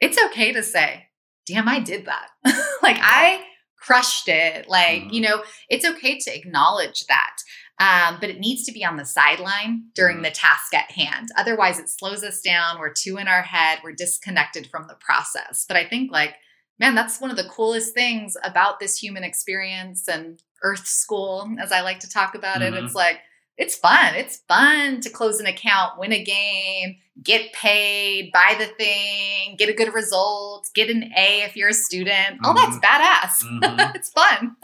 it's 0.00 0.18
okay 0.28 0.50
to 0.50 0.62
say, 0.62 1.08
damn, 1.46 1.68
I 1.68 1.78
did 1.78 2.06
that. 2.06 2.28
like 2.82 2.96
I 2.98 3.42
crushed 3.76 4.28
it. 4.28 4.68
Like, 4.68 5.02
Mhm. 5.04 5.12
you 5.12 5.20
know, 5.20 5.44
it's 5.68 5.84
okay 5.84 6.18
to 6.18 6.34
acknowledge 6.34 7.06
that. 7.06 7.36
Um, 7.78 8.18
but 8.20 8.30
it 8.30 8.40
needs 8.40 8.64
to 8.64 8.72
be 8.72 8.84
on 8.84 8.96
the 8.96 9.04
sideline 9.04 9.90
during 9.94 10.18
Mhm. 10.18 10.22
the 10.24 10.30
task 10.30 10.72
at 10.72 10.90
hand. 10.90 11.28
Otherwise, 11.36 11.78
it 11.78 11.90
slows 11.90 12.24
us 12.24 12.40
down. 12.40 12.78
We're 12.78 12.92
too 12.92 13.18
in 13.18 13.28
our 13.28 13.42
head. 13.42 13.80
We're 13.84 13.92
disconnected 13.92 14.68
from 14.70 14.86
the 14.88 14.94
process. 14.94 15.66
But 15.68 15.76
I 15.76 15.84
think, 15.84 16.10
like, 16.10 16.36
man, 16.78 16.94
that's 16.94 17.20
one 17.20 17.30
of 17.30 17.36
the 17.36 17.48
coolest 17.48 17.92
things 17.92 18.36
about 18.42 18.80
this 18.80 18.96
human 18.98 19.24
experience 19.24 20.08
and 20.08 20.42
Earth 20.62 20.86
School, 20.86 21.54
as 21.60 21.70
I 21.70 21.82
like 21.82 22.00
to 22.00 22.08
talk 22.08 22.34
about 22.34 22.62
it. 22.62 22.72
Mhm. 22.72 22.84
It's 22.86 22.94
like, 22.94 23.20
it's 23.58 23.76
fun. 23.76 24.14
It's 24.14 24.38
fun 24.48 25.00
to 25.02 25.10
close 25.10 25.38
an 25.38 25.46
account, 25.46 25.98
win 25.98 26.12
a 26.12 26.22
game, 26.24 26.96
get 27.22 27.52
paid, 27.52 28.30
buy 28.32 28.54
the 28.58 28.66
thing, 28.66 29.56
get 29.56 29.68
a 29.68 29.72
good 29.72 29.92
result, 29.94 30.68
get 30.74 30.90
an 30.90 31.04
A 31.16 31.42
if 31.42 31.56
you're 31.56 31.70
a 31.70 31.74
student. 31.74 32.40
Oh, 32.44 32.54
that's 32.54 32.76
badass. 32.78 33.44
Mhm. 33.44 33.94
it's 33.94 34.10
fun. 34.10 34.56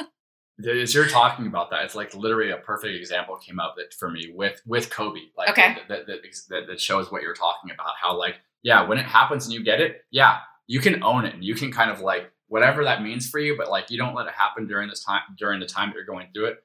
As 0.69 0.95
you're 0.95 1.09
talking 1.09 1.47
about 1.47 1.71
that, 1.71 1.85
it's 1.85 1.95
like 1.95 2.15
literally 2.15 2.51
a 2.53 2.59
perfect 2.59 2.95
example 2.95 3.37
came 3.37 3.59
up 3.59 3.75
that 3.79 3.95
for 3.95 4.11
me 4.11 4.33
with 4.35 4.61
with 4.67 4.91
Kobe, 4.91 5.21
like 5.37 5.49
Okay. 5.51 5.79
that, 5.89 6.07
that, 6.07 6.23
that, 6.51 6.67
that 6.69 6.81
shows 6.81 7.11
what 7.11 7.23
you're 7.23 7.35
talking 7.35 7.71
about. 7.73 7.95
How 8.01 8.17
like 8.17 8.37
yeah, 8.63 8.87
when 8.87 8.99
it 8.99 9.07
happens 9.07 9.47
and 9.47 9.55
you 9.55 9.65
get 9.65 9.81
it, 9.81 10.05
yeah, 10.13 10.39
you 10.69 10.79
can 10.81 11.03
own 11.03 11.25
it 11.25 11.35
and 11.35 11.43
you 11.43 11.55
can 11.57 11.73
kind 11.73 11.91
of 11.91 12.01
like 12.01 12.31
whatever 12.47 12.85
that 12.85 13.03
means 13.03 13.29
for 13.29 13.41
you, 13.41 13.57
but 13.57 13.71
like 13.71 13.91
you 13.91 13.97
don't 13.99 14.15
let 14.15 14.27
it 14.29 14.35
happen 14.35 14.67
during 14.69 14.89
this 14.89 15.03
time 15.03 15.23
during 15.37 15.59
the 15.59 15.67
time 15.67 15.89
that 15.89 15.97
you're 15.97 16.05
going 16.05 16.29
through 16.35 16.47
it. 16.47 16.63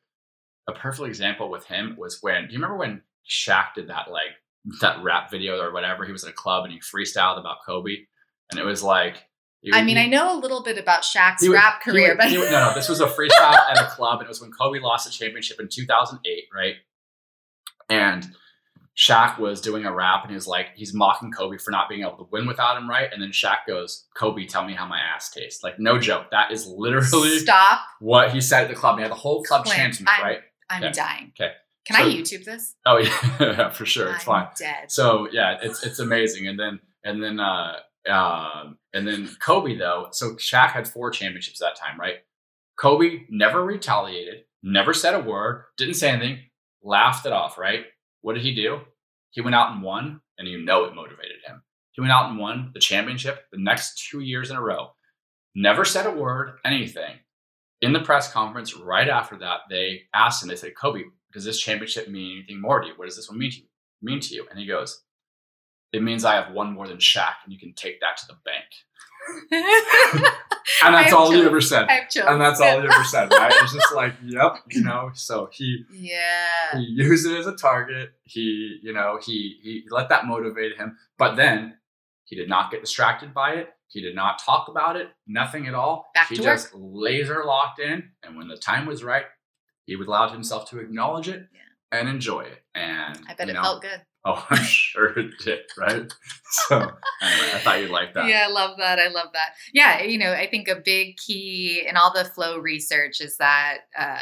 A 0.68 0.74
perfect 0.74 1.08
example 1.08 1.50
with 1.50 1.66
him 1.66 1.96
was 1.98 2.22
when 2.22 2.46
do 2.48 2.52
you 2.54 2.58
remember 2.60 2.78
when 2.78 3.02
Shaq 3.28 3.74
did 3.74 3.88
that 3.88 4.12
like 4.12 4.36
that 4.82 5.02
rap 5.04 5.30
video 5.32 5.60
or 5.60 5.72
whatever. 5.72 6.06
He 6.06 6.12
was 6.12 6.24
at 6.24 6.30
a 6.32 6.34
club 6.34 6.64
and 6.66 6.74
he 6.74 6.80
freestyled 6.80 7.40
about 7.40 7.58
Kobe, 7.66 7.96
and 8.52 8.60
it 8.60 8.64
was 8.64 8.84
like. 8.84 9.24
he- 9.62 9.74
I 9.74 9.82
mean, 9.84 9.98
he- 9.98 10.04
I 10.04 10.08
know 10.08 10.38
a 10.38 10.40
little 10.40 10.62
bit 10.64 10.78
about 10.78 11.02
Shaq's 11.02 11.42
would- 11.42 11.54
rap 11.54 11.82
career, 11.82 12.10
would- 12.10 12.18
but 12.20 12.32
would- 12.32 12.52
no, 12.52 12.70
no, 12.70 12.74
this 12.76 12.88
was 12.90 13.00
a 13.02 13.08
freestyle 13.08 13.58
at 13.72 13.80
a 13.82 13.86
club, 13.88 14.20
and 14.20 14.28
it 14.28 14.30
was 14.30 14.40
when 14.42 14.52
Kobe 14.52 14.80
lost 14.80 15.06
the 15.06 15.12
championship 15.12 15.60
in 15.60 15.68
2008, 15.68 16.44
right? 16.54 16.76
And 17.90 18.28
Shaq 18.98 19.38
was 19.38 19.62
doing 19.62 19.86
a 19.86 19.94
rap, 19.94 20.24
and 20.24 20.32
he 20.32 20.36
was 20.36 20.48
like, 20.48 20.68
he's 20.76 20.94
mocking 20.94 21.32
Kobe 21.32 21.58
for 21.58 21.72
not 21.72 21.88
being 21.88 22.02
able 22.02 22.18
to 22.18 22.28
win 22.32 22.48
without 22.48 22.78
him, 22.78 22.90
right? 22.90 23.10
And 23.14 23.22
then 23.22 23.30
Shaq 23.30 23.60
goes, 23.68 24.08
"Kobe, 24.16 24.46
tell 24.48 24.64
me 24.66 24.74
how 24.74 24.88
my 24.88 25.00
ass 25.00 25.30
tastes." 25.30 25.64
Like, 25.64 25.80
no 25.80 26.00
joke, 26.00 26.32
that 26.32 26.52
is 26.52 26.66
literally 26.68 27.38
stop. 27.40 27.82
what 28.00 28.32
he 28.32 28.42
said 28.42 28.64
at 28.64 28.70
the 28.70 28.76
club. 28.76 28.94
And 28.94 29.00
he 29.00 29.04
had 29.04 29.12
the 29.12 29.16
whole 29.20 29.44
club 29.44 29.66
chanting, 29.66 30.06
right? 30.08 30.40
I'm 30.70 30.84
Okay. 30.84 30.92
dying. 30.94 31.32
Okay. 31.40 31.54
Can 31.88 31.96
I 31.96 32.10
YouTube 32.10 32.44
this? 32.44 32.76
Oh 32.86 32.98
yeah, 33.40 33.70
for 33.70 33.86
sure, 33.86 34.10
it's 34.10 34.28
I'm 34.28 34.46
fine. 34.46 34.48
dead. 34.58 34.92
So 34.92 35.28
yeah, 35.32 35.58
it's 35.62 35.84
it's 35.84 36.00
amazing. 36.00 36.48
And 36.48 36.60
then 36.60 36.80
and 37.04 37.24
then 37.24 37.40
uh 37.40 37.78
um 38.10 38.78
and 38.94 39.08
then 39.08 39.30
Kobe 39.40 39.78
though. 39.78 40.08
So 40.12 40.36
Shaq 40.36 40.72
had 40.72 40.88
four 40.88 41.12
championships 41.12 41.60
that 41.60 41.78
time, 41.78 42.00
right? 42.00 42.18
Kobe 42.78 43.22
never 43.30 43.64
retaliated, 43.64 44.44
never 44.62 44.94
said 44.94 45.16
a 45.16 45.20
word, 45.20 45.64
didn't 45.78 45.96
say 45.96 46.10
anything, 46.10 46.40
laughed 46.84 47.26
it 47.26 47.34
off, 47.34 47.58
right? 47.58 47.86
What 48.22 48.34
did 48.34 48.44
he 48.44 48.54
do? 48.54 48.82
He 49.32 49.42
went 49.42 49.56
out 49.56 49.72
and 49.72 49.82
won, 49.82 50.22
and 50.38 50.48
you 50.48 50.64
know 50.64 50.84
it 50.86 50.96
motivated 50.96 51.38
him. 51.46 51.64
He 51.92 52.02
went 52.02 52.12
out 52.12 52.30
and 52.30 52.38
won 52.38 52.72
the 52.74 52.80
championship 52.80 53.46
the 53.52 53.58
next 53.60 54.08
two 54.10 54.20
years 54.20 54.52
in 54.52 54.58
a 54.58 54.62
row. 54.62 54.92
Never 55.56 55.86
said 55.86 56.06
a 56.06 56.12
word, 56.12 56.60
anything. 56.64 57.16
In 57.82 57.94
the 57.94 58.00
press 58.00 58.32
conference 58.32 58.76
right 58.76 59.10
after 59.10 59.38
that, 59.40 59.62
they 59.70 60.04
asked 60.14 60.44
him, 60.44 60.50
they 60.50 60.56
said, 60.56 60.76
Kobe, 60.76 61.04
does 61.34 61.46
this 61.46 61.60
championship 61.60 62.10
mean 62.10 62.38
anything 62.38 62.62
more 62.62 62.82
to 62.82 62.88
you? 62.88 62.94
What 62.96 63.06
does 63.06 63.16
this 63.16 63.30
one 63.30 63.38
mean 63.40 63.52
to 63.52 63.58
you? 63.58 63.64
mean 64.02 64.20
to 64.20 64.34
you? 64.36 64.46
And 64.50 64.60
he 64.60 64.66
goes, 64.68 65.04
It 65.92 66.04
means 66.04 66.24
I 66.26 66.36
have 66.36 66.54
one 66.54 66.74
more 66.74 66.88
than 66.88 66.98
Shaq, 66.98 67.34
and 67.44 67.54
you 67.54 67.60
can 67.60 67.74
take 67.74 68.00
that 68.02 68.18
to 68.18 68.28
the 68.28 68.38
bank. 68.46 68.66
And 70.84 70.94
that's 70.94 71.14
all 71.14 71.32
he 71.32 71.42
ever 71.44 71.62
said. 71.62 71.88
I 71.90 71.94
have 71.94 72.10
chills. 72.10 72.28
And 72.30 72.42
that's 72.42 72.60
all 72.60 72.80
he 72.82 72.88
ever 72.88 73.04
said, 73.06 73.32
right? 73.32 73.52
It's 73.62 73.74
just 73.74 73.96
like, 73.96 74.14
yep, 74.24 74.58
you 74.70 74.84
know. 74.84 75.12
So 75.14 75.50
he 75.52 75.86
Yeah. 75.92 76.74
he 76.74 76.82
used 76.84 77.26
it 77.26 77.38
as 77.38 77.48
a 77.48 77.56
target. 77.56 78.12
He, 78.24 78.80
you 78.84 78.94
know, 78.94 79.18
he 79.24 79.58
he 79.64 79.86
let 79.90 80.10
that 80.10 80.26
motivate 80.26 80.78
him. 80.78 80.98
But 81.18 81.36
then 81.36 81.78
he 82.26 82.36
did 82.36 82.50
not 82.50 82.70
get 82.70 82.82
distracted 82.82 83.34
by 83.34 83.54
it. 83.54 83.70
He 83.88 84.02
did 84.02 84.14
not 84.16 84.40
talk 84.40 84.68
about 84.68 84.98
it. 84.98 85.08
Nothing 85.26 85.68
at 85.68 85.74
all. 85.74 86.10
Back 86.14 86.28
he 86.30 86.36
just 86.36 86.74
laser 86.76 87.44
locked 87.46 87.80
in. 87.80 88.12
And 88.24 88.36
when 88.36 88.50
the 88.50 88.58
time 88.58 88.86
was 88.86 89.04
right, 89.04 89.24
he 89.88 89.96
would 89.96 90.08
allowed 90.08 90.32
himself 90.32 90.70
to 90.70 90.78
acknowledge 90.80 91.28
it 91.28 91.48
Yeah. 91.54 92.00
and 92.00 92.08
enjoy 92.08 92.42
it. 92.42 92.62
And 92.76 93.20
I 93.28 93.34
bet 93.34 93.50
it 93.50 93.54
know, 93.54 93.64
felt 93.64 93.82
good. 93.82 94.02
Oh, 94.26 94.46
I'm 94.50 94.62
sure 94.64 95.18
it 95.18 95.32
did, 95.44 95.62
right? 95.78 96.12
So 96.68 96.76
anyway, 96.78 96.92
I 97.54 97.60
thought 97.64 97.80
you'd 97.80 97.90
like 97.92 98.14
that. 98.14 98.28
Yeah, 98.28 98.46
I 98.48 98.52
love 98.52 98.78
that. 98.78 99.00
I 99.00 99.08
love 99.08 99.30
that. 99.34 99.52
Yeah, 99.74 100.02
you 100.02 100.18
know, 100.18 100.34
I 100.34 100.48
think 100.48 100.68
a 100.68 100.76
big 100.76 101.16
key 101.18 101.86
in 101.88 101.96
all 101.98 102.12
the 102.14 102.26
flow 102.26 102.58
research 102.58 103.22
is 103.22 103.38
that 103.38 103.80
uh, 103.98 104.18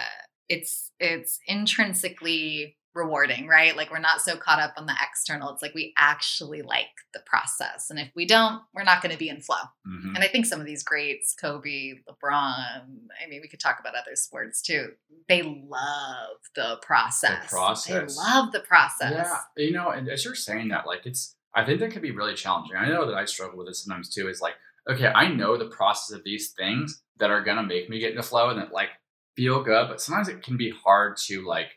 it's 0.50 0.92
it's 1.00 1.40
intrinsically 1.48 2.78
rewarding, 2.96 3.48
right? 3.48 3.76
Like 3.76 3.92
we're 3.92 4.00
not 4.00 4.22
so 4.22 4.38
caught 4.38 4.60
up 4.60 4.74
on 4.78 4.86
the 4.86 4.96
external. 5.08 5.52
It's 5.52 5.62
like 5.62 5.76
we 5.76 5.94
actually 5.98 6.62
like 6.62 6.88
the 7.14 7.20
process, 7.26 7.90
and 7.90 8.00
if 8.00 8.10
we 8.16 8.26
don't, 8.26 8.62
we're 8.74 8.84
not 8.84 9.02
going 9.02 9.12
to 9.12 9.20
be 9.20 9.30
in 9.30 9.42
flow. 9.42 9.58
Mhm. 9.88 10.16
And 10.16 10.20
I 10.20 10.28
think 10.28 10.46
some 10.46 10.60
of 10.60 10.66
these 10.66 10.84
greats, 10.84 11.36
Kobe, 11.36 11.96
LeBron, 12.10 12.32
I 12.34 13.28
mean, 13.30 13.42
we 13.42 13.48
could 13.50 13.60
talk 13.60 13.80
about 13.80 13.96
other 13.96 14.16
sports 14.16 14.62
too. 14.62 14.94
They 15.28 15.44
love 15.44 16.38
the 16.56 16.80
process. 16.82 17.50
process. 17.50 18.16
They 18.16 18.22
love 18.22 18.52
the 18.52 18.62
process. 18.62 19.28
Yeah, 19.58 19.64
you 19.66 19.72
know, 19.74 19.90
and 19.90 20.08
as 20.10 20.24
you're 20.26 20.36
saying 20.36 20.70
that, 20.70 20.88
like 20.88 21.06
it's, 21.06 21.36
I 21.54 21.66
think 21.66 21.80
that 21.82 21.92
can 21.92 22.02
be 22.02 22.12
really 22.12 22.36
challenging. 22.36 22.78
I 22.78 22.88
know 22.90 23.06
that 23.06 23.16
I 23.16 23.26
struggle 23.26 23.58
with 23.58 23.68
it 23.68 23.76
sometimes 23.76 24.10
too. 24.10 24.30
Is 24.30 24.42
like, 24.42 24.56
okay, 24.90 25.08
I 25.08 25.28
know 25.28 25.58
the 25.58 25.66
process 25.70 26.16
of 26.16 26.24
these 26.24 26.52
things 26.52 27.02
that 27.18 27.30
are 27.30 27.42
gonna 27.44 27.64
make 27.64 27.90
me 27.90 28.00
get 28.00 28.12
into 28.12 28.24
flow 28.24 28.50
and 28.50 28.60
that 28.60 28.72
like 28.72 28.90
feel 29.36 29.62
good, 29.64 29.88
but 29.90 30.00
sometimes 30.02 30.28
it 30.30 30.42
can 30.44 30.56
be 30.58 30.70
hard 30.72 31.18
to 31.18 31.46
like, 31.46 31.68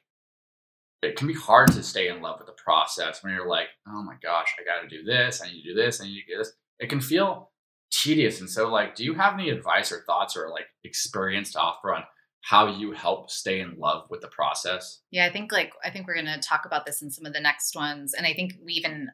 it 1.02 1.16
can 1.16 1.28
be 1.28 1.34
hard 1.34 1.70
to 1.72 1.82
stay 1.82 2.08
in 2.08 2.20
love 2.20 2.38
with 2.38 2.46
the 2.46 2.62
process 2.62 3.22
when 3.22 3.32
you're 3.32 3.48
like, 3.48 3.68
oh 3.88 4.02
my 4.02 4.14
gosh, 4.22 4.54
I 4.58 4.64
got 4.64 4.82
to 4.82 4.88
do 4.88 5.04
this, 5.04 5.42
I 5.42 5.46
need 5.46 5.62
to 5.62 5.68
do 5.68 5.74
this, 5.74 6.00
I 6.00 6.04
need 6.04 6.22
to 6.22 6.32
do 6.32 6.38
this. 6.38 6.52
It 6.80 6.90
can 6.90 7.00
feel 7.00 7.50
tedious, 7.90 8.40
and 8.40 8.50
so 8.50 8.68
like, 8.68 8.94
do 8.94 9.04
you 9.04 9.14
have 9.14 9.34
any 9.34 9.50
advice 9.50 9.92
or 9.92 10.02
thoughts 10.06 10.36
or 10.36 10.50
like 10.50 10.66
experience 10.84 11.52
to 11.52 11.60
offer 11.60 11.94
on? 11.94 12.04
How 12.42 12.68
you 12.68 12.92
help 12.92 13.30
stay 13.30 13.60
in 13.60 13.76
love 13.78 14.06
with 14.10 14.20
the 14.20 14.28
process? 14.28 15.00
Yeah, 15.10 15.26
I 15.26 15.30
think 15.30 15.52
like 15.52 15.72
I 15.84 15.90
think 15.90 16.06
we're 16.06 16.14
going 16.14 16.26
to 16.26 16.38
talk 16.38 16.64
about 16.64 16.86
this 16.86 17.02
in 17.02 17.10
some 17.10 17.26
of 17.26 17.32
the 17.32 17.40
next 17.40 17.74
ones, 17.74 18.14
and 18.14 18.26
I 18.26 18.32
think 18.32 18.54
we 18.64 18.74
even 18.74 19.10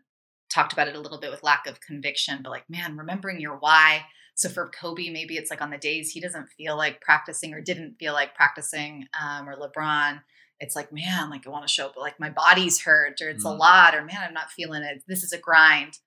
talked 0.52 0.72
about 0.72 0.88
it 0.88 0.94
a 0.94 1.00
little 1.00 1.18
bit 1.18 1.30
with 1.30 1.42
lack 1.42 1.66
of 1.66 1.80
conviction. 1.80 2.40
But 2.42 2.50
like, 2.50 2.68
man, 2.68 2.96
remembering 2.96 3.40
your 3.40 3.56
why. 3.56 4.02
So 4.36 4.48
for 4.48 4.68
Kobe, 4.68 5.10
maybe 5.10 5.36
it's 5.36 5.50
like 5.50 5.62
on 5.62 5.70
the 5.70 5.78
days 5.78 6.10
he 6.10 6.20
doesn't 6.20 6.48
feel 6.56 6.76
like 6.76 7.00
practicing 7.00 7.54
or 7.54 7.60
didn't 7.60 7.96
feel 7.98 8.12
like 8.12 8.34
practicing, 8.34 9.06
um, 9.20 9.48
or 9.48 9.56
LeBron, 9.56 10.20
it's 10.64 10.74
like, 10.76 10.92
man, 10.92 11.30
like 11.30 11.46
I 11.46 11.50
want 11.50 11.66
to 11.66 11.72
show 11.72 11.86
up, 11.86 11.92
but 11.94 12.00
like 12.00 12.18
my 12.18 12.30
body's 12.30 12.80
hurt, 12.82 13.20
or 13.22 13.28
it's 13.28 13.44
a 13.44 13.48
Mm. 13.48 13.58
lot, 13.58 13.94
or 13.94 14.02
man, 14.04 14.18
I'm 14.22 14.34
not 14.34 14.50
feeling 14.50 14.82
it. 14.82 15.02
This 15.06 15.22
is 15.22 15.32
a 15.32 15.38
grind. 15.38 15.98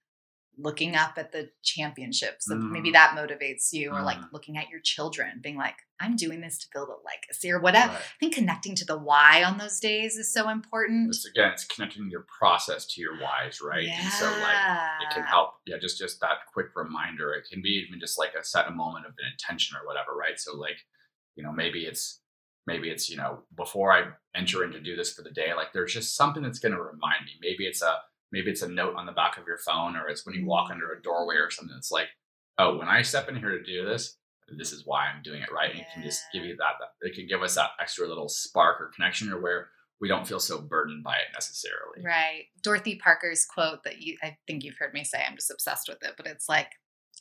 Looking 0.60 0.96
up 0.96 1.20
at 1.20 1.32
the 1.32 1.52
championships, 1.62 2.46
so 2.48 2.56
maybe 2.56 2.90
Mm. 2.90 2.94
that 2.94 3.16
motivates 3.16 3.72
you, 3.72 3.92
or 3.92 4.02
like 4.02 4.18
Mm. 4.18 4.32
looking 4.34 4.58
at 4.58 4.70
your 4.70 4.80
children, 4.80 5.40
being 5.40 5.56
like, 5.56 5.76
I'm 6.00 6.16
doing 6.16 6.42
this 6.42 6.58
to 6.58 6.68
build 6.74 6.90
a 6.90 6.96
legacy, 7.06 7.52
or 7.52 7.60
whatever. 7.60 7.94
Right. 7.94 8.02
I 8.02 8.18
think 8.20 8.34
connecting 8.34 8.74
to 8.78 8.86
the 8.86 8.98
why 8.98 9.44
on 9.44 9.60
those 9.60 9.80
days 9.80 10.18
is 10.18 10.34
so 10.34 10.50
important. 10.50 11.10
it's 11.10 11.26
again 11.28 11.52
it's 11.52 11.64
connecting 11.66 12.10
your 12.10 12.26
process 12.40 12.88
to 12.88 13.02
your 13.02 13.16
whys 13.22 13.62
right 13.62 13.88
and 13.88 14.12
so 14.14 14.26
like 14.42 14.58
it 15.04 15.10
can 15.12 15.24
help 15.26 15.50
yeah 15.68 15.78
just 15.78 16.00
just 16.00 16.20
that 16.22 16.38
quick 16.52 16.68
reminder 16.76 17.34
it 17.36 17.46
can 17.52 17.62
be 17.62 17.70
even 17.88 18.00
just 18.00 18.18
like 18.18 18.34
a 18.34 18.44
set 18.44 18.68
a 18.68 18.72
moment 18.72 19.06
of 19.06 19.12
an 19.20 19.32
intention 19.32 19.78
or 19.78 19.86
whatever 19.86 20.16
right 20.16 20.40
so 20.40 20.56
like 20.56 20.80
you 21.36 21.44
know 21.44 21.52
maybe 21.52 21.86
it's 21.86 22.20
maybe 22.68 22.90
it's 22.90 23.10
you 23.10 23.18
know 23.18 23.40
before 23.56 23.92
i 23.92 24.04
enter 24.36 24.64
in 24.64 24.72
to 24.72 24.80
do 24.80 24.96
this 24.96 25.14
for 25.14 25.24
the 25.24 25.32
day 25.32 25.54
like 25.56 25.74
there's 25.74 25.94
just 25.94 26.16
something 26.16 26.44
that's 26.44 26.60
going 26.60 26.74
to 26.74 26.82
remind 26.82 27.26
me. 27.26 27.32
Maybe 27.42 27.66
it's 27.66 27.82
a 27.82 27.96
maybe 28.32 28.52
it's 28.52 28.62
a 28.62 28.70
note 28.70 28.96
on 28.96 29.06
the 29.06 29.12
back 29.12 29.38
of 29.38 29.48
your 29.48 29.58
phone 29.58 29.96
or 29.96 30.08
it's 30.08 30.26
when 30.26 30.36
you 30.36 30.46
walk 30.46 30.70
under 30.70 30.92
a 30.92 31.02
doorway 31.02 31.38
or 31.38 31.50
something 31.50 31.76
it's 31.78 31.92
like 31.92 32.10
oh 32.60 32.78
when 32.78 32.88
i 32.88 33.02
step 33.02 33.30
in 33.30 33.36
here 33.36 33.58
to 33.58 33.64
do 33.64 33.86
this 33.86 34.18
this 34.58 34.72
is 34.72 34.86
why 34.86 35.08
i'm 35.08 35.24
doing 35.24 35.42
it 35.42 35.52
right? 35.52 35.72
And 35.72 35.80
it 35.80 35.88
can 35.94 36.04
just 36.04 36.24
give 36.34 36.44
you 36.44 36.56
that, 36.58 36.76
that 36.80 37.08
it 37.08 37.16
can 37.16 37.28
give 37.28 37.42
us 37.42 37.56
that 37.56 37.72
extra 37.82 38.08
little 38.08 38.30
spark 38.30 38.80
or 38.80 38.92
connection 38.96 39.32
or 39.32 39.42
where 39.42 39.70
we 40.00 40.08
don't 40.08 40.28
feel 40.28 40.40
so 40.40 40.62
burdened 40.62 41.04
by 41.04 41.16
it 41.16 41.34
necessarily. 41.34 42.04
Right. 42.04 42.46
Dorothy 42.62 43.00
Parker's 43.04 43.46
quote 43.46 43.84
that 43.84 44.00
you 44.00 44.18
I 44.22 44.38
think 44.46 44.64
you've 44.64 44.78
heard 44.78 44.94
me 44.94 45.04
say, 45.04 45.24
I'm 45.28 45.36
just 45.36 45.52
obsessed 45.52 45.90
with 45.90 46.04
it, 46.04 46.14
but 46.18 46.28
it's 46.28 46.48
like, 46.48 46.70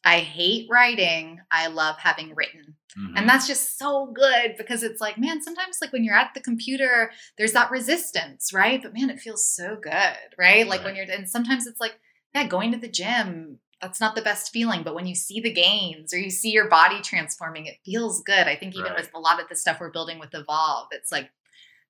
I 0.07 0.21
hate 0.21 0.69
writing. 0.71 1.40
I 1.51 1.66
love 1.66 1.97
having 1.99 2.35
written. 2.35 2.77
Mhm. 2.97 3.12
And 3.16 3.29
that's 3.29 3.47
just 3.47 3.77
so 3.79 4.07
good 4.14 4.55
because 4.57 4.83
it's 4.83 5.01
like, 5.01 5.19
man, 5.19 5.42
sometimes 5.42 5.79
like 5.83 5.92
when 5.92 6.05
you're 6.05 6.16
at 6.16 6.33
the 6.33 6.40
computer, 6.40 7.11
there's 7.37 7.53
that 7.53 7.71
resistance, 7.71 8.53
right? 8.55 8.81
But 8.83 8.95
man, 8.95 9.11
it 9.11 9.21
feels 9.21 9.51
so 9.51 9.77
good, 9.77 10.16
right? 10.38 10.66
Like 10.66 10.85
when 10.85 10.95
you're 10.97 11.11
and 11.11 11.29
sometimes 11.29 11.66
it's 11.66 11.81
like, 11.81 11.99
yeah, 12.35 12.47
going 12.47 12.73
to 12.73 12.79
the 12.79 12.88
gym, 12.88 13.59
that's 13.83 14.01
not 14.01 14.14
the 14.14 14.23
best 14.23 14.53
feeling, 14.53 14.83
but 14.83 14.95
when 14.95 15.07
you 15.07 15.14
see 15.14 15.40
the 15.40 15.53
gains 15.53 16.14
or 16.14 16.19
you 16.19 16.31
see 16.31 16.51
your 16.51 16.69
body 16.69 17.01
transforming, 17.03 17.66
it 17.66 17.77
feels 17.85 18.23
good. 18.23 18.47
I 18.47 18.57
think 18.57 18.75
even 18.75 18.92
Right. 18.92 19.01
with 19.01 19.11
a 19.14 19.19
lot 19.21 19.42
of 19.42 19.49
the 19.49 19.57
stuff 19.57 19.81
we're 19.81 19.90
building 19.90 20.19
with 20.19 20.35
Evolve, 20.35 20.88
it's 20.92 21.12
like 21.12 21.31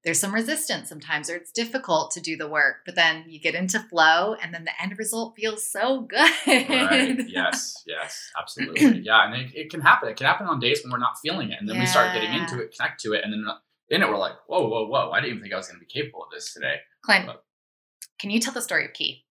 there's 0.06 0.18
some 0.20 0.32
resistance 0.32 0.88
sometimes 0.88 1.28
or 1.28 1.36
it's 1.36 1.52
difficult 1.52 2.12
to 2.12 2.20
do 2.20 2.36
the 2.38 2.48
work, 2.48 2.76
but 2.86 2.94
then 2.94 3.24
you 3.28 3.38
get 3.40 3.54
into 3.54 3.78
flow 3.80 4.34
and 4.40 4.54
then 4.54 4.64
the 4.64 4.70
end 4.82 4.96
result 4.98 5.34
feels 5.36 5.68
so 5.70 6.00
good. 6.02 6.30
right 6.46 7.18
yes 7.28 7.82
yes. 7.86 8.30
Absolutely. 8.38 9.00
Yeah 9.04 9.26
and 9.26 9.34
it, 9.34 9.50
it 9.54 9.70
can 9.70 9.82
happen. 9.82 10.08
It 10.08 10.16
can 10.16 10.26
happen 10.26 10.46
on 10.46 10.60
days 10.60 10.80
when 10.82 10.92
we're 10.92 10.98
not 10.98 11.18
feeling 11.22 11.50
it 11.50 11.58
and 11.60 11.68
then 11.68 11.78
we 11.78 11.84
start 11.86 12.14
getting 12.14 12.32
into 12.32 12.62
it 12.62 12.74
connect 12.74 13.00
to 13.02 13.12
it 13.12 13.22
and 13.24 13.32
then 13.32 13.44
uh, 13.46 13.56
in 13.90 14.02
it 14.02 14.08
we're 14.08 14.16
like 14.16 14.34
whoa 14.46 14.66
whoa 14.68 14.86
whoa 14.86 15.10
i 15.10 15.20
didn't 15.20 15.30
even 15.30 15.42
think 15.42 15.52
i 15.52 15.56
was 15.56 15.66
going 15.68 15.78
to 15.80 15.84
be 15.84 15.92
capable 15.92 16.22
of 16.22 16.30
this 16.32 16.52
today. 16.54 16.76
Clint, 17.02 17.28
can 18.20 18.30
you 18.30 18.40
tell 18.40 18.52
the 18.54 18.62
story 18.62 18.84
of 18.84 18.92
Key? 18.92 19.24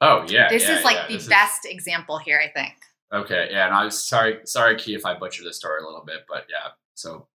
oh 0.00 0.24
yeah 0.28 0.48
This 0.48 0.62
yeah, 0.64 0.78
is 0.78 0.84
like 0.84 0.96
yeah, 0.96 1.06
the 1.08 1.14
this 1.14 1.22
is- 1.24 1.28
best 1.28 1.66
example 1.66 2.18
here, 2.18 2.40
I 2.40 2.50
think. 2.56 2.74
okay 3.12 3.48
yeah 3.50 3.66
and 3.66 3.74
i 3.74 3.84
was 3.84 4.02
sorry 4.02 4.38
sorry 4.44 4.76
key 4.76 4.94
if 4.94 5.04
i 5.06 5.16
butchered 5.18 5.46
the 5.46 5.52
story 5.52 5.80
a 5.82 5.84
little 5.86 6.04
bit 6.04 6.20
but 6.28 6.44
yeah 6.50 6.70
so 6.94 7.28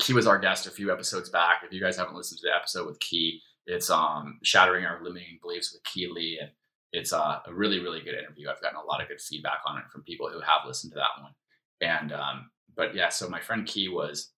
key 0.00 0.12
was 0.12 0.26
our 0.26 0.38
guest 0.38 0.66
a 0.66 0.70
few 0.70 0.92
episodes 0.92 1.28
back. 1.28 1.62
If 1.64 1.72
you 1.72 1.80
guys 1.80 1.96
haven't 1.96 2.16
listened 2.16 2.40
to 2.40 2.46
the 2.48 2.56
episode 2.56 2.86
with 2.86 2.98
key 3.00 3.40
it's 3.66 3.90
um 3.90 4.38
shattering 4.42 4.84
our 4.84 5.02
limiting 5.02 5.38
beliefs 5.40 5.72
with 5.72 5.84
key 5.84 6.10
lee 6.12 6.38
and 6.40 6.50
it's 6.92 7.12
uh, 7.12 7.38
a 7.46 7.54
really 7.54 7.80
really 7.80 8.00
good 8.00 8.14
interview. 8.14 8.48
I've 8.48 8.60
gotten 8.60 8.78
a 8.78 8.84
lot 8.84 9.00
of 9.00 9.08
good 9.08 9.20
feedback 9.20 9.60
on 9.64 9.78
it 9.78 9.84
from 9.92 10.02
people 10.02 10.28
who 10.28 10.40
have 10.40 10.66
listened 10.66 10.92
to 10.92 10.96
that 10.98 11.22
one. 11.22 11.32
And 11.80 12.12
um 12.12 12.50
but 12.76 12.94
yeah 12.94 13.08
so 13.08 13.28
my 13.28 13.40
friend 13.40 13.66
key 13.66 13.88
was 13.88 14.32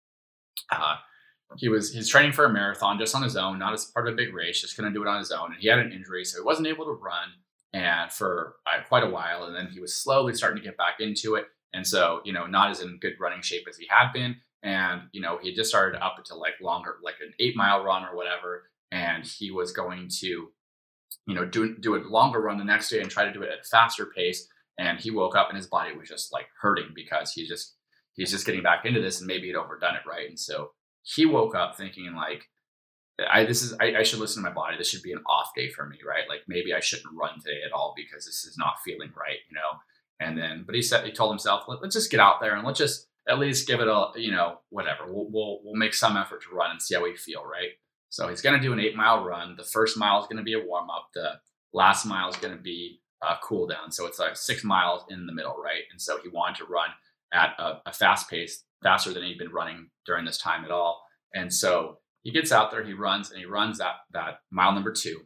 uh 0.72 0.96
he 1.58 1.70
was 1.70 1.94
he's 1.94 2.10
training 2.10 2.32
for 2.32 2.46
a 2.46 2.50
marathon 2.54 2.98
just 2.98 3.16
on 3.16 3.24
his 3.24 3.38
own 3.38 3.60
not 3.60 3.74
as 3.74 3.86
part 3.86 4.08
of 4.08 4.14
a 4.14 4.18
big 4.18 4.34
race 4.34 4.62
just 4.62 4.78
going 4.78 4.92
to 4.92 4.94
do 4.94 5.02
it 5.02 5.08
on 5.08 5.20
his 5.20 5.32
own. 5.32 5.52
And 5.54 5.62
he 5.62 5.68
had 5.68 5.80
an 5.80 5.92
injury 5.92 6.26
so 6.26 6.40
he 6.40 6.46
wasn't 6.46 6.68
able 6.68 6.86
to 6.86 6.92
run 6.92 7.30
and 7.74 8.12
for 8.12 8.56
uh, 8.68 8.84
quite 8.88 9.04
a 9.04 9.10
while. 9.10 9.46
And 9.46 9.56
then 9.56 9.68
he 9.68 9.80
was 9.80 9.96
slowly 9.96 10.34
starting 10.34 10.62
to 10.62 10.68
get 10.68 10.78
back 10.78 11.00
into 11.00 11.36
it. 11.36 11.46
And 11.74 11.88
so 11.88 12.22
you 12.26 12.34
know 12.34 12.46
not 12.48 12.72
as 12.72 12.82
in 12.82 13.00
good 13.00 13.14
running 13.20 13.42
shape 13.42 13.66
as 13.70 13.78
he 13.78 13.88
had 13.90 14.12
been 14.12 14.36
and 14.64 15.02
you 15.12 15.22
know 15.22 15.40
he 15.42 15.54
just 15.54 15.70
started 15.70 16.04
up 16.04 16.24
to 16.24 16.36
like 16.36 16.54
longer 16.62 16.98
like 17.04 17.16
an 17.22 17.34
eight 17.40 17.56
mile 17.56 17.84
run 17.84 18.04
or 18.04 18.16
whatever 18.16 18.70
and 18.92 19.26
he 19.26 19.52
was 19.52 19.72
going 19.72 20.08
to 20.10 20.52
you 21.26 21.36
know, 21.36 21.46
do 21.46 21.78
do 21.78 21.96
a 21.96 22.02
longer 22.08 22.42
run 22.42 22.58
the 22.58 22.64
next 22.64 22.90
day 22.90 23.00
and 23.00 23.10
try 23.10 23.26
to 23.26 23.34
do 23.34 23.42
it 23.42 23.50
at 23.52 23.60
a 23.60 23.70
faster 23.70 24.08
pace. 24.08 24.48
And 24.78 25.00
he 25.00 25.12
woke 25.12 25.36
up 25.36 25.50
and 25.50 25.58
his 25.58 25.68
body 25.68 25.96
was 25.96 26.10
just 26.10 26.34
like 26.34 26.48
hurting 26.60 26.92
because 26.96 27.32
he's 27.32 27.48
just 27.48 27.76
he's 28.14 28.32
just 28.32 28.46
getting 28.46 28.64
back 28.64 28.86
into 28.86 29.02
this 29.02 29.20
and 29.20 29.28
maybe 29.28 29.48
he'd 29.48 29.56
overdone 29.56 29.96
it, 29.96 30.08
right? 30.08 30.28
And 30.28 30.40
so 30.40 30.72
he 31.04 31.26
woke 31.26 31.56
up 31.56 31.78
thinking 31.78 32.14
like, 32.16 32.44
I 33.30 33.46
this 33.46 33.62
is 33.62 33.74
I, 33.80 33.98
I 33.98 34.04
should 34.04 34.20
listen 34.20 34.44
to 34.44 34.50
my 34.50 34.56
body. 34.56 34.78
This 34.78 34.90
should 34.90 35.04
be 35.04 35.12
an 35.12 35.24
off 35.28 35.52
day 35.56 35.70
for 35.70 35.86
me, 35.86 35.98
right? 36.08 36.28
Like 36.28 36.42
maybe 36.48 36.74
I 36.74 36.80
shouldn't 36.80 37.14
run 37.14 37.40
today 37.40 37.62
at 37.66 37.74
all 37.74 37.94
because 37.96 38.26
this 38.26 38.44
is 38.44 38.58
not 38.58 38.82
feeling 38.84 39.12
right, 39.16 39.40
you 39.50 39.56
know. 39.56 39.80
And 40.20 40.38
then, 40.38 40.64
but 40.66 40.76
he 40.76 40.82
said 40.82 41.06
he 41.06 41.12
told 41.12 41.32
himself, 41.32 41.64
Let, 41.68 41.84
us 41.84 41.94
just 41.94 42.12
get 42.12 42.20
out 42.20 42.42
there 42.42 42.56
and 42.56 42.66
let's 42.66 42.80
just 42.80 43.08
at 43.28 43.40
least 43.40 43.68
give 43.68 43.80
it 43.80 43.88
a 43.88 44.12
you 44.16 44.32
know 44.32 44.60
whatever. 44.70 45.06
We'll 45.08 45.28
we'll 45.30 45.60
we'll 45.64 45.76
make 45.76 45.94
some 45.94 46.18
effort 46.18 46.44
to 46.44 46.56
run 46.56 46.72
and 46.72 46.82
see 46.82 46.96
how 46.96 47.04
we 47.04 47.16
feel, 47.16 47.44
right? 47.44 47.70
So 48.10 48.28
he's 48.28 48.42
going 48.42 48.60
to 48.60 48.66
do 48.66 48.74
an 48.74 48.80
eight 48.80 48.96
mile 48.96 49.24
run. 49.24 49.56
The 49.58 49.64
first 49.64 49.98
mile 49.98 50.20
is 50.20 50.28
going 50.28 50.38
to 50.38 50.44
be 50.44 50.54
a 50.54 50.66
warm 50.66 50.90
up. 50.90 51.10
The 51.14 51.34
last 51.74 52.06
mile 52.06 52.30
is 52.30 52.36
going 52.36 52.56
to 52.56 52.62
be 52.62 53.00
a 53.24 53.36
cool 53.42 53.68
down. 53.68 53.92
So 53.92 54.06
it's 54.06 54.20
like 54.20 54.36
six 54.36 54.64
miles 54.64 55.04
in 55.10 55.26
the 55.26 55.34
middle, 55.34 55.56
right? 55.56 55.84
And 55.92 56.02
so 56.02 56.20
he 56.22 56.28
wanted 56.30 56.58
to 56.58 56.66
run 56.66 56.90
at 57.32 57.52
a, 57.58 57.80
a 57.86 57.94
fast 57.94 58.30
pace, 58.30 58.64
faster 58.84 59.14
than 59.14 59.24
he'd 59.24 59.38
been 59.38 59.52
running 59.52 59.90
during 60.06 60.26
this 60.26 60.38
time 60.38 60.66
at 60.66 60.72
all. 60.72 61.02
And 61.34 61.54
so 61.54 62.00
he 62.24 62.32
gets 62.32 62.52
out 62.52 62.72
there, 62.72 62.84
he 62.84 62.94
runs, 62.94 63.32
and 63.32 63.40
he 63.40 63.46
runs 63.46 63.78
that 63.78 63.96
that 64.12 64.40
mile 64.52 64.74
number 64.74 64.92
two, 64.92 65.22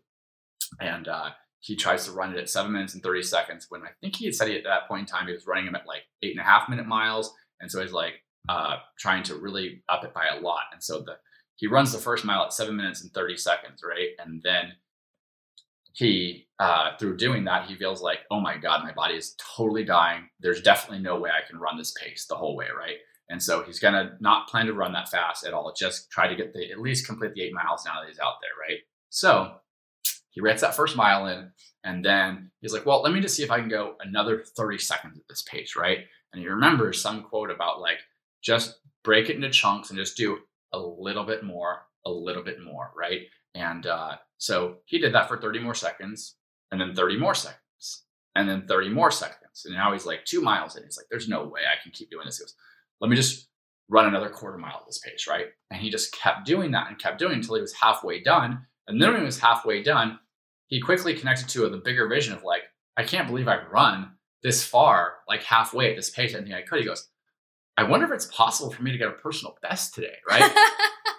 and 0.80 1.08
uh, 1.08 1.32
he 1.60 1.76
tries 1.76 2.06
to 2.06 2.12
run 2.12 2.32
it 2.34 2.40
at 2.40 2.50
seven 2.50 2.72
minutes 2.72 2.94
and 2.94 3.04
thirty 3.04 3.24
seconds. 3.24 3.66
When 3.70 3.82
I 3.82 3.90
think 4.02 4.16
he 4.16 4.26
had 4.26 4.36
said 4.36 4.48
he, 4.48 4.58
at 4.58 4.64
that 4.66 4.88
point 4.88 5.02
in 5.02 5.06
time 5.08 5.28
he 5.28 5.34
was 5.34 5.48
running 5.48 5.68
him 5.68 5.76
at 5.76 5.88
like 5.88 6.04
eight 6.22 6.32
and 6.32 6.40
a 6.40 6.50
half 6.50 6.70
minute 6.70 6.86
miles, 6.86 7.34
and 7.60 7.72
so 7.72 7.82
he's 7.82 7.92
like 7.92 8.16
uh, 8.50 8.78
trying 9.00 9.24
to 9.24 9.36
really 9.36 9.84
up 9.90 10.04
it 10.04 10.14
by 10.14 10.28
a 10.28 10.40
lot. 10.40 10.64
And 10.74 10.84
so 10.84 11.02
the 11.02 11.18
he 11.56 11.68
runs 11.68 11.94
the 11.94 12.00
first 12.00 12.26
mile 12.26 12.44
at 12.44 12.54
seven 12.54 12.76
minutes 12.76 13.02
and 13.02 13.14
30 13.14 13.38
seconds, 13.38 13.82
right? 13.88 14.10
And 14.20 14.42
then 14.44 14.74
he, 15.94 16.48
uh, 16.60 16.98
through 17.00 17.16
doing 17.16 17.46
that, 17.46 17.68
he 17.70 17.76
feels 17.76 18.02
like, 18.02 18.20
oh 18.30 18.42
my 18.42 18.58
God, 18.58 18.84
my 18.84 18.92
body 18.92 19.16
is 19.16 19.36
totally 19.56 19.86
dying. 19.86 20.28
There's 20.42 20.62
definitely 20.62 21.02
no 21.02 21.18
way 21.18 21.30
I 21.30 21.50
can 21.50 21.58
run 21.58 21.78
this 21.78 21.94
pace 21.94 22.26
the 22.28 22.36
whole 22.36 22.58
way, 22.58 22.68
right? 22.78 22.98
And 23.30 23.42
so 23.42 23.64
he's 23.64 23.80
gonna 23.80 24.18
not 24.20 24.50
plan 24.50 24.66
to 24.66 24.74
run 24.74 24.92
that 24.94 25.10
fast 25.10 25.46
at 25.46 25.54
all. 25.54 25.74
Just 25.76 26.12
try 26.12 26.28
to 26.28 26.36
get 26.36 26.54
the 26.54 26.70
at 26.72 26.82
least 26.82 27.08
complete 27.08 27.34
the 27.34 27.44
eight 27.44 27.54
miles 27.54 27.86
now 27.86 28.02
that 28.02 28.10
he's 28.10 28.20
out 28.20 28.36
there, 28.42 28.52
right? 28.60 28.80
So 29.10 29.56
he 30.30 30.42
writes 30.42 30.62
that 30.62 30.76
first 30.76 30.98
mile 30.98 31.28
in, 31.28 31.50
and 31.86 32.04
then 32.04 32.52
he's 32.60 32.74
like, 32.74 32.86
well, 32.86 33.02
let 33.02 33.14
me 33.14 33.22
just 33.22 33.36
see 33.36 33.44
if 33.44 33.50
I 33.50 33.60
can 33.60 33.70
go 33.70 33.96
another 34.02 34.44
30 34.58 34.78
seconds 34.78 35.18
at 35.18 35.24
this 35.30 35.44
pace, 35.44 35.76
right? 35.78 36.00
And 36.36 36.42
he 36.42 36.50
remembers 36.50 37.02
some 37.02 37.24
quote 37.24 37.50
about 37.50 37.80
like 37.80 38.00
just 38.44 38.80
break 39.06 39.30
it 39.30 39.38
into 39.38 39.50
chunks 39.50 39.90
and 39.90 39.98
just 39.98 40.18
do 40.18 40.40
a 40.74 40.78
little 40.78 41.24
bit 41.24 41.46
more, 41.46 41.84
a 42.06 42.12
little 42.12 42.44
bit 42.44 42.62
more, 42.62 42.92
right? 42.94 43.22
And 43.54 43.88
uh, 43.88 44.18
so 44.38 44.80
he 44.84 45.00
did 45.00 45.14
that 45.16 45.30
for 45.30 45.38
30 45.38 45.60
more 45.60 45.74
seconds, 45.74 46.36
and 46.72 46.82
then 46.82 46.94
30 46.94 47.18
more 47.18 47.34
seconds, 47.34 48.04
and 48.36 48.50
then 48.50 48.68
30 48.68 48.90
more 48.90 49.12
seconds. 49.12 49.64
And 49.64 49.74
now 49.74 49.94
he's 49.94 50.06
like 50.06 50.26
two 50.26 50.42
miles 50.42 50.76
in. 50.76 50.84
He's 50.84 50.98
like, 50.98 51.06
there's 51.10 51.30
no 51.30 51.46
way 51.46 51.62
I 51.62 51.82
can 51.82 51.94
keep 51.94 52.10
doing 52.10 52.26
this. 52.26 52.38
He 52.38 52.44
goes, 52.44 52.54
let 53.00 53.10
me 53.10 53.16
just 53.16 53.48
run 53.88 54.08
another 54.08 54.30
quarter 54.30 54.58
mile 54.58 54.80
at 54.82 54.86
this 54.86 55.00
pace, 55.00 55.26
right? 55.30 55.46
And 55.72 55.80
he 55.80 55.90
just 55.90 56.14
kept 56.14 56.46
doing 56.46 56.72
that 56.72 56.90
and 56.90 57.00
kept 57.00 57.18
doing 57.18 57.32
it 57.32 57.38
until 57.38 57.56
he 57.56 57.62
was 57.62 57.74
halfway 57.74 58.22
done. 58.22 58.66
And 58.88 59.02
then 59.02 59.12
when 59.12 59.22
he 59.22 59.26
was 59.26 59.40
halfway 59.40 59.82
done, 59.84 60.20
he 60.68 60.82
quickly 60.82 61.14
connected 61.14 61.48
to 61.50 61.70
the 61.70 61.78
bigger 61.78 62.10
vision 62.10 62.34
of 62.34 62.44
like, 62.44 62.64
I 62.98 63.04
can't 63.04 63.28
believe 63.28 63.48
I've 63.48 63.72
run 63.72 64.15
this 64.46 64.64
far, 64.64 65.16
like 65.28 65.42
halfway 65.42 65.90
at 65.90 65.96
this 65.96 66.12
pace. 66.12 66.36
I 66.36 66.42
think 66.44 66.54
I 66.54 66.62
could. 66.62 66.80
He 66.80 66.86
goes, 66.86 67.08
I 67.78 67.84
wonder 67.84 68.06
if 68.06 68.12
it's 68.12 68.28
possible 68.28 68.72
for 68.72 68.84
me 68.84 68.92
to 68.92 68.98
get 68.98 69.08
a 69.08 69.14
personal 69.14 69.58
best 69.64 69.96
today, 69.96 70.18
right? 70.30 70.52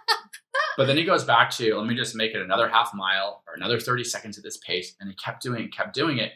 but 0.77 0.87
then 0.87 0.97
he 0.97 1.03
goes 1.03 1.25
back 1.25 1.51
to, 1.57 1.75
let 1.75 1.89
me 1.89 1.97
just 1.97 2.15
make 2.15 2.37
it 2.37 2.41
another 2.41 2.69
half 2.69 2.93
mile 2.95 3.43
or 3.49 3.55
another 3.55 3.81
30 3.81 4.05
seconds 4.05 4.39
at 4.39 4.45
this 4.45 4.59
pace. 4.59 4.95
And 5.01 5.11
he 5.11 5.17
kept 5.17 5.43
doing 5.43 5.65
it, 5.65 5.77
kept 5.77 5.93
doing 5.93 6.19
it. 6.19 6.35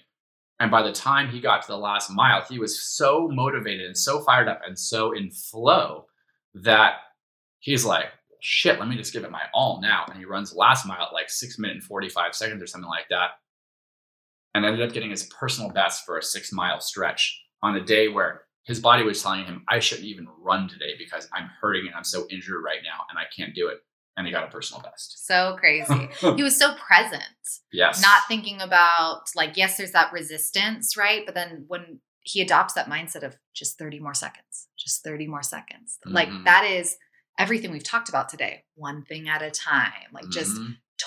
And 0.59 0.69
by 0.69 0.83
the 0.83 0.91
time 0.91 1.29
he 1.29 1.41
got 1.41 1.63
to 1.63 1.69
the 1.69 1.79
last 1.79 2.11
mile, 2.11 2.45
he 2.51 2.59
was 2.59 2.83
so 2.83 3.29
motivated 3.29 3.87
and 3.87 3.97
so 3.97 4.19
fired 4.23 4.49
up 4.49 4.61
and 4.67 4.77
so 4.77 5.13
in 5.13 5.31
flow 5.31 6.07
that 6.55 6.95
he's 7.61 7.85
like, 7.85 8.07
shit, 8.41 8.81
let 8.81 8.89
me 8.89 8.97
just 8.97 9.13
give 9.13 9.23
it 9.23 9.31
my 9.31 9.43
all 9.55 9.81
now. 9.81 10.07
And 10.09 10.19
he 10.19 10.25
runs 10.25 10.57
last 10.57 10.87
mile 10.87 11.07
at 11.07 11.13
like 11.13 11.31
six 11.31 11.57
minutes 11.57 11.85
and 11.85 11.85
45 11.85 12.35
seconds 12.35 12.61
or 12.61 12.67
something 12.67 12.91
like 12.91 13.09
that. 13.11 13.31
And 14.55 14.65
ended 14.65 14.87
up 14.87 14.93
getting 14.93 15.11
his 15.11 15.25
personal 15.25 15.71
best 15.71 16.05
for 16.05 16.19
a 16.19 16.23
six 16.23 16.53
mile 16.53 16.81
stretch 16.81 17.41
on 17.63 17.77
a 17.77 17.85
day 17.85 18.09
where 18.09 18.43
his 18.65 18.81
body 18.81 19.03
was 19.03 19.23
telling 19.23 19.45
him, 19.45 19.65
I 19.69 19.79
shouldn't 19.79 20.07
even 20.07 20.27
run 20.41 20.69
today 20.69 20.95
because 20.99 21.29
I'm 21.33 21.51
hurting 21.61 21.87
and 21.87 21.95
I'm 21.95 22.05
so 22.05 22.27
injured 22.31 22.63
right 22.65 22.81
now 22.85 23.05
and 23.09 23.19
I 23.19 23.25
can't 23.37 23.55
do 23.55 23.69
it. 23.69 23.79
And 24.17 24.27
he 24.27 24.33
got 24.33 24.45
a 24.45 24.51
personal 24.51 24.83
best. 24.83 25.27
So 25.27 25.57
crazy. 25.59 26.09
he 26.37 26.43
was 26.43 26.57
so 26.57 26.75
present. 26.75 27.23
Yes. 27.73 28.03
Not 28.03 28.23
thinking 28.29 28.61
about, 28.61 29.23
like, 29.35 29.57
yes, 29.57 29.77
there's 29.77 29.93
that 29.93 30.13
resistance, 30.13 30.97
right? 30.97 31.25
But 31.25 31.35
then 31.35 31.65
when 31.69 32.01
he 32.23 32.43
adopts 32.43 32.75
that 32.75 32.89
mindset 32.89 33.23
of 33.23 33.37
just 33.55 33.79
30 33.79 34.01
more 34.01 34.15
seconds, 34.15 34.69
just 34.79 35.03
30 35.05 35.27
more 35.27 35.43
seconds, 35.43 35.99
mm-hmm. 36.05 36.15
like 36.15 36.29
that 36.45 36.65
is 36.65 36.97
everything 37.39 37.71
we've 37.71 37.85
talked 37.85 38.09
about 38.09 38.29
today, 38.29 38.65
one 38.75 39.03
thing 39.03 39.29
at 39.29 39.43
a 39.43 39.51
time, 39.51 40.13
like 40.13 40.25
mm-hmm. 40.25 40.33
just 40.33 40.61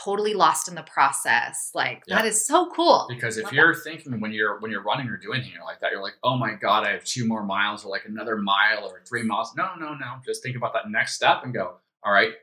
totally 0.04 0.34
lost 0.34 0.68
in 0.68 0.76
the 0.76 0.84
process. 0.84 1.72
Like 1.74 2.06
that 2.08 2.26
is 2.26 2.46
so 2.46 2.70
cool. 2.76 3.06
Because 3.10 3.38
if 3.38 3.46
Love 3.46 3.54
you're 3.54 3.74
that. 3.74 3.84
thinking 3.84 4.20
when 4.20 4.32
you're 4.32 4.60
when 4.60 4.72
you're 4.72 4.84
running 4.84 5.08
or 5.08 5.18
doing 5.18 5.42
anything 5.42 5.62
like 5.64 5.80
that, 5.82 5.92
you're 5.92 6.02
like, 6.02 6.16
oh 6.24 6.38
my 6.38 6.54
god, 6.54 6.86
I 6.86 6.92
have 6.92 7.04
two 7.04 7.26
more 7.28 7.44
miles 7.44 7.86
or 7.86 7.90
like 7.90 8.06
another 8.06 8.38
mile 8.38 8.86
or 8.86 9.02
three 9.08 9.24
miles. 9.24 9.54
No, 9.56 9.70
no, 9.80 9.94
no. 9.94 10.16
Just 10.26 10.44
think 10.44 10.56
about 10.56 10.74
that 10.74 10.90
next 10.90 11.16
step 11.16 11.42
and 11.44 11.54
go. 11.54 11.76
All 12.04 12.14
right, 12.14 12.34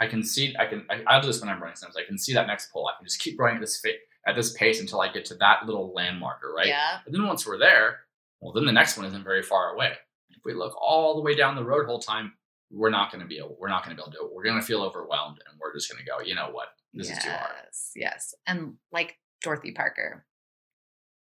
I 0.00 0.06
can 0.06 0.22
see. 0.22 0.54
I 0.58 0.66
can. 0.66 0.86
I, 0.90 1.02
I 1.06 1.20
do 1.20 1.26
this 1.26 1.40
when 1.40 1.48
I'm 1.48 1.60
running. 1.60 1.76
Sometimes 1.76 1.96
I 1.96 2.06
can 2.06 2.18
see 2.18 2.34
that 2.34 2.46
next 2.46 2.72
pole. 2.72 2.88
I 2.88 2.96
can 2.96 3.06
just 3.06 3.20
keep 3.20 3.38
running 3.38 3.56
at 3.56 3.60
this 3.60 3.78
fit 3.78 4.00
at 4.26 4.34
this 4.34 4.52
pace 4.54 4.80
until 4.80 5.00
I 5.00 5.12
get 5.12 5.24
to 5.26 5.34
that 5.36 5.66
little 5.66 5.92
landmarker, 5.96 6.52
right? 6.54 6.66
Yeah. 6.66 6.98
But 7.04 7.12
then 7.12 7.26
once 7.26 7.46
we're 7.46 7.58
there, 7.58 8.00
well, 8.40 8.52
then 8.52 8.64
the 8.64 8.72
next 8.72 8.96
one 8.96 9.06
isn't 9.06 9.24
very 9.24 9.42
far 9.42 9.74
away. 9.74 9.92
If 10.30 10.44
we 10.44 10.54
look 10.54 10.74
all 10.80 11.14
the 11.14 11.22
way 11.22 11.34
down 11.34 11.54
the 11.54 11.64
road 11.64 11.86
whole 11.86 11.98
time, 11.98 12.32
we're 12.70 12.90
not 12.90 13.12
going 13.12 13.22
to 13.22 13.26
be 13.26 13.38
able. 13.38 13.56
We're 13.58 13.68
not 13.68 13.84
going 13.84 13.96
to 13.96 14.02
be 14.02 14.04
able 14.04 14.12
to 14.12 14.18
do 14.18 14.26
it. 14.26 14.34
We're 14.34 14.44
going 14.44 14.60
to 14.60 14.66
feel 14.66 14.82
overwhelmed, 14.82 15.38
and 15.48 15.58
we're 15.60 15.74
just 15.74 15.90
going 15.90 16.02
to 16.04 16.10
go. 16.10 16.20
You 16.20 16.34
know 16.34 16.50
what? 16.50 16.68
This 16.94 17.08
yes, 17.08 17.18
is 17.18 17.24
too 17.24 17.30
hard. 17.30 17.50
Yes. 17.96 18.34
And 18.46 18.74
like 18.92 19.16
Dorothy 19.42 19.72
Parker, 19.72 20.24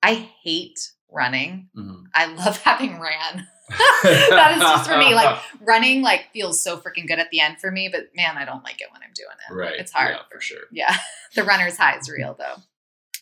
I 0.01 0.29
hate 0.43 0.91
running. 1.11 1.69
Mm-hmm. 1.75 2.03
I 2.13 2.27
love 2.27 2.57
having 2.63 2.99
ran. 2.99 3.47
that 4.03 4.53
is 4.55 4.61
just 4.61 4.89
for 4.89 4.97
me. 4.97 5.15
Like 5.15 5.39
running, 5.61 6.03
like 6.03 6.27
feels 6.31 6.61
so 6.61 6.77
freaking 6.77 7.07
good 7.07 7.19
at 7.19 7.31
the 7.31 7.39
end 7.39 7.59
for 7.59 7.71
me. 7.71 7.89
But 7.91 8.09
man, 8.15 8.37
I 8.37 8.45
don't 8.45 8.63
like 8.63 8.79
it 8.81 8.87
when 8.91 9.01
I'm 9.01 9.13
doing 9.15 9.29
it. 9.49 9.53
Right. 9.53 9.79
It's 9.79 9.91
hard 9.91 10.11
yeah, 10.11 10.21
for 10.31 10.39
sure. 10.39 10.63
Yeah. 10.71 10.95
the 11.35 11.43
runner's 11.43 11.77
high 11.77 11.97
is 11.97 12.09
real 12.09 12.35
though. 12.37 12.61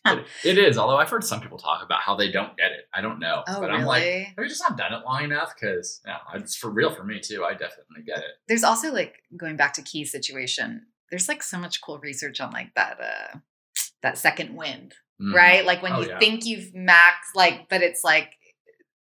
It, 0.05 0.25
it 0.43 0.57
is. 0.57 0.77
Although 0.77 0.97
I've 0.97 1.09
heard 1.09 1.23
some 1.23 1.39
people 1.39 1.57
talk 1.57 1.81
about 1.81 2.01
how 2.01 2.15
they 2.15 2.29
don't 2.29 2.57
get 2.57 2.71
it. 2.73 2.89
I 2.93 2.99
don't 2.99 3.19
know. 3.19 3.43
Oh, 3.47 3.61
but 3.61 3.71
I'm 3.71 3.83
really? 3.83 3.85
like, 3.85 4.27
have 4.35 4.43
you 4.43 4.49
just 4.49 4.61
not 4.67 4.77
done 4.77 4.91
it 4.91 5.05
long 5.05 5.23
enough? 5.23 5.53
Because 5.55 6.01
yeah, 6.05 6.17
it's 6.33 6.57
for 6.57 6.69
real 6.69 6.93
for 6.93 7.05
me 7.05 7.21
too. 7.21 7.45
I 7.45 7.51
definitely 7.53 8.03
get 8.05 8.17
it. 8.17 8.31
There's 8.49 8.65
also 8.65 8.91
like 8.91 9.15
going 9.37 9.55
back 9.55 9.73
to 9.75 9.81
key 9.81 10.03
situation 10.03 10.87
there's 11.13 11.27
like 11.27 11.43
so 11.43 11.59
much 11.59 11.79
cool 11.79 11.99
research 11.99 12.41
on 12.41 12.49
like 12.49 12.73
that 12.75 12.97
uh 12.99 13.37
that 14.01 14.17
second 14.17 14.55
wind, 14.55 14.95
mm-hmm. 15.21 15.35
right? 15.35 15.63
Like 15.63 15.83
when 15.83 15.93
oh, 15.93 16.01
you 16.01 16.07
yeah. 16.07 16.17
think 16.17 16.43
you've 16.43 16.73
maxed, 16.73 17.35
like, 17.35 17.69
but 17.69 17.83
it's 17.83 18.03
like 18.03 18.31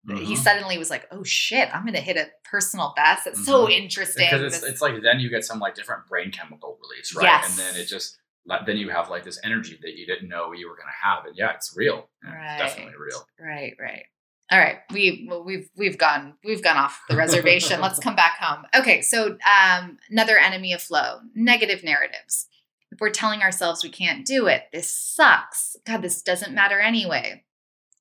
mm-hmm. 0.05 0.22
he 0.22 0.36
suddenly 0.36 0.78
was 0.78 0.89
like, 0.89 1.07
"Oh 1.09 1.24
shit, 1.24 1.74
I'm 1.74 1.86
gonna 1.86 2.01
hit 2.01 2.18
a 2.18 2.28
personal 2.51 2.91
best." 2.97 3.28
It's 3.28 3.39
mm-hmm. 3.39 3.45
so 3.45 3.70
interesting 3.70 4.28
because 4.30 4.53
it's, 4.53 4.62
it's 4.62 4.82
like 4.82 4.95
then 5.01 5.22
you 5.22 5.30
get 5.30 5.45
some 5.45 5.59
like 5.59 5.74
different 5.74 6.05
brain 6.09 6.32
chemical 6.32 6.78
release, 6.84 7.16
right? 7.16 7.24
Yes. 7.24 7.57
And 7.57 7.59
then 7.59 7.82
it 7.82 7.86
just 7.86 8.18
then 8.66 8.76
you 8.76 8.89
have 8.89 9.09
like 9.09 9.24
this 9.24 9.39
energy 9.41 9.80
that 9.82 9.95
you 9.95 10.05
didn't 10.05 10.28
know 10.28 10.51
you 10.51 10.68
were 10.68 10.76
gonna 10.76 10.91
have, 11.01 11.26
and 11.26 11.38
yeah, 11.38 11.53
it's 11.53 11.74
real. 11.78 12.09
Yeah, 12.26 12.36
right. 12.36 12.62
It's 12.62 12.74
definitely 12.74 12.99
real. 12.99 13.26
Right. 13.39 13.74
Right. 13.80 14.03
All 14.52 14.60
right, 14.60 14.80
we 14.91 15.30
we've 15.45 15.70
we've 15.78 15.97
gone 15.97 16.34
we've 16.43 16.62
gone 16.62 16.76
off 16.76 17.02
the 17.08 17.16
reservation. 17.16 17.80
Let's 17.80 17.99
come 17.99 18.18
back 18.18 18.38
home. 18.38 18.66
Okay, 18.76 19.02
so 19.02 19.38
um, 19.47 19.97
another 20.10 20.38
enemy 20.38 20.74
of 20.74 20.82
flow: 20.82 21.20
negative 21.34 21.86
narratives. 21.86 22.47
If 22.91 22.99
we're 22.99 23.12
telling 23.12 23.41
ourselves 23.41 23.82
we 23.82 23.89
can't 23.89 24.26
do 24.26 24.47
it, 24.47 24.64
this 24.74 24.91
sucks. 24.91 25.78
God, 25.86 26.02
this 26.02 26.22
doesn't 26.22 26.54
matter 26.54 26.82
anyway. 26.82 27.45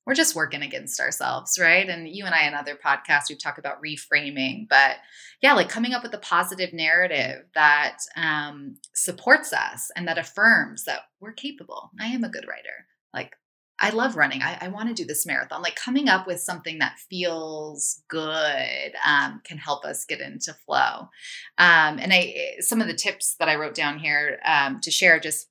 We're 0.05 0.15
just 0.15 0.35
working 0.35 0.61
against 0.61 0.99
ourselves, 0.99 1.57
right? 1.57 1.87
And 1.87 2.09
you 2.09 2.25
and 2.25 2.35
I, 2.35 2.47
in 2.47 2.53
other 2.53 2.75
podcasts, 2.75 3.29
we 3.29 3.35
talk 3.35 3.57
about 3.57 3.81
reframing, 3.81 4.67
but 4.67 4.97
yeah, 5.41 5.53
like 5.53 5.69
coming 5.69 5.93
up 5.93 6.03
with 6.03 6.13
a 6.13 6.17
positive 6.17 6.73
narrative 6.73 7.45
that 7.53 7.99
um, 8.17 8.75
supports 8.93 9.53
us 9.53 9.89
and 9.95 10.07
that 10.07 10.17
affirms 10.17 10.83
that 10.85 11.01
we're 11.21 11.31
capable. 11.31 11.91
I 11.99 12.07
am 12.07 12.23
a 12.23 12.29
good 12.29 12.47
writer. 12.47 12.87
Like 13.13 13.35
I 13.81 13.89
love 13.89 14.15
running. 14.15 14.43
I, 14.43 14.59
I 14.61 14.67
want 14.67 14.89
to 14.89 14.93
do 14.93 15.05
this 15.05 15.25
marathon. 15.25 15.63
Like 15.63 15.75
coming 15.75 16.07
up 16.07 16.27
with 16.27 16.39
something 16.39 16.77
that 16.79 16.99
feels 17.09 18.03
good 18.07 18.93
um, 19.05 19.41
can 19.43 19.57
help 19.57 19.83
us 19.83 20.05
get 20.05 20.21
into 20.21 20.53
flow. 20.53 21.09
Um, 21.57 21.97
and 21.97 22.13
I, 22.13 22.57
some 22.59 22.79
of 22.79 22.87
the 22.87 22.93
tips 22.93 23.35
that 23.39 23.49
I 23.49 23.55
wrote 23.55 23.73
down 23.73 23.97
here 23.97 24.39
um, 24.45 24.79
to 24.81 24.91
share, 24.91 25.19
just 25.19 25.47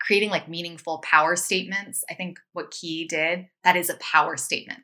creating 0.00 0.30
like 0.30 0.48
meaningful 0.48 0.98
power 0.98 1.36
statements. 1.36 2.04
I 2.10 2.14
think 2.14 2.38
what 2.54 2.70
Key 2.70 3.06
did 3.06 3.48
that 3.64 3.76
is 3.76 3.90
a 3.90 3.96
power 3.96 4.36
statement. 4.36 4.80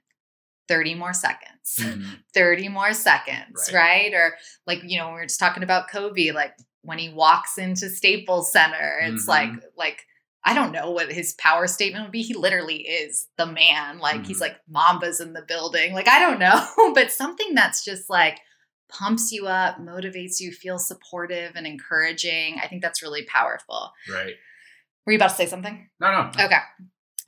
30 0.69 0.95
more 0.95 1.13
seconds, 1.13 1.77
mm-hmm. 1.79 2.15
30 2.35 2.69
more 2.69 2.95
seconds, 2.95 3.71
right. 3.73 4.13
right. 4.13 4.15
Or 4.15 4.35
like, 4.67 4.81
you 4.83 4.99
know, 4.99 5.09
we 5.09 5.15
were 5.15 5.27
just 5.27 5.41
talking 5.41 5.63
about 5.63 5.91
Kobe, 5.91 6.31
like 6.33 6.55
when 6.83 6.99
he 6.99 7.11
walks 7.11 7.59
into 7.59 7.91
Staples 7.91 8.53
Center, 8.53 9.01
it's 9.03 9.23
mm-hmm. 9.23 9.31
like, 9.31 9.51
like, 9.77 10.07
I 10.45 10.55
don't 10.55 10.73
know 10.73 10.91
what 10.91 11.11
his 11.11 11.35
power 11.35 11.67
statement 11.67 12.05
would 12.05 12.13
be. 12.13 12.23
He 12.23 12.35
literally 12.35 12.83
is 12.83 13.29
the 13.39 13.47
man. 13.47 13.99
Like 13.99 14.17
mm-hmm. 14.17 14.25
he's 14.25 14.41
like 14.41 14.57
Mamba's 14.71 15.21
in 15.21 15.33
the 15.33 15.43
building. 15.43 15.95
Like 15.95 16.09
I 16.09 16.21
don't 16.21 16.39
know, 16.39 16.93
but 16.95 17.13
something 17.13 17.55
that's 17.55 17.85
just 17.85 18.11
like 18.11 18.41
pumps 18.89 19.33
you 19.33 19.47
up, 19.47 19.79
motivates 19.79 20.41
you, 20.41 20.53
feels 20.53 20.87
supportive 20.87 21.53
and 21.55 21.67
encouraging. 21.67 22.59
I 22.63 22.69
think 22.69 22.83
that's 22.83 23.03
really 23.03 23.25
powerful. 23.25 23.93
Right. 24.13 24.35
Were 25.07 25.13
you 25.13 25.19
about 25.19 25.31
to 25.31 25.37
say 25.37 25.47
something? 25.47 25.89
No, 26.01 26.11
no. 26.11 26.45
Okay. 26.45 26.59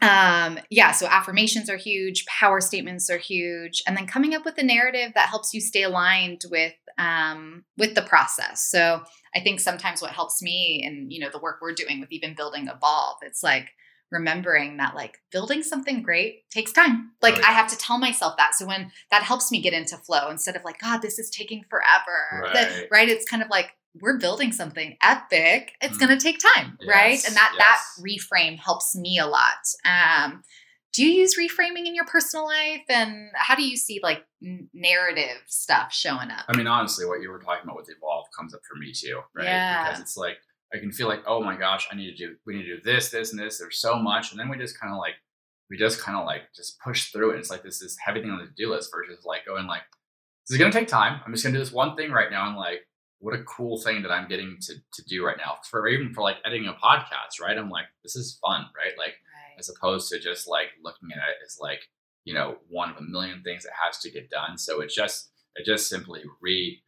Um, 0.02 0.58
yeah, 0.70 0.92
so 0.92 1.06
affirmations 1.06 1.70
are 1.70 1.76
huge, 1.76 2.26
power 2.26 2.60
statements 2.60 3.08
are 3.08 3.18
huge, 3.18 3.82
and 3.86 3.96
then 3.96 4.06
coming 4.06 4.34
up 4.34 4.44
with 4.44 4.58
a 4.58 4.62
narrative 4.62 5.12
that 5.14 5.28
helps 5.28 5.54
you 5.54 5.60
stay 5.60 5.82
aligned 5.82 6.42
with 6.50 6.74
um, 6.98 7.64
with 7.76 7.94
the 7.94 8.02
process. 8.02 8.68
So 8.70 9.02
I 9.34 9.40
think 9.40 9.60
sometimes 9.60 10.00
what 10.02 10.12
helps 10.12 10.42
me 10.42 10.82
and 10.86 11.12
you 11.12 11.20
know 11.20 11.30
the 11.30 11.38
work 11.38 11.58
we're 11.62 11.72
doing 11.72 12.00
with 12.00 12.12
even 12.12 12.34
building 12.34 12.68
Evolve, 12.68 13.18
it's 13.22 13.42
like 13.42 13.68
remembering 14.12 14.76
that 14.76 14.94
like 14.94 15.18
building 15.32 15.62
something 15.62 16.02
great 16.02 16.48
takes 16.50 16.72
time. 16.72 17.12
Like. 17.22 17.34
I 17.42 17.52
have 17.52 17.68
to 17.68 17.76
tell 17.76 17.98
myself 17.98 18.36
that. 18.36 18.54
So 18.54 18.66
when 18.66 18.92
that 19.10 19.22
helps 19.24 19.50
me 19.50 19.60
get 19.60 19.72
into 19.72 19.96
flow 19.96 20.30
instead 20.30 20.56
of 20.56 20.64
like, 20.64 20.78
God, 20.78 21.02
this 21.02 21.18
is 21.18 21.28
taking 21.30 21.64
forever. 21.68 22.44
Right. 22.44 22.52
The, 22.54 22.88
right? 22.90 23.08
It's 23.08 23.28
kind 23.28 23.42
of 23.42 23.48
like 23.48 23.72
we're 24.00 24.18
building 24.18 24.52
something 24.52 24.96
epic. 25.02 25.72
It's 25.80 25.96
mm. 25.96 26.00
gonna 26.00 26.20
take 26.20 26.38
time, 26.54 26.78
yes. 26.80 26.88
right? 26.88 27.26
And 27.26 27.36
that 27.36 27.54
yes. 27.58 27.58
that 27.58 28.02
reframe 28.02 28.58
helps 28.58 28.96
me 28.96 29.18
a 29.18 29.26
lot. 29.26 29.58
Um, 29.84 30.42
do 30.92 31.04
you 31.04 31.20
use 31.20 31.36
reframing 31.38 31.86
in 31.86 31.94
your 31.94 32.06
personal 32.06 32.46
life 32.46 32.84
and 32.88 33.28
how 33.34 33.54
do 33.54 33.62
you 33.62 33.76
see 33.76 34.00
like 34.02 34.24
narrative 34.72 35.42
stuff 35.46 35.92
showing 35.92 36.30
up 36.30 36.44
i 36.48 36.56
mean 36.56 36.66
honestly 36.66 37.04
what 37.04 37.20
you 37.20 37.28
were 37.28 37.38
talking 37.38 37.64
about 37.64 37.76
with 37.76 37.90
evolve 37.90 38.24
comes 38.34 38.54
up 38.54 38.60
for 38.66 38.78
me 38.78 38.92
too 38.92 39.20
right 39.34 39.44
yeah. 39.44 39.84
because 39.84 40.00
it's 40.00 40.16
like 40.16 40.38
I 40.74 40.78
can 40.78 40.92
feel 40.92 41.08
like, 41.08 41.22
oh 41.26 41.42
my 41.42 41.56
gosh, 41.56 41.88
I 41.90 41.96
need 41.96 42.10
to 42.10 42.16
do, 42.16 42.36
we 42.44 42.54
need 42.54 42.64
to 42.64 42.76
do 42.76 42.82
this, 42.82 43.10
this, 43.10 43.30
and 43.30 43.40
this. 43.40 43.58
There's 43.58 43.78
so 43.80 43.98
much. 43.98 44.30
And 44.30 44.40
then 44.40 44.48
we 44.48 44.58
just 44.58 44.78
kind 44.78 44.92
of 44.92 44.98
like, 44.98 45.14
we 45.70 45.76
just 45.76 46.00
kind 46.00 46.18
of 46.18 46.26
like 46.26 46.42
just 46.54 46.80
push 46.80 47.12
through 47.12 47.32
it. 47.32 47.38
It's 47.38 47.50
like 47.50 47.62
this 47.62 47.82
is 47.82 47.96
heavy 48.04 48.20
thing 48.20 48.30
on 48.30 48.38
the 48.38 48.46
to-do 48.46 48.70
list 48.70 48.90
versus 48.92 49.24
like 49.24 49.46
going 49.46 49.66
like, 49.66 49.82
this 50.46 50.54
is 50.54 50.58
going 50.58 50.70
to 50.70 50.78
take 50.78 50.88
time. 50.88 51.20
I'm 51.24 51.32
just 51.32 51.44
going 51.44 51.54
to 51.54 51.58
do 51.58 51.64
this 51.64 51.72
one 51.72 51.96
thing 51.96 52.10
right 52.10 52.30
now. 52.30 52.48
And 52.48 52.56
like, 52.56 52.86
what 53.18 53.34
a 53.34 53.44
cool 53.44 53.80
thing 53.80 54.02
that 54.02 54.10
I'm 54.10 54.28
getting 54.28 54.58
to, 54.60 54.74
to 54.74 55.04
do 55.04 55.24
right 55.24 55.36
now 55.38 55.56
for 55.70 55.86
even 55.88 56.12
for 56.12 56.22
like 56.22 56.36
editing 56.44 56.68
a 56.68 56.74
podcast, 56.74 57.40
right? 57.40 57.56
I'm 57.56 57.70
like, 57.70 57.86
this 58.02 58.16
is 58.16 58.38
fun, 58.44 58.66
right? 58.76 58.92
Like, 58.98 59.14
right. 59.14 59.58
as 59.58 59.70
opposed 59.70 60.10
to 60.10 60.20
just 60.20 60.46
like 60.48 60.68
looking 60.84 61.10
at 61.12 61.18
it 61.18 61.36
as 61.44 61.58
like, 61.60 61.80
you 62.24 62.34
know, 62.34 62.56
one 62.68 62.90
of 62.90 62.96
a 62.96 63.02
million 63.02 63.42
things 63.42 63.62
that 63.64 63.72
has 63.84 63.98
to 64.00 64.10
get 64.10 64.30
done. 64.30 64.58
So 64.58 64.80
it 64.80 64.90
just, 64.90 65.30
it 65.54 65.64
just 65.64 65.88
simply 65.88 66.22
re, 66.42 66.82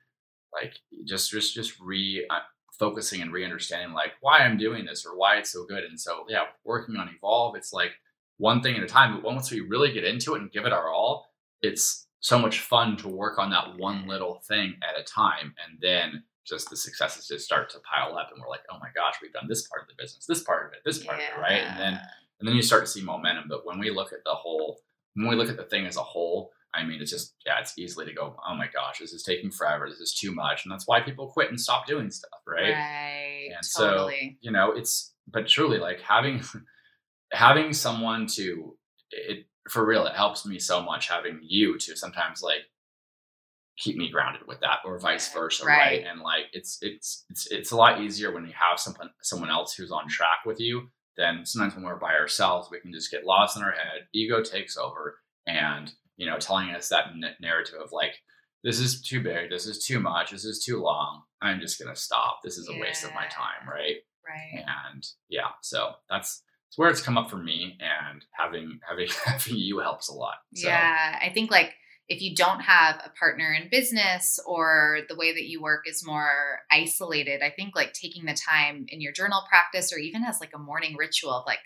like, 0.52 0.74
just, 1.06 1.30
just, 1.30 1.54
just 1.54 1.80
re, 1.80 2.26
uh, 2.28 2.40
focusing 2.78 3.20
and 3.20 3.32
re-understanding 3.32 3.92
like 3.92 4.12
why 4.20 4.38
I'm 4.38 4.56
doing 4.56 4.86
this 4.86 5.04
or 5.04 5.18
why 5.18 5.36
it's 5.36 5.52
so 5.52 5.66
good. 5.66 5.84
And 5.84 5.98
so 5.98 6.24
yeah, 6.28 6.44
working 6.64 6.96
on 6.96 7.10
Evolve, 7.14 7.56
it's 7.56 7.72
like 7.72 7.90
one 8.36 8.62
thing 8.62 8.76
at 8.76 8.82
a 8.82 8.86
time. 8.86 9.14
But 9.14 9.24
once 9.24 9.50
we 9.50 9.60
really 9.60 9.92
get 9.92 10.04
into 10.04 10.34
it 10.34 10.42
and 10.42 10.52
give 10.52 10.64
it 10.64 10.72
our 10.72 10.88
all, 10.88 11.26
it's 11.60 12.06
so 12.20 12.38
much 12.38 12.60
fun 12.60 12.96
to 12.98 13.08
work 13.08 13.38
on 13.38 13.50
that 13.50 13.76
one 13.76 14.06
little 14.06 14.42
thing 14.48 14.74
at 14.82 15.00
a 15.00 15.04
time. 15.04 15.54
And 15.64 15.78
then 15.80 16.24
just 16.46 16.70
the 16.70 16.76
successes 16.76 17.28
just 17.28 17.44
start 17.44 17.70
to 17.70 17.78
pile 17.80 18.16
up 18.16 18.30
and 18.32 18.40
we're 18.40 18.48
like, 18.48 18.64
oh 18.70 18.78
my 18.80 18.88
gosh, 18.94 19.16
we've 19.22 19.32
done 19.32 19.46
this 19.48 19.66
part 19.68 19.82
of 19.82 19.88
the 19.88 20.02
business, 20.02 20.26
this 20.26 20.42
part 20.42 20.66
of 20.66 20.72
it, 20.72 20.78
this 20.84 21.04
part 21.04 21.18
yeah. 21.18 21.32
of 21.32 21.38
it, 21.38 21.40
right? 21.40 21.62
And 21.62 21.78
then 21.78 22.00
and 22.38 22.48
then 22.48 22.54
you 22.54 22.62
start 22.62 22.84
to 22.84 22.90
see 22.90 23.02
momentum. 23.02 23.44
But 23.48 23.66
when 23.66 23.78
we 23.78 23.90
look 23.90 24.12
at 24.12 24.24
the 24.24 24.34
whole, 24.34 24.80
when 25.14 25.28
we 25.28 25.36
look 25.36 25.48
at 25.48 25.56
the 25.56 25.64
thing 25.64 25.86
as 25.86 25.96
a 25.96 26.02
whole, 26.02 26.52
I 26.74 26.84
mean, 26.84 27.00
it's 27.00 27.10
just, 27.10 27.34
yeah, 27.46 27.58
it's 27.60 27.76
easily 27.78 28.06
to 28.06 28.12
go, 28.12 28.36
oh 28.46 28.54
my 28.54 28.68
gosh, 28.72 28.98
this 29.00 29.12
is 29.12 29.22
taking 29.22 29.50
forever. 29.50 29.88
This 29.88 30.00
is 30.00 30.14
too 30.14 30.32
much. 30.32 30.64
And 30.64 30.72
that's 30.72 30.86
why 30.86 31.00
people 31.00 31.26
quit 31.28 31.50
and 31.50 31.60
stop 31.60 31.86
doing 31.86 32.10
stuff, 32.10 32.40
right? 32.46 32.72
Right. 32.72 33.48
And 33.54 33.66
totally. 33.76 34.38
so, 34.42 34.48
you 34.48 34.52
know, 34.52 34.72
it's, 34.72 35.14
but 35.26 35.48
truly 35.48 35.78
like 35.78 36.00
having, 36.00 36.42
having 37.32 37.72
someone 37.72 38.26
to, 38.34 38.76
it, 39.10 39.46
for 39.70 39.86
real, 39.86 40.06
it 40.06 40.14
helps 40.14 40.46
me 40.46 40.58
so 40.58 40.82
much 40.82 41.08
having 41.08 41.40
you 41.42 41.78
to 41.78 41.96
sometimes 41.96 42.42
like 42.42 42.62
keep 43.76 43.96
me 43.96 44.10
grounded 44.10 44.42
with 44.46 44.60
that 44.60 44.78
or 44.84 44.98
vice 44.98 45.32
versa. 45.32 45.64
Right. 45.64 45.78
right. 45.78 46.04
And 46.08 46.20
like, 46.20 46.46
it's, 46.52 46.78
it's, 46.82 47.24
it's, 47.30 47.46
it's 47.50 47.70
a 47.70 47.76
lot 47.76 48.00
easier 48.00 48.32
when 48.32 48.44
you 48.44 48.52
have 48.54 48.80
someone, 48.80 49.10
someone 49.22 49.50
else 49.50 49.74
who's 49.74 49.92
on 49.92 50.08
track 50.08 50.40
with 50.44 50.58
you 50.58 50.88
than 51.16 51.46
sometimes 51.46 51.74
when 51.74 51.84
we're 51.84 51.96
by 51.96 52.14
ourselves, 52.14 52.68
we 52.70 52.80
can 52.80 52.92
just 52.92 53.10
get 53.10 53.24
lost 53.24 53.56
in 53.56 53.62
our 53.62 53.72
head. 53.72 54.06
Ego 54.12 54.42
takes 54.42 54.76
over 54.76 55.18
and 55.46 55.92
you 56.18 56.26
know, 56.26 56.36
telling 56.36 56.70
us 56.70 56.88
that 56.88 57.06
n- 57.14 57.36
narrative 57.40 57.76
of 57.80 57.92
like, 57.92 58.16
this 58.64 58.80
is 58.80 59.00
too 59.00 59.22
big, 59.22 59.50
this 59.50 59.66
is 59.66 59.84
too 59.84 60.00
much, 60.00 60.32
this 60.32 60.44
is 60.44 60.64
too 60.64 60.82
long. 60.82 61.22
I'm 61.40 61.60
just 61.60 61.78
gonna 61.80 61.94
stop. 61.94 62.40
This 62.42 62.58
is 62.58 62.68
a 62.68 62.74
yeah. 62.74 62.80
waste 62.80 63.04
of 63.04 63.14
my 63.14 63.26
time, 63.26 63.68
right? 63.70 63.96
Right. 64.28 64.64
And 64.90 65.06
yeah, 65.28 65.50
so 65.62 65.92
that's 66.10 66.42
it's 66.68 66.78
where 66.78 66.90
it's 66.90 67.00
come 67.00 67.18
up 67.18 67.30
for 67.30 67.36
me, 67.36 67.78
and 67.80 68.24
having 68.32 68.80
having 68.88 69.08
having 69.24 69.56
you 69.56 69.80
helps 69.80 70.08
a 70.08 70.14
lot. 70.14 70.36
So. 70.54 70.68
Yeah, 70.68 71.18
I 71.20 71.30
think 71.30 71.50
like 71.50 71.74
if 72.08 72.22
you 72.22 72.34
don't 72.34 72.60
have 72.60 73.00
a 73.04 73.10
partner 73.10 73.52
in 73.52 73.68
business 73.68 74.38
or 74.46 75.00
the 75.08 75.16
way 75.16 75.32
that 75.32 75.46
you 75.46 75.60
work 75.60 75.84
is 75.86 76.06
more 76.06 76.60
isolated, 76.70 77.42
I 77.42 77.50
think 77.50 77.76
like 77.76 77.92
taking 77.92 78.24
the 78.24 78.34
time 78.34 78.86
in 78.88 79.00
your 79.00 79.12
journal 79.12 79.42
practice 79.48 79.92
or 79.92 79.98
even 79.98 80.24
as 80.24 80.40
like 80.40 80.52
a 80.54 80.58
morning 80.58 80.96
ritual 80.96 81.32
of 81.32 81.46
like, 81.46 81.58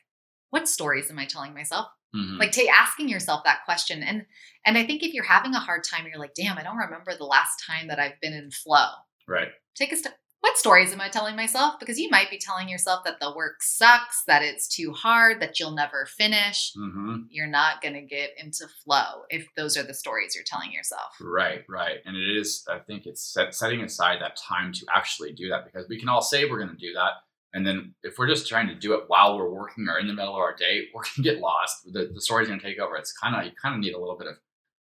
what 0.50 0.68
stories 0.68 1.10
am 1.10 1.18
I 1.18 1.26
telling 1.26 1.54
myself? 1.54 1.86
Mm-hmm. 2.14 2.38
Like 2.38 2.52
to 2.52 2.66
asking 2.66 3.08
yourself 3.08 3.44
that 3.44 3.64
question. 3.64 4.02
And 4.02 4.26
and 4.66 4.76
I 4.76 4.84
think 4.84 5.02
if 5.02 5.14
you're 5.14 5.24
having 5.24 5.54
a 5.54 5.60
hard 5.60 5.84
time, 5.84 6.06
you're 6.06 6.20
like, 6.20 6.34
damn, 6.34 6.58
I 6.58 6.62
don't 6.62 6.76
remember 6.76 7.12
the 7.16 7.24
last 7.24 7.62
time 7.64 7.88
that 7.88 8.00
I've 8.00 8.20
been 8.20 8.34
in 8.34 8.50
flow. 8.50 8.88
Right. 9.28 9.48
Take 9.76 9.92
a 9.92 9.96
step. 9.96 10.14
What 10.42 10.58
stories 10.58 10.92
am 10.92 11.00
I 11.00 11.08
telling 11.08 11.34
myself? 11.34 11.80
Because 11.80 11.98
you 11.98 12.10
might 12.10 12.30
be 12.30 12.38
telling 12.38 12.68
yourself 12.68 13.04
that 13.04 13.20
the 13.20 13.34
work 13.34 13.62
sucks, 13.62 14.24
that 14.26 14.42
it's 14.42 14.68
too 14.68 14.92
hard, 14.92 15.40
that 15.40 15.58
you'll 15.58 15.74
never 15.74 16.06
finish. 16.06 16.72
Mm-hmm. 16.76 17.22
You're 17.30 17.46
not 17.46 17.80
going 17.80 17.94
to 17.94 18.02
get 18.02 18.30
into 18.36 18.66
flow 18.84 19.22
if 19.30 19.46
those 19.56 19.76
are 19.76 19.82
the 19.82 19.94
stories 19.94 20.34
you're 20.34 20.44
telling 20.44 20.72
yourself. 20.72 21.12
Right, 21.20 21.64
right. 21.68 21.98
And 22.04 22.16
it 22.16 22.36
is, 22.36 22.64
I 22.68 22.80
think 22.80 23.06
it's 23.06 23.22
set, 23.22 23.54
setting 23.54 23.82
aside 23.82 24.18
that 24.20 24.36
time 24.36 24.72
to 24.74 24.86
actually 24.94 25.32
do 25.32 25.48
that 25.48 25.64
because 25.64 25.88
we 25.88 25.98
can 25.98 26.08
all 26.08 26.22
say 26.22 26.44
we're 26.44 26.58
going 26.58 26.76
to 26.76 26.86
do 26.86 26.92
that 26.94 27.12
and 27.54 27.66
then 27.66 27.94
if 28.02 28.18
we're 28.18 28.28
just 28.28 28.48
trying 28.48 28.68
to 28.68 28.74
do 28.74 28.94
it 28.94 29.04
while 29.08 29.36
we're 29.36 29.50
working 29.50 29.86
or 29.88 29.98
in 29.98 30.06
the 30.06 30.14
middle 30.14 30.34
of 30.34 30.40
our 30.40 30.54
day, 30.54 30.84
we're 30.94 31.02
gonna 31.16 31.24
get 31.24 31.40
lost. 31.40 31.92
The, 31.92 32.10
the 32.12 32.20
story's 32.20 32.48
gonna 32.48 32.60
take 32.60 32.78
over. 32.78 32.96
It's 32.96 33.12
kind 33.12 33.36
of 33.36 33.44
you 33.44 33.52
kind 33.60 33.74
of 33.74 33.80
need 33.80 33.94
a 33.94 33.98
little 33.98 34.16
bit 34.16 34.28
of 34.28 34.36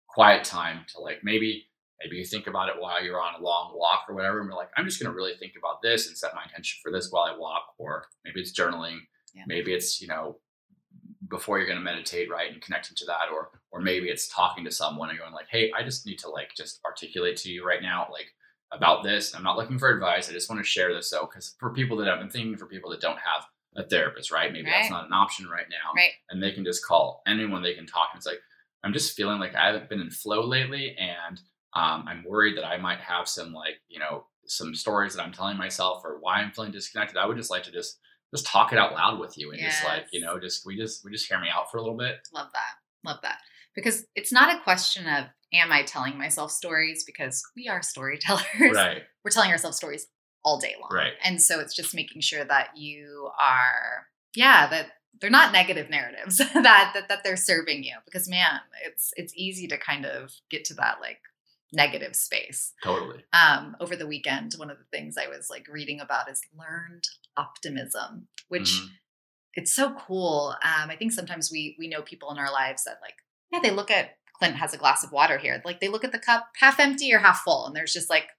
quiet 0.07 0.43
time 0.43 0.85
to 0.93 1.01
like 1.01 1.23
maybe 1.23 1.65
maybe 2.03 2.17
you 2.17 2.25
think 2.25 2.47
about 2.47 2.69
it 2.69 2.75
while 2.79 3.03
you're 3.03 3.21
on 3.21 3.35
a 3.39 3.43
long 3.43 3.73
walk 3.75 4.05
or 4.09 4.15
whatever, 4.15 4.39
and 4.39 4.47
you're 4.47 4.57
like, 4.57 4.69
I'm 4.77 4.85
just 4.85 5.01
gonna 5.01 5.15
really 5.15 5.33
think 5.39 5.53
about 5.57 5.81
this 5.81 6.07
and 6.07 6.17
set 6.17 6.35
my 6.35 6.43
intention 6.43 6.79
for 6.81 6.91
this 6.91 7.09
while 7.11 7.23
I 7.23 7.37
walk, 7.37 7.73
or 7.77 8.05
maybe 8.25 8.41
it's 8.41 8.57
journaling, 8.57 8.99
yeah. 9.33 9.43
maybe 9.47 9.73
it's 9.73 10.01
you 10.01 10.07
know 10.07 10.37
before 11.29 11.57
you're 11.57 11.67
gonna 11.67 11.81
meditate, 11.81 12.29
right, 12.29 12.51
and 12.51 12.61
connecting 12.61 12.95
to 12.97 13.05
that, 13.05 13.29
or 13.31 13.49
or 13.71 13.81
maybe 13.81 14.09
it's 14.09 14.27
talking 14.27 14.63
to 14.65 14.71
someone 14.71 15.09
and 15.09 15.19
going 15.19 15.33
like, 15.33 15.47
hey, 15.49 15.71
I 15.77 15.83
just 15.83 16.05
need 16.05 16.19
to 16.19 16.29
like 16.29 16.53
just 16.55 16.79
articulate 16.85 17.37
to 17.37 17.49
you 17.49 17.65
right 17.65 17.81
now, 17.81 18.07
like 18.11 18.27
about 18.71 19.03
this. 19.03 19.35
I'm 19.35 19.43
not 19.43 19.57
looking 19.57 19.79
for 19.79 19.89
advice. 19.89 20.29
I 20.29 20.33
just 20.33 20.49
want 20.49 20.59
to 20.59 20.67
share 20.67 20.93
this 20.93 21.09
so 21.09 21.25
because 21.25 21.55
for 21.59 21.73
people 21.73 21.97
that 21.97 22.09
I've 22.09 22.19
been 22.19 22.29
thinking 22.29 22.57
for 22.57 22.65
people 22.65 22.89
that 22.91 23.01
don't 23.01 23.19
have 23.19 23.45
a 23.75 23.83
therapist, 23.83 24.31
right? 24.31 24.51
Maybe 24.51 24.65
right. 24.65 24.79
that's 24.81 24.89
not 24.89 25.05
an 25.05 25.13
option 25.13 25.47
right 25.47 25.65
now. 25.69 25.93
Right. 25.95 26.11
And 26.29 26.41
they 26.41 26.51
can 26.51 26.63
just 26.63 26.85
call 26.85 27.21
anyone 27.25 27.63
they 27.63 27.73
can 27.73 27.87
talk. 27.87 28.09
And 28.13 28.19
it's 28.19 28.25
like, 28.25 28.39
I'm 28.83 28.93
just 28.93 29.15
feeling 29.15 29.39
like 29.39 29.55
I 29.55 29.67
haven't 29.67 29.89
been 29.89 30.01
in 30.01 30.11
flow 30.11 30.45
lately. 30.45 30.95
And 30.97 31.39
um, 31.75 32.05
I'm 32.07 32.23
worried 32.27 32.57
that 32.57 32.65
I 32.65 32.77
might 32.77 32.99
have 32.99 33.27
some 33.27 33.53
like, 33.53 33.81
you 33.87 33.99
know, 33.99 34.25
some 34.45 34.75
stories 34.75 35.15
that 35.15 35.23
I'm 35.23 35.31
telling 35.31 35.57
myself 35.57 36.03
or 36.03 36.17
why 36.19 36.37
I'm 36.37 36.51
feeling 36.51 36.71
disconnected. 36.71 37.17
I 37.17 37.25
would 37.25 37.37
just 37.37 37.51
like 37.51 37.63
to 37.63 37.71
just 37.71 37.99
just 38.33 38.45
talk 38.45 38.73
it 38.73 38.79
out 38.79 38.93
loud 38.93 39.19
with 39.19 39.37
you 39.37 39.51
and 39.51 39.59
yes. 39.59 39.73
just 39.73 39.85
like, 39.85 40.05
you 40.11 40.21
know, 40.21 40.39
just 40.39 40.65
we 40.65 40.75
just 40.75 41.05
we 41.05 41.11
just 41.11 41.27
hear 41.27 41.39
me 41.39 41.47
out 41.53 41.71
for 41.71 41.77
a 41.77 41.81
little 41.81 41.97
bit. 41.97 42.15
Love 42.33 42.49
that. 42.53 43.09
Love 43.09 43.19
that. 43.21 43.39
Because 43.75 44.05
it's 44.15 44.31
not 44.31 44.55
a 44.55 44.61
question 44.63 45.05
of 45.07 45.25
am 45.53 45.71
I 45.71 45.83
telling 45.83 46.17
myself 46.17 46.51
stories? 46.51 47.03
Because 47.03 47.43
we 47.55 47.67
are 47.67 47.81
storytellers. 47.81 48.45
Right. 48.59 49.03
We're 49.23 49.31
telling 49.31 49.51
ourselves 49.51 49.77
stories 49.77 50.07
all 50.43 50.59
day 50.59 50.75
long. 50.79 50.89
Right. 50.91 51.13
And 51.23 51.41
so 51.41 51.59
it's 51.59 51.75
just 51.75 51.95
making 51.95 52.21
sure 52.21 52.43
that 52.43 52.75
you 52.75 53.29
are, 53.39 54.07
yeah, 54.35 54.67
that 54.67 54.87
they're 55.21 55.29
not 55.29 55.53
negative 55.53 55.89
narratives 55.89 56.37
that, 56.53 56.91
that 56.93 57.07
that 57.07 57.23
they're 57.23 57.37
serving 57.37 57.83
you. 57.83 57.95
Because 58.05 58.27
man, 58.27 58.59
it's 58.85 59.11
it's 59.15 59.33
easy 59.35 59.67
to 59.67 59.77
kind 59.77 60.05
of 60.05 60.33
get 60.49 60.65
to 60.65 60.73
that 60.75 60.97
like 61.01 61.19
negative 61.73 62.15
space. 62.15 62.73
Totally. 62.83 63.23
Um, 63.33 63.75
over 63.79 63.95
the 63.95 64.07
weekend, 64.07 64.53
one 64.57 64.69
of 64.69 64.77
the 64.77 64.97
things 64.97 65.15
I 65.17 65.27
was 65.27 65.49
like 65.49 65.67
reading 65.67 65.99
about 65.99 66.29
is 66.29 66.41
learned 66.57 67.03
optimism, 67.35 68.27
which 68.47 68.71
mm-hmm. 68.71 68.87
it's 69.55 69.73
so 69.73 69.93
cool. 69.93 70.55
Um, 70.63 70.89
I 70.89 70.95
think 70.95 71.11
sometimes 71.11 71.49
we 71.51 71.75
we 71.77 71.87
know 71.87 72.01
people 72.01 72.31
in 72.31 72.37
our 72.37 72.51
lives 72.51 72.83
that 72.85 72.99
like, 73.01 73.15
yeah, 73.51 73.59
they 73.61 73.75
look 73.75 73.91
at 73.91 74.11
Clint 74.37 74.55
has 74.55 74.73
a 74.73 74.77
glass 74.77 75.03
of 75.03 75.11
water 75.11 75.37
here. 75.37 75.61
Like 75.65 75.79
they 75.79 75.89
look 75.89 76.03
at 76.03 76.11
the 76.11 76.19
cup 76.19 76.47
half 76.57 76.79
empty 76.79 77.13
or 77.13 77.19
half 77.19 77.41
full, 77.41 77.65
and 77.65 77.75
there's 77.75 77.93
just 77.93 78.09
like 78.09 78.29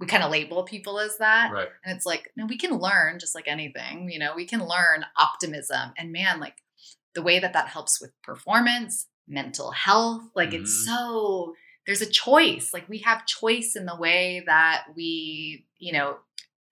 we 0.00 0.06
kind 0.06 0.22
of 0.22 0.30
label 0.30 0.64
people 0.64 0.98
as 0.98 1.18
that. 1.18 1.52
Right. 1.52 1.68
And 1.84 1.96
it's 1.96 2.06
like, 2.06 2.30
no, 2.36 2.46
we 2.46 2.58
can 2.58 2.78
learn 2.78 3.18
just 3.18 3.34
like 3.34 3.48
anything, 3.48 4.10
you 4.10 4.18
know, 4.18 4.34
we 4.34 4.46
can 4.46 4.66
learn 4.66 5.04
optimism. 5.16 5.92
And 5.96 6.12
man, 6.12 6.40
like 6.40 6.56
the 7.14 7.22
way 7.22 7.38
that 7.38 7.52
that 7.52 7.68
helps 7.68 8.00
with 8.00 8.10
performance, 8.22 9.06
mental 9.28 9.70
health, 9.70 10.22
like 10.34 10.50
mm-hmm. 10.50 10.62
it's 10.62 10.84
so, 10.84 11.54
there's 11.86 12.02
a 12.02 12.10
choice. 12.10 12.72
Like 12.72 12.88
we 12.88 12.98
have 12.98 13.26
choice 13.26 13.76
in 13.76 13.86
the 13.86 13.96
way 13.96 14.42
that 14.46 14.84
we, 14.96 15.66
you 15.78 15.92
know, 15.92 16.18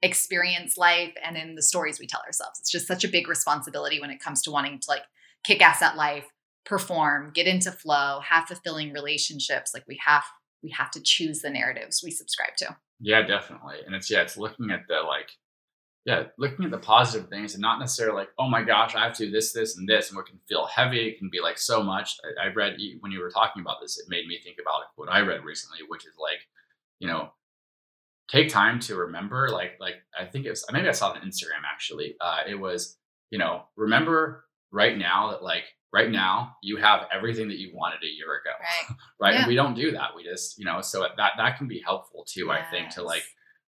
experience 0.03 0.77
life 0.77 1.15
and 1.25 1.37
in 1.37 1.55
the 1.55 1.63
stories 1.63 2.01
we 2.01 2.07
tell 2.07 2.23
ourselves. 2.27 2.59
It's 2.61 2.71
just 2.71 2.89
such 2.89 3.05
a 3.05 3.09
big 3.09 3.29
responsibility 3.29 4.01
when 4.01 4.11
it 4.11 4.21
comes 4.21 4.43
to 4.43 4.51
wanting 4.51 4.81
to 4.81 4.87
like 4.89 5.03
kick 5.45 5.63
ass 5.63 5.83
at 5.83 5.97
life, 5.97 6.27
perform, 6.65 7.31
get 7.35 7.47
into 7.47 7.71
flow, 7.71 8.21
have 8.21 8.47
fulfilling 8.47 8.93
relationships. 8.93 9.73
Like 9.75 9.85
we 9.87 9.99
have 10.05 10.25
we 10.63 10.71
have 10.71 10.91
to 10.93 11.01
choose 11.03 11.41
the 11.41 11.51
narratives 11.51 12.03
we 12.05 12.11
subscribe 12.11 12.57
to. 12.59 12.77
Yeah, 13.01 13.23
definitely. 13.23 13.77
And 13.85 13.95
it's 13.95 14.11
yeah, 14.11 14.23
it's 14.23 14.37
looking 14.37 14.71
at 14.71 14.83
the 14.89 15.01
like 15.07 15.31
yeah, 16.05 16.25
looking 16.37 16.65
at 16.65 16.71
the 16.73 16.79
positive 16.79 17.29
things 17.29 17.55
and 17.55 17.63
not 17.63 17.79
necessarily 17.79 18.17
like, 18.17 18.31
oh 18.39 18.49
my 18.49 18.63
gosh, 18.63 18.95
I 18.97 19.05
have 19.05 19.15
to 19.19 19.27
do 19.27 19.31
this, 19.31 19.53
this, 19.53 19.77
and 19.77 19.89
this, 19.89 20.09
and 20.09 20.17
what 20.17 20.27
can 20.27 20.41
feel 20.49 20.67
heavy. 20.67 21.09
It 21.09 21.19
can 21.19 21.29
be 21.31 21.41
like 21.41 21.59
so 21.59 21.83
much. 21.83 22.17
I, 22.41 22.49
I 22.49 22.53
read 22.53 22.77
when 23.01 23.13
you 23.13 23.21
were 23.21 23.31
talking 23.31 23.63
about 23.63 23.77
this, 23.81 23.99
it 23.99 24.07
made 24.09 24.27
me 24.27 24.41
think 24.43 24.57
about 24.61 24.83
what 24.97 25.09
I 25.09 25.21
read 25.21 25.45
recently, 25.45 25.79
which 25.87 26.05
is 26.05 26.15
like, 26.21 26.41
you 26.99 27.07
know, 27.07 27.31
take 28.29 28.49
time 28.49 28.81
to 28.81 28.97
remember. 28.97 29.49
Like, 29.51 29.73
like 29.79 29.97
I 30.19 30.25
think 30.25 30.47
it 30.47 30.51
was 30.51 30.65
maybe 30.73 30.89
I 30.89 30.93
saw 30.93 31.13
it 31.13 31.21
on 31.21 31.29
Instagram 31.29 31.63
actually. 31.73 32.17
Uh, 32.21 32.39
it 32.49 32.57
was, 32.57 32.99
you 33.31 33.39
know, 33.39 33.65
remember 33.77 34.45
right 34.73 34.99
now 34.99 35.31
that 35.31 35.43
like 35.45 35.65
right 35.93 36.11
now 36.11 36.57
you 36.63 36.79
have 36.79 37.03
everything 37.15 37.47
that 37.49 37.59
you 37.59 37.71
wanted 37.75 38.03
a 38.03 38.07
year 38.07 38.27
ago, 38.27 38.51
Right. 38.59 38.97
right? 39.21 39.35
Yeah. 39.35 39.39
And 39.41 39.49
we 39.49 39.55
don't 39.55 39.75
do 39.75 39.93
that. 39.93 40.17
We 40.17 40.25
just, 40.25 40.59
you 40.59 40.65
know, 40.65 40.81
so 40.81 41.03
that 41.17 41.33
that 41.37 41.59
can 41.59 41.69
be 41.69 41.81
helpful 41.85 42.25
too. 42.27 42.51
I 42.51 42.63
think 42.71 42.91
to 42.95 43.03
like 43.03 43.23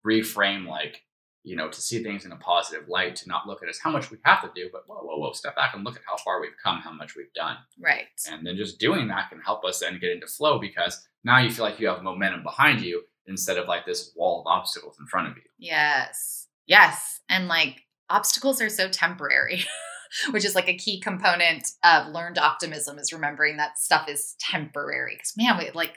reframe 0.07 0.67
like 0.67 1.03
you 1.45 1.55
know 1.57 1.69
to 1.69 1.81
see 1.81 2.03
things 2.03 2.25
in 2.25 2.33
a 2.33 2.37
positive 2.37 2.89
light 2.89 3.15
to 3.17 3.29
not 3.29 3.47
look 3.47 3.63
at 3.63 3.69
us 3.69 3.79
how 3.79 3.91
much 3.91 4.11
we 4.11 4.17
have 4.25 4.43
to 4.43 4.51
do 4.55 4.69
but 4.73 4.83
whoa 4.87 4.97
whoa 5.03 5.19
whoa 5.19 5.33
step 5.33 5.55
back 5.55 5.75
and 5.75 5.85
look 5.85 5.95
at 5.97 6.03
how 6.09 6.17
far 6.17 6.41
we've 6.41 6.57
come 6.63 6.79
how 6.79 6.93
much 6.93 7.15
we've 7.17 7.33
done 7.35 7.57
Right. 7.79 8.07
and 8.31 8.47
then 8.47 8.57
just 8.57 8.79
doing 8.81 9.09
that 9.09 9.29
can 9.31 9.41
help 9.41 9.65
us 9.65 9.81
then 9.81 9.99
get 10.01 10.11
into 10.11 10.27
flow 10.27 10.59
because 10.59 11.07
now 11.23 11.39
you 11.39 11.51
feel 11.51 11.65
like 11.65 11.79
you 11.79 11.87
have 11.89 12.03
momentum 12.03 12.43
behind 12.43 12.81
you 12.81 13.03
instead 13.27 13.59
of 13.59 13.69
like 13.69 13.87
this 13.87 14.13
wall 14.17 14.41
of 14.41 14.47
obstacles 14.47 14.97
in 14.99 15.07
front 15.07 15.29
of 15.29 15.37
you 15.37 15.43
Yes. 15.59 16.49
Yes. 16.67 17.21
And 17.29 17.47
like 17.49 17.83
obstacles 18.11 18.61
are 18.63 18.69
so 18.71 18.89
temporary, 18.89 19.65
which 20.31 20.45
is 20.45 20.55
like 20.55 20.69
a 20.69 20.77
key 20.77 21.01
component 21.01 21.69
of 21.83 22.09
learned 22.09 22.39
optimism 22.39 22.99
is 22.99 23.13
remembering 23.13 23.57
that 23.59 23.79
stuff 23.79 24.09
is 24.09 24.35
temporary. 24.39 25.15
Because 25.17 25.35
man, 25.37 25.59
we 25.59 25.71
like 25.75 25.95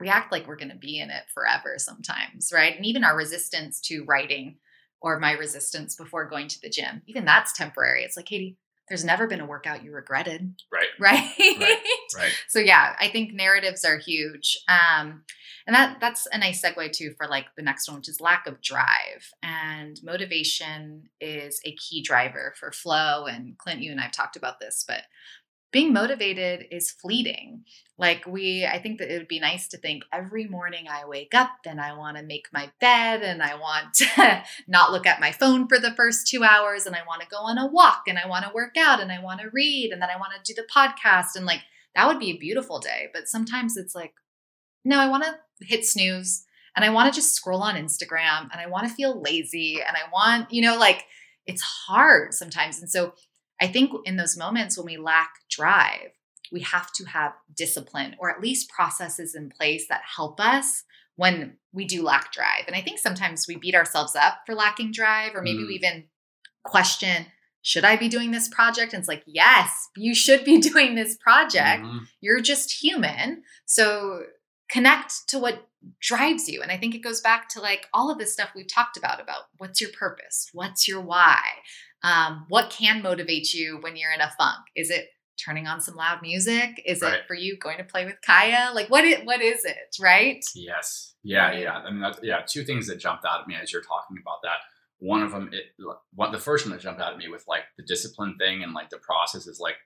we 0.00 0.08
act 0.08 0.32
like 0.32 0.46
we're 0.46 0.56
gonna 0.56 0.76
be 0.76 0.98
in 0.98 1.10
it 1.10 1.24
forever 1.34 1.74
sometimes, 1.78 2.50
right? 2.52 2.76
And 2.76 2.86
even 2.86 3.04
our 3.04 3.16
resistance 3.16 3.80
to 3.82 4.04
writing 4.04 4.56
or 5.02 5.18
my 5.18 5.32
resistance 5.32 5.96
before 5.96 6.28
going 6.28 6.48
to 6.48 6.60
the 6.60 6.70
gym, 6.70 7.02
even 7.06 7.24
that's 7.24 7.52
temporary. 7.52 8.04
It's 8.04 8.16
like, 8.16 8.26
Katie, 8.26 8.56
there's 8.88 9.04
never 9.04 9.26
been 9.26 9.40
a 9.40 9.46
workout 9.46 9.82
you 9.82 9.92
regretted, 9.92 10.54
right. 10.72 10.88
Right? 11.00 11.30
right. 12.16 12.32
So 12.48 12.58
yeah 12.58 12.94
i 13.00 13.08
think 13.08 13.32
narratives 13.32 13.84
are 13.84 13.96
huge. 13.96 14.58
Um 14.68 15.22
and 15.66 15.74
that 15.74 15.98
that's 16.00 16.26
a 16.32 16.38
nice 16.38 16.62
segue 16.62 16.92
too 16.92 17.14
for 17.16 17.26
like 17.26 17.46
the 17.56 17.62
next 17.62 17.88
one 17.88 17.98
which 17.98 18.08
is 18.08 18.20
lack 18.20 18.46
of 18.46 18.60
drive. 18.60 19.30
And 19.42 19.98
motivation 20.02 21.04
is 21.20 21.60
a 21.64 21.74
key 21.76 22.02
driver 22.02 22.54
for 22.58 22.72
flow. 22.72 23.24
And 23.26 23.56
clint 23.56 23.80
you 23.80 23.92
and 23.92 24.00
i've 24.00 24.12
talked 24.12 24.36
about 24.36 24.60
this 24.60 24.84
but 24.86 25.02
being 25.72 25.92
motivated 25.92 26.66
is 26.70 26.90
fleeting 26.90 27.64
like 27.98 28.24
we 28.26 28.64
i 28.66 28.78
think 28.78 28.98
that 28.98 29.12
it 29.12 29.18
would 29.18 29.28
be 29.28 29.40
nice 29.40 29.68
to 29.68 29.78
think 29.78 30.04
every 30.12 30.46
morning 30.46 30.84
i 30.88 31.04
wake 31.06 31.34
up 31.34 31.50
and 31.66 31.80
i 31.80 31.96
want 31.96 32.16
to 32.16 32.22
make 32.22 32.46
my 32.52 32.70
bed 32.80 33.22
and 33.22 33.42
i 33.42 33.54
want 33.54 33.94
to 33.94 34.42
not 34.68 34.92
look 34.92 35.06
at 35.06 35.20
my 35.20 35.32
phone 35.32 35.66
for 35.66 35.78
the 35.78 35.94
first 35.94 36.26
two 36.26 36.44
hours 36.44 36.86
and 36.86 36.94
i 36.94 37.00
want 37.06 37.22
to 37.22 37.28
go 37.28 37.38
on 37.38 37.58
a 37.58 37.66
walk 37.66 38.02
and 38.06 38.18
i 38.18 38.28
want 38.28 38.44
to 38.44 38.54
work 38.54 38.76
out 38.78 39.00
and 39.00 39.10
i 39.10 39.20
want 39.20 39.40
to 39.40 39.50
read 39.52 39.90
and 39.92 40.00
then 40.00 40.10
i 40.10 40.16
want 40.16 40.32
to 40.32 40.54
do 40.54 40.60
the 40.60 40.68
podcast 40.72 41.34
and 41.34 41.46
like 41.46 41.62
that 41.94 42.06
would 42.06 42.18
be 42.18 42.30
a 42.30 42.38
beautiful 42.38 42.78
day. 42.78 43.08
But 43.12 43.28
sometimes 43.28 43.76
it's 43.76 43.94
like, 43.94 44.14
no, 44.84 44.98
I 44.98 45.08
want 45.08 45.24
to 45.24 45.66
hit 45.66 45.84
snooze 45.84 46.44
and 46.74 46.84
I 46.84 46.90
want 46.90 47.12
to 47.12 47.18
just 47.18 47.34
scroll 47.34 47.62
on 47.62 47.76
Instagram 47.76 48.48
and 48.50 48.60
I 48.60 48.66
want 48.66 48.88
to 48.88 48.94
feel 48.94 49.20
lazy 49.20 49.80
and 49.86 49.96
I 49.96 50.10
want, 50.12 50.52
you 50.52 50.62
know, 50.62 50.76
like 50.76 51.04
it's 51.46 51.62
hard 51.62 52.34
sometimes. 52.34 52.80
And 52.80 52.90
so 52.90 53.14
I 53.62 53.66
think 53.68 53.92
in 54.04 54.16
those 54.16 54.36
moments 54.36 54.76
when 54.76 54.86
we 54.86 54.96
lack 54.96 55.30
drive, 55.50 56.10
we 56.50 56.60
have 56.60 56.92
to 56.94 57.04
have 57.04 57.32
discipline 57.56 58.16
or 58.18 58.30
at 58.30 58.40
least 58.42 58.68
processes 58.68 59.34
in 59.34 59.48
place 59.50 59.86
that 59.88 60.02
help 60.16 60.40
us 60.40 60.82
when 61.16 61.56
we 61.72 61.84
do 61.86 62.02
lack 62.02 62.32
drive. 62.32 62.64
And 62.66 62.74
I 62.76 62.80
think 62.80 62.98
sometimes 62.98 63.46
we 63.46 63.56
beat 63.56 63.74
ourselves 63.74 64.14
up 64.16 64.38
for 64.46 64.54
lacking 64.54 64.92
drive, 64.92 65.34
or 65.34 65.42
maybe 65.42 65.60
Mm. 65.62 65.68
we 65.68 65.74
even 65.74 66.04
question, 66.64 67.26
should 67.62 67.84
I 67.84 67.96
be 67.96 68.08
doing 68.08 68.30
this 68.32 68.48
project? 68.48 68.92
And 68.92 69.00
it's 69.00 69.08
like, 69.08 69.22
yes, 69.26 69.88
you 69.96 70.14
should 70.14 70.44
be 70.44 70.58
doing 70.70 70.94
this 70.94 71.16
project. 71.16 71.82
Mhm. 71.84 72.00
You're 72.20 72.40
just 72.40 72.82
human. 72.82 73.42
So 73.66 74.24
connect 74.68 75.28
to 75.28 75.38
what 75.38 75.68
drives 76.00 76.48
you. 76.48 76.62
And 76.62 76.72
I 76.72 76.76
think 76.78 76.94
it 76.94 77.02
goes 77.08 77.20
back 77.20 77.48
to 77.50 77.60
like 77.60 77.88
all 77.92 78.10
of 78.10 78.18
this 78.18 78.32
stuff 78.32 78.50
we've 78.54 78.72
talked 78.72 78.96
about 78.96 79.20
about 79.20 79.42
what's 79.58 79.80
your 79.80 79.90
purpose? 79.90 80.48
What's 80.52 80.88
your 80.88 81.00
why? 81.00 81.42
Um, 82.04 82.46
what 82.48 82.70
can 82.70 83.02
motivate 83.02 83.54
you 83.54 83.78
when 83.80 83.96
you're 83.96 84.12
in 84.12 84.20
a 84.20 84.30
funk? 84.38 84.58
Is 84.76 84.90
it 84.90 85.06
turning 85.44 85.66
on 85.66 85.80
some 85.80 85.94
loud 85.94 86.20
music? 86.22 86.82
Is 86.84 87.00
Right. 87.02 87.14
it 87.14 87.26
for 87.26 87.34
you 87.34 87.56
going 87.58 87.78
to 87.78 87.84
play 87.84 88.04
with 88.04 88.16
Kaya? 88.24 88.70
Like 88.74 88.88
what 88.90 89.04
it 89.04 89.24
what 89.24 89.40
is 89.40 89.64
it, 89.64 89.96
right? 90.00 90.44
Yes. 90.54 91.14
Yeah, 91.24 91.52
yeah. 91.52 91.74
I 91.78 91.90
mean, 91.90 92.00
that's, 92.00 92.18
yeah. 92.22 92.40
Two 92.46 92.64
things 92.64 92.86
that 92.88 92.96
jumped 92.98 93.24
out 93.24 93.42
at 93.42 93.46
me 93.48 93.54
as 93.60 93.72
you're 93.72 93.82
talking 93.82 94.16
about 94.20 94.38
that. 94.42 94.56
One 94.98 95.22
of 95.22 95.30
them, 95.32 95.50
it, 95.52 95.64
one, 96.14 96.32
the 96.32 96.38
first 96.38 96.64
one 96.66 96.72
that 96.72 96.80
jumped 96.82 97.00
out 97.00 97.12
at 97.12 97.18
me 97.18 97.28
with 97.28 97.44
like 97.48 97.62
the 97.76 97.84
discipline 97.84 98.36
thing 98.38 98.62
and 98.62 98.72
like 98.72 98.90
the 98.90 98.98
process 98.98 99.46
is 99.46 99.58
like 99.60 99.76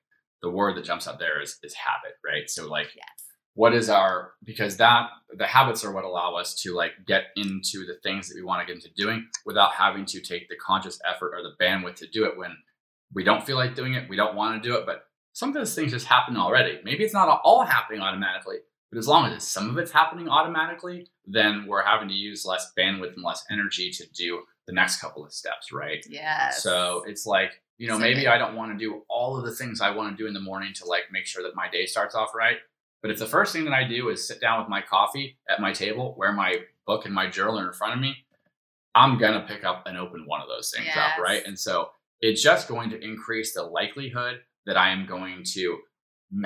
the 0.42 0.50
word 0.50 0.76
that 0.76 0.84
jumps 0.84 1.06
out 1.08 1.18
there 1.18 1.40
is 1.40 1.58
is 1.62 1.74
habit, 1.74 2.16
right? 2.24 2.48
So 2.50 2.68
like, 2.68 2.88
Yes. 2.94 3.24
What 3.56 3.74
is 3.74 3.88
our 3.88 4.32
because 4.44 4.76
that 4.76 5.08
the 5.36 5.46
habits 5.46 5.84
are 5.84 5.90
what 5.90 6.04
allow 6.04 6.36
us 6.36 6.54
to 6.62 6.74
like 6.74 6.92
get 7.06 7.24
into 7.36 7.84
the 7.86 7.96
things 8.02 8.28
that 8.28 8.36
we 8.36 8.42
want 8.44 8.60
to 8.60 8.66
get 8.66 8.76
into 8.76 8.94
doing 8.96 9.26
without 9.44 9.72
having 9.72 10.04
to 10.04 10.20
take 10.20 10.48
the 10.48 10.54
conscious 10.64 11.00
effort 11.10 11.32
or 11.34 11.42
the 11.42 11.64
bandwidth 11.64 11.96
to 11.96 12.06
do 12.06 12.24
it 12.24 12.36
when 12.36 12.54
we 13.14 13.24
don't 13.24 13.44
feel 13.44 13.56
like 13.56 13.74
doing 13.74 13.94
it, 13.94 14.08
we 14.08 14.16
don't 14.16 14.36
want 14.36 14.62
to 14.62 14.68
do 14.68 14.76
it, 14.76 14.84
but 14.84 15.04
some 15.32 15.48
of 15.48 15.54
those 15.54 15.74
things 15.74 15.92
just 15.92 16.06
happen 16.06 16.36
already. 16.36 16.80
Maybe 16.84 17.02
it's 17.04 17.14
not 17.14 17.40
all 17.44 17.64
happening 17.64 18.00
automatically, 18.00 18.56
but 18.90 18.98
as 18.98 19.08
long 19.08 19.32
as 19.32 19.46
some 19.46 19.70
of 19.70 19.78
it's 19.78 19.90
happening 19.90 20.28
automatically, 20.28 21.08
then 21.26 21.66
we're 21.66 21.82
having 21.82 22.08
to 22.08 22.14
use 22.14 22.44
less 22.44 22.72
bandwidth 22.78 23.14
and 23.14 23.24
less 23.24 23.44
energy 23.50 23.90
to 23.90 24.04
do 24.14 24.42
the 24.66 24.72
next 24.72 25.00
couple 25.00 25.24
of 25.24 25.32
steps, 25.32 25.72
right? 25.72 26.04
yeah 26.08 26.50
So 26.50 27.04
it's 27.06 27.26
like, 27.26 27.62
you 27.78 27.86
know, 27.88 27.94
So 27.94 28.00
maybe 28.00 28.22
good. 28.22 28.28
I 28.28 28.38
don't 28.38 28.56
want 28.56 28.72
to 28.72 28.78
do 28.78 29.02
all 29.08 29.36
of 29.36 29.44
the 29.44 29.52
things 29.52 29.80
I 29.80 29.90
want 29.90 30.16
to 30.16 30.22
do 30.22 30.26
in 30.26 30.34
the 30.34 30.40
morning 30.40 30.72
to 30.76 30.84
like 30.84 31.04
make 31.10 31.26
sure 31.26 31.42
that 31.42 31.54
my 31.54 31.70
day 31.70 31.86
starts 31.86 32.14
off 32.14 32.34
right. 32.34 32.58
But 33.06 33.12
if 33.12 33.20
the 33.20 33.26
first 33.26 33.52
thing 33.52 33.64
that 33.66 33.72
I 33.72 33.86
do 33.86 34.08
is 34.08 34.26
sit 34.26 34.40
down 34.40 34.58
with 34.58 34.68
my 34.68 34.82
coffee 34.82 35.38
at 35.48 35.60
my 35.60 35.72
table, 35.72 36.14
where 36.16 36.32
my 36.32 36.56
book 36.88 37.04
and 37.06 37.14
my 37.14 37.30
journal 37.30 37.60
are 37.60 37.68
in 37.68 37.72
front 37.72 37.94
of 37.94 38.00
me, 38.00 38.16
I'm 38.96 39.16
gonna 39.16 39.44
pick 39.46 39.62
up 39.62 39.84
and 39.86 39.96
open 39.96 40.26
one 40.26 40.40
of 40.40 40.48
those 40.48 40.72
things 40.74 40.86
Yes. 40.88 40.96
up, 40.96 41.22
right? 41.22 41.46
And 41.46 41.56
so 41.56 41.90
it's 42.20 42.42
just 42.42 42.66
going 42.66 42.90
to 42.90 42.98
increase 43.00 43.54
the 43.54 43.62
likelihood 43.62 44.40
that 44.64 44.76
I 44.76 44.90
am 44.90 45.06
going 45.06 45.44
to 45.52 45.78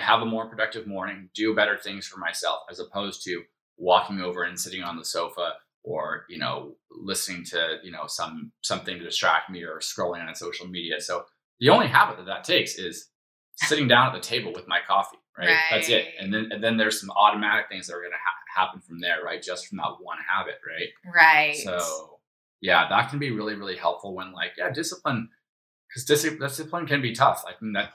have 0.00 0.20
a 0.20 0.26
more 0.26 0.50
productive 0.50 0.86
morning, 0.86 1.30
do 1.34 1.54
better 1.54 1.78
things 1.78 2.06
for 2.06 2.18
myself, 2.18 2.64
as 2.70 2.78
opposed 2.78 3.24
to 3.24 3.42
walking 3.78 4.20
over 4.20 4.42
and 4.42 4.61
sitting 4.61 4.82
on 4.82 4.98
the 4.98 5.04
sofa 5.06 5.54
or 5.82 6.26
you 6.28 6.36
know 6.36 6.76
listening 6.90 7.42
to 7.44 7.78
you 7.82 7.90
know 7.90 8.04
some 8.06 8.52
something 8.61 8.98
to 8.98 9.02
distract 9.04 9.48
me 9.48 9.62
or 9.62 9.78
scrolling 9.78 10.22
on 10.28 10.34
social 10.34 10.66
media. 10.66 11.00
So 11.00 11.24
the 11.58 11.70
only 11.70 11.86
habit 11.86 12.18
that 12.18 12.26
that 12.26 12.44
takes 12.44 12.74
is 12.74 13.08
sitting 13.56 13.88
down 13.88 14.08
at 14.08 14.12
the 14.12 14.20
table 14.20 14.52
with 14.52 14.68
my 14.68 14.80
coffee, 14.86 15.16
right? 15.47 15.57
That's 15.70 15.88
it. 15.88 16.09
And 16.18 16.32
then 16.32 16.49
and 16.53 16.62
then 16.62 16.76
there's 16.76 17.01
some 17.01 17.11
automatic 17.11 17.66
things 17.68 17.86
that 17.86 17.95
are 17.95 18.01
going 18.01 18.12
to 18.12 18.16
ha- 18.22 18.62
happen 18.62 18.80
from 18.80 19.01
there, 19.01 19.22
right? 19.24 19.43
Just 19.43 19.66
from 19.66 19.78
that 19.78 19.97
one 20.01 20.18
habit, 20.28 20.57
right? 20.66 20.88
right. 21.14 21.57
So 21.57 22.18
yeah, 22.61 22.88
that 22.88 23.11
can 23.11 23.18
be 23.18 23.30
really, 23.30 23.55
really 23.55 23.76
helpful 23.76 24.14
when 24.14 24.32
like, 24.32 24.53
yeah, 24.59 24.70
discipline, 24.70 25.28
because 25.88 26.05
dis- 26.05 26.38
discipline 26.38 26.86
can 26.86 27.01
be 27.03 27.14
tough. 27.14 27.45
I 27.47 27.53
mean 27.62 27.72
that 27.72 27.95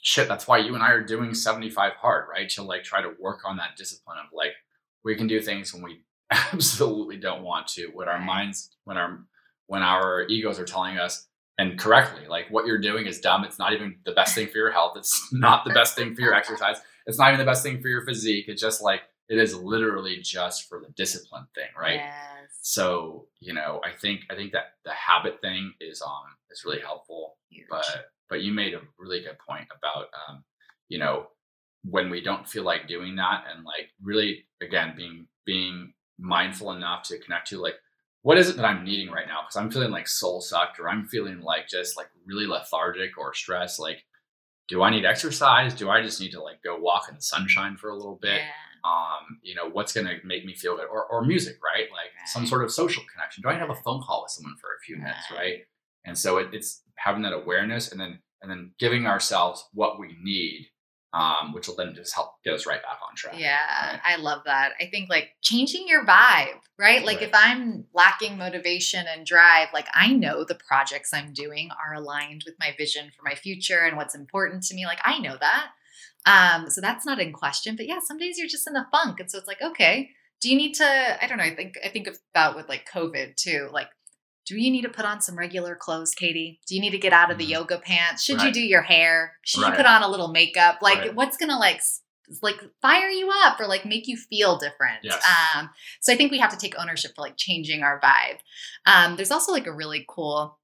shit. 0.00 0.28
That's 0.28 0.46
why 0.48 0.58
you 0.58 0.74
and 0.74 0.82
I 0.82 0.90
are 0.90 1.02
doing 1.04 1.34
75 1.34 1.92
hard, 1.94 2.28
right? 2.30 2.48
To 2.50 2.62
like 2.62 2.82
try 2.84 3.00
to 3.02 3.12
work 3.20 3.40
on 3.44 3.56
that 3.58 3.76
discipline 3.76 4.18
of 4.18 4.26
like, 4.32 4.52
we 5.04 5.14
can 5.16 5.26
do 5.26 5.40
things 5.40 5.72
when 5.72 5.82
we 5.82 6.02
absolutely 6.30 7.16
don't 7.16 7.42
want 7.42 7.66
to, 7.68 7.86
when 7.94 8.08
our 8.08 8.16
Right. 8.18 8.24
minds, 8.26 8.70
when 8.84 8.96
our, 8.96 9.20
when 9.66 9.82
our 9.82 10.22
egos 10.28 10.58
are 10.58 10.64
telling 10.64 10.98
us, 10.98 11.26
and 11.58 11.78
correctly, 11.78 12.26
like 12.28 12.46
what 12.50 12.66
you're 12.66 12.78
doing 12.80 13.06
is 13.06 13.20
dumb. 13.20 13.44
It's 13.44 13.58
not 13.58 13.72
even 13.72 13.96
the 14.04 14.12
best 14.12 14.34
thing 14.34 14.48
for 14.48 14.58
your 14.58 14.70
health. 14.72 14.94
It's 14.96 15.28
not 15.32 15.64
the 15.64 15.72
best 15.74 15.94
thing 15.96 16.14
for 16.14 16.20
your 16.22 16.34
exercise. 16.34 16.76
It's 17.06 17.18
not 17.18 17.28
even 17.28 17.38
the 17.38 17.50
best 17.50 17.62
thing 17.62 17.80
for 17.80 17.88
your 17.88 18.04
physique. 18.04 18.46
It's 18.48 18.60
just 18.60 18.80
like, 18.82 19.02
it 19.28 19.38
is 19.38 19.54
literally 19.54 20.18
just 20.20 20.68
for 20.68 20.80
the 20.80 20.92
discipline 20.94 21.46
thing, 21.54 21.68
right? 21.78 21.94
Yes. 21.96 22.58
so 22.60 23.26
you 23.40 23.52
know 23.52 23.80
i 23.84 23.90
think 23.90 24.20
i 24.30 24.34
think 24.36 24.52
that 24.52 24.74
the 24.84 24.92
habit 24.92 25.40
thing 25.40 25.72
is 25.80 26.00
um 26.02 26.36
is 26.50 26.64
really 26.64 26.80
helpful 26.80 27.36
Huge. 27.50 27.66
but 27.68 27.84
but 28.30 28.40
you 28.42 28.52
made 28.52 28.74
a 28.74 28.80
really 28.98 29.20
good 29.20 29.36
point 29.38 29.66
about 29.76 30.06
um 30.28 30.44
you 30.88 30.98
know 30.98 31.26
when 31.84 32.08
we 32.10 32.20
don't 32.20 32.48
feel 32.48 32.62
like 32.62 32.86
doing 32.86 33.16
that 33.16 33.44
and 33.52 33.64
like 33.64 33.90
really 34.02 34.44
again 34.60 34.94
being 34.96 35.26
being 35.44 35.92
mindful 36.18 36.70
enough 36.72 37.02
to 37.04 37.18
connect 37.18 37.48
to 37.48 37.60
like 37.60 37.74
what 38.22 38.38
is 38.38 38.48
it 38.48 38.56
that 38.56 38.64
i'm 38.64 38.84
needing 38.84 39.10
right 39.10 39.26
now 39.26 39.40
because 39.42 39.56
i'm 39.56 39.70
feeling 39.70 39.90
like 39.90 40.08
soul 40.08 40.40
sucked 40.40 40.78
or 40.80 40.88
i'm 40.88 41.06
feeling 41.06 41.40
like 41.40 41.68
just 41.68 41.96
like 41.96 42.08
really 42.26 42.46
lethargic 42.46 43.16
or 43.18 43.34
stressed 43.34 43.78
like 43.80 44.04
do 44.68 44.82
i 44.82 44.90
need 44.90 45.04
exercise 45.04 45.74
do 45.74 45.90
i 45.90 46.00
just 46.02 46.20
need 46.20 46.30
to 46.32 46.42
like 46.42 46.62
go 46.62 46.76
walk 46.78 47.06
in 47.08 47.14
the 47.16 47.22
sunshine 47.22 47.76
for 47.76 47.90
a 47.90 47.96
little 47.96 48.18
bit 48.22 48.40
yeah. 48.40 48.90
um 48.90 49.38
you 49.42 49.54
know 49.54 49.68
what's 49.70 49.92
gonna 49.92 50.14
make 50.24 50.44
me 50.44 50.54
feel 50.54 50.76
good 50.76 50.86
or, 50.90 51.04
or 51.06 51.24
music 51.24 51.56
right 51.62 51.90
like 51.92 52.10
some 52.26 52.46
sort 52.46 52.62
of 52.62 52.70
social 52.70 53.02
connection? 53.12 53.42
Do 53.42 53.48
I 53.48 53.54
have 53.54 53.68
a 53.70 53.74
phone 53.74 54.00
call 54.00 54.22
with 54.22 54.30
someone 54.30 54.54
for 54.60 54.68
a 54.68 54.80
few 54.86 54.96
minutes, 54.96 55.26
Right. 55.32 55.38
right? 55.38 55.58
And 56.04 56.16
so 56.16 56.38
it, 56.38 56.48
it's 56.52 56.82
having 56.94 57.22
that 57.22 57.32
awareness 57.32 57.90
and 57.90 58.00
then 58.00 58.20
and 58.40 58.48
then 58.50 58.72
giving 58.78 59.06
ourselves 59.06 59.68
what 59.74 59.98
we 59.98 60.16
need, 60.22 60.68
um, 61.14 61.52
which 61.52 61.68
will 61.68 61.76
then 61.76 61.94
just 61.94 62.14
help 62.14 62.42
get 62.42 62.54
us 62.54 62.66
right 62.66 62.82
back 62.82 62.98
on 63.06 63.14
track. 63.14 63.34
Yeah, 63.38 63.90
Right. 63.92 64.00
I 64.04 64.16
love 64.16 64.42
that. 64.46 64.72
I 64.80 64.86
think 64.86 65.10
like 65.10 65.30
changing 65.42 65.86
your 65.86 66.04
vibe, 66.06 66.60
right? 66.78 67.04
Like 67.04 67.18
Right. 67.18 67.28
if 67.28 67.34
I'm 67.34 67.84
lacking 67.92 68.38
motivation 68.38 69.04
and 69.06 69.26
drive, 69.26 69.68
like 69.74 69.88
I 69.94 70.12
know 70.12 70.44
the 70.44 70.54
projects 70.54 71.12
I'm 71.12 71.32
doing 71.32 71.68
are 71.84 71.94
aligned 71.94 72.44
with 72.46 72.54
my 72.58 72.74
vision 72.78 73.10
for 73.16 73.22
my 73.24 73.34
future 73.34 73.80
and 73.80 73.96
what's 73.96 74.14
important 74.14 74.62
to 74.64 74.74
me. 74.74 74.86
Like 74.86 75.00
I 75.04 75.18
know 75.18 75.36
that. 75.40 75.70
Um, 76.24 76.70
so 76.70 76.80
that's 76.80 77.04
not 77.04 77.20
in 77.20 77.32
question. 77.32 77.76
But 77.76 77.86
yeah, 77.86 77.98
some 78.02 78.16
days 78.16 78.38
you're 78.38 78.48
just 78.48 78.68
in 78.68 78.76
a 78.76 78.88
funk. 78.90 79.20
And 79.20 79.30
so 79.30 79.38
it's 79.38 79.48
like, 79.48 79.60
okay, 79.60 80.10
do 80.40 80.48
you 80.48 80.56
need 80.56 80.74
to, 80.74 80.84
I 81.22 81.26
don't 81.26 81.38
know, 81.38 81.44
I 81.44 81.54
think 81.54 81.74
I 81.84 81.88
think 81.88 82.08
about 82.32 82.56
with 82.56 82.68
like 82.68 82.88
COVID 82.88 83.36
too. 83.36 83.68
Like, 83.72 83.88
do 84.44 84.56
you 84.58 84.70
need 84.70 84.82
to 84.82 84.88
put 84.88 85.04
on 85.04 85.20
some 85.20 85.38
regular 85.38 85.74
clothes, 85.76 86.14
Katie? 86.14 86.60
Do 86.66 86.74
you 86.74 86.80
need 86.80 86.90
to 86.90 86.98
get 86.98 87.12
out 87.12 87.30
of 87.30 87.38
the 87.38 87.46
Mhm. 87.46 87.50
yoga 87.50 87.78
pants? 87.78 88.22
Should 88.24 88.42
you 88.42 88.50
do 88.52 88.60
your 88.60 88.82
hair? 88.82 89.38
Should 89.44 89.60
you 89.66 89.72
put 89.72 89.86
on 89.86 90.02
a 90.02 90.08
little 90.08 90.28
makeup? 90.28 90.78
Like 90.82 90.98
Right. 90.98 91.14
what's 91.14 91.36
gonna 91.36 91.58
like 91.58 91.80
like 92.40 92.60
fire 92.80 93.10
you 93.10 93.30
up 93.44 93.60
or 93.60 93.66
like 93.66 93.84
make 93.84 94.06
you 94.08 94.16
feel 94.16 94.56
different. 94.56 95.00
Yes. 95.02 95.22
Um, 95.54 95.68
so 96.00 96.12
I 96.12 96.16
think 96.16 96.30
we 96.30 96.38
have 96.38 96.50
to 96.52 96.56
take 96.56 96.74
ownership 96.78 97.14
for 97.14 97.20
like 97.20 97.36
changing 97.36 97.82
our 97.82 98.00
vibe. 98.00 98.38
Um, 98.86 99.16
there's 99.16 99.30
also 99.32 99.52
like 99.52 99.66
a 99.66 99.72
really 99.72 100.04
cool 100.08 100.58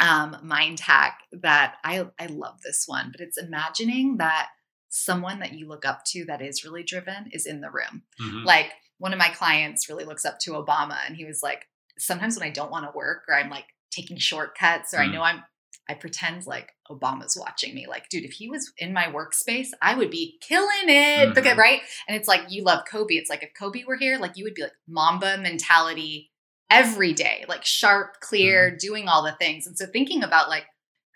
um, 0.00 0.38
mind 0.42 0.80
hack 0.80 1.20
that 1.32 1.76
I 1.84 2.06
I 2.18 2.26
love 2.26 2.62
this 2.62 2.84
one, 2.86 3.10
but 3.12 3.20
it's 3.20 3.36
imagining 3.36 4.16
that 4.18 4.50
someone 4.88 5.38
that 5.40 5.52
you 5.52 5.68
look 5.68 5.84
up 5.84 6.04
to 6.06 6.24
that 6.26 6.40
is 6.42 6.64
really 6.64 6.82
driven 6.82 7.28
is 7.32 7.46
in 7.46 7.60
the 7.60 7.70
room. 7.70 8.04
Mhm. 8.20 8.44
Like 8.44 8.72
one 8.98 9.12
of 9.12 9.18
my 9.18 9.28
clients 9.28 9.88
really 9.88 10.04
looks 10.04 10.24
up 10.24 10.38
to 10.40 10.52
Obama, 10.52 10.98
and 11.06 11.16
he 11.16 11.24
was 11.24 11.42
like, 11.42 11.68
sometimes 11.98 12.38
when 12.38 12.46
I 12.46 12.50
don't 12.50 12.70
want 12.70 12.84
to 12.90 12.96
work 12.96 13.24
or 13.28 13.34
I'm 13.34 13.50
like 13.50 13.66
taking 13.90 14.16
shortcuts 14.16 14.94
or 14.94 14.98
I 15.00 15.06
Mm. 15.06 15.12
know 15.12 15.22
I'm 15.22 15.42
I 15.88 15.94
pretend 15.94 16.46
like 16.46 16.70
Obama's 16.88 17.36
watching 17.38 17.74
me. 17.74 17.86
Like, 17.88 18.08
dude, 18.08 18.24
if 18.24 18.30
he 18.32 18.48
was 18.48 18.72
in 18.78 18.92
my 18.92 19.06
workspace, 19.06 19.70
I 19.82 19.96
would 19.96 20.10
be 20.10 20.38
killing 20.40 20.68
it. 20.86 21.34
Because, 21.34 21.54
Mhm. 21.54 21.58
right? 21.58 21.82
And 22.06 22.16
it's 22.16 22.28
like 22.28 22.42
you 22.50 22.62
love 22.62 22.84
Kobe. 22.88 23.14
It's 23.16 23.28
like 23.28 23.42
if 23.42 23.50
Kobe 23.58 23.82
were 23.84 23.96
here, 23.96 24.16
like 24.18 24.36
you 24.36 24.44
would 24.44 24.54
be 24.54 24.62
like 24.62 24.72
Mamba 24.86 25.38
mentality 25.38 26.30
every 26.70 27.12
day, 27.12 27.44
like 27.48 27.64
sharp, 27.64 28.20
clear, 28.20 28.68
Mm-hmm. 28.70 28.76
doing 28.78 29.08
all 29.08 29.22
the 29.24 29.32
things. 29.32 29.66
And 29.66 29.76
so 29.76 29.86
thinking 29.86 30.22
about 30.22 30.48
like 30.48 30.66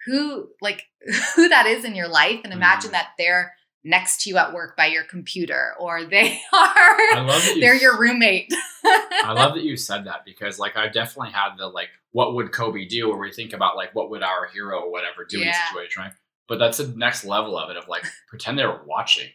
who 0.05 0.49
like 0.61 0.85
who 1.37 1.49
that 1.49 1.67
is 1.67 1.85
in 1.85 1.95
your 1.95 2.09
life 2.09 2.41
and 2.43 2.53
imagine 2.53 2.91
Mhm. 2.91 2.95
that 2.95 3.11
they're 3.19 3.55
next 3.87 4.23
to 4.23 4.31
you 4.31 4.37
at 4.37 4.53
work 4.53 4.77
by 4.77 4.87
your 4.87 5.05
computer 5.05 5.75
or 5.79 6.05
they 6.05 6.41
are 6.53 7.25
love 7.25 7.43
that 7.43 7.53
you 7.55 7.61
they're 7.61 7.77
your 7.77 7.99
roommate. 7.99 8.53
I 8.85 9.33
love 9.33 9.55
that 9.55 9.63
you 9.63 9.77
said 9.77 10.05
that 10.07 10.25
because 10.25 10.59
like 10.59 10.77
I've 10.77 10.93
definitely 10.93 11.33
had 11.33 11.57
the 11.57 11.69
like 11.69 11.89
what 12.11 12.35
would 12.35 12.53
Kobe 12.53 12.85
do 12.85 13.11
or 13.11 13.19
we 13.19 13.33
think 13.33 13.53
about 13.53 13.77
like 13.77 13.95
what 13.95 14.11
would 14.11 14.23
our 14.23 14.49
hero 14.49 14.81
or 14.81 14.91
whatever 14.91 15.25
do 15.25 15.41
in 15.41 15.49
a 15.49 15.55
situation, 15.55 16.03
right? 16.03 16.13
But 16.49 16.59
that's 16.59 16.79
the 16.79 16.89
next 16.97 17.25
level 17.25 17.57
of 17.57 17.71
it 17.71 17.77
of 17.77 17.89
like 17.89 18.05
pretend 18.29 18.59
they 18.59 18.67
were 18.67 18.83
watching 18.87 19.29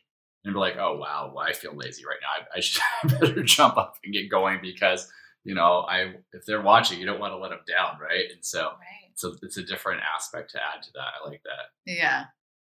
and 0.44 0.54
be 0.54 0.60
like, 0.60 0.76
oh 0.78 0.98
wow, 0.98 1.32
well, 1.34 1.46
I 1.46 1.54
feel 1.54 1.76
lazy 1.76 2.04
right 2.06 2.20
now. 2.22 2.46
I, 2.54 2.58
I 2.58 2.60
should 2.60 2.82
better 3.20 3.44
jump 3.44 3.78
up 3.78 3.96
and 4.04 4.14
get 4.14 4.30
going 4.30 4.60
because 4.62 5.10
you 5.46 5.56
know 5.56 5.86
I 5.88 6.16
if 6.34 6.46
they're 6.46 6.62
watching, 6.62 7.00
you 7.00 7.06
don't 7.06 7.20
want 7.20 7.34
to 7.34 7.38
let 7.38 7.50
them 7.50 7.60
down, 7.68 8.00
right? 8.02 8.26
And 8.34 8.44
so 8.44 8.62
right. 8.64 9.12
so 9.16 9.34
it's 9.42 9.58
a 9.58 9.64
different 9.64 10.02
aspect 10.16 10.52
to 10.52 10.58
add 10.58 10.84
to 10.84 10.90
that. 10.96 11.08
I 11.24 11.30
like 11.30 11.42
that. 11.44 11.92
Yeah. 11.92 12.26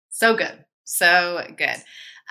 So 0.09 0.35
good. 0.35 0.65
So 0.87 1.45
good. 1.57 1.75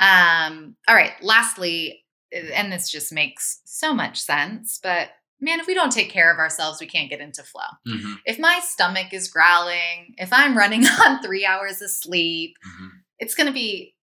Um, 0.01 0.77
all 0.89 0.95
right. 0.95 1.13
Lastly, 1.23 2.05
and 2.33 2.73
this 2.73 2.91
just 2.91 3.13
makes 3.13 3.61
so 3.65 3.95
much 3.95 4.19
sense, 4.21 4.81
but 4.83 5.09
man, 5.41 5.61
if 5.61 5.67
we 5.67 5.75
don't 5.75 5.93
take 5.93 6.11
care 6.11 6.33
of 6.33 6.39
ourselves, 6.39 6.81
we 6.81 6.87
can't 6.87 7.11
get 7.11 7.21
into 7.21 7.43
flow. 7.43 7.63
Mm-hmm. 7.87 8.15
If 8.25 8.39
my 8.39 8.61
stomach 8.63 9.13
is 9.13 9.29
growling, 9.29 10.15
if 10.17 10.33
I'm 10.33 10.57
running 10.57 10.85
on 11.05 11.23
three 11.23 11.45
hours 11.47 11.81
of 11.83 11.91
sleep, 11.91 12.57
Mm-hmm. 12.67 12.89
it's 13.19 13.35
going 13.35 13.47
to 13.47 13.53
be 13.53 13.95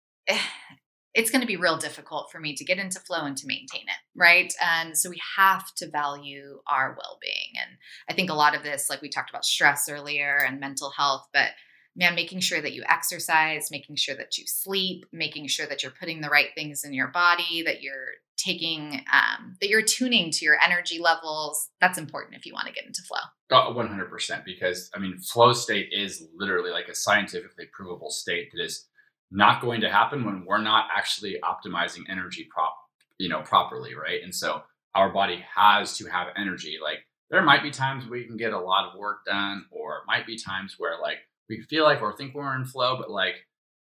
it's 1.14 1.30
going 1.30 1.42
to 1.42 1.48
be 1.48 1.58
real 1.58 1.78
difficult 1.78 2.32
for 2.32 2.40
me 2.40 2.56
to 2.56 2.64
get 2.64 2.80
into 2.80 3.00
flow 3.00 3.26
and 3.26 3.36
to 3.38 3.46
maintain 3.48 3.82
it 3.82 4.02
right 4.16 4.54
and 4.62 4.98
so 4.98 5.10
we 5.10 5.20
have 5.38 5.66
to 5.76 5.90
value 5.90 6.60
our 6.66 6.96
well-being 6.98 7.52
and 7.62 7.78
i 8.10 8.14
think 8.14 8.30
a 8.30 8.34
lot 8.34 8.56
of 8.56 8.64
this 8.64 8.90
like 8.90 9.02
we 9.02 9.10
talked 9.10 9.30
about 9.30 9.44
stress 9.46 9.90
earlier 9.90 10.38
and 10.48 10.60
mental 10.62 10.92
health 10.92 11.28
but 11.34 11.50
man 11.96 12.16
making 12.16 12.40
sure 12.40 12.62
that 12.62 12.74
you 12.74 12.84
exercise 12.88 13.70
making 13.72 13.96
sure 13.96 14.16
that 14.16 14.38
you 14.38 14.46
sleep 14.48 15.06
making 15.12 15.48
sure 15.48 15.66
that 15.66 15.84
you're 15.84 15.94
putting 16.00 16.22
the 16.22 16.30
right 16.30 16.50
things 16.56 16.84
in 16.84 16.94
your 16.94 17.08
body 17.08 17.64
that 17.64 17.82
you're 17.82 18.14
taking 18.38 19.02
um, 19.12 19.56
that 19.62 19.70
you're 19.70 19.82
tuning 19.82 20.32
to 20.32 20.46
your 20.46 20.58
energy 20.62 21.00
levels. 21.00 21.70
That's 21.80 21.98
important 21.98 22.36
if 22.36 22.46
you 22.46 22.54
want 22.54 22.68
to 22.68 22.74
get 22.74 22.86
into 22.86 23.02
flow. 23.04 23.20
Oh, 23.52 23.74
100% 23.76 24.46
because 24.46 24.90
I 24.96 25.00
mean 25.00 25.18
flow 25.18 25.54
state 25.54 25.90
is 25.92 26.28
literally 26.36 26.72
like 26.72 26.88
a 26.88 26.96
scientifically 26.96 27.66
provable 27.72 28.10
state 28.10 28.50
that 28.54 28.64
is 28.64 28.88
not 29.32 29.62
going 29.62 29.82
to 29.82 29.90
happen 29.90 30.26
when 30.26 30.46
we're 30.46 30.62
not 30.62 30.88
actually 30.96 31.38
optimizing 31.44 32.04
energy 32.10 32.48
prop 32.54 32.76
you 33.18 33.30
know 33.30 33.42
properly 33.42 33.96
right? 33.96 34.22
And 34.24 34.34
so 34.34 34.64
our 34.96 35.12
body 35.12 35.44
has 35.56 35.98
to 35.98 36.06
have 36.08 36.28
energy. 36.36 36.78
Like 36.82 37.00
there 37.30 37.42
might 37.44 37.64
be 37.64 37.72
times 37.72 38.10
we 38.10 38.26
can 38.26 38.38
get 38.38 38.54
a 38.54 38.60
lot 38.60 38.90
of 38.90 39.00
work 39.00 39.26
done 39.26 39.66
or 39.72 40.02
might 40.08 40.28
be 40.28 40.38
times 40.38 40.76
where 40.78 41.00
like 41.02 41.18
we 41.58 41.64
feel 41.64 41.84
like 41.84 42.02
or 42.02 42.16
think 42.16 42.34
we're 42.34 42.56
in 42.56 42.66
flow 42.66 42.98
but 42.98 43.10
like 43.10 43.36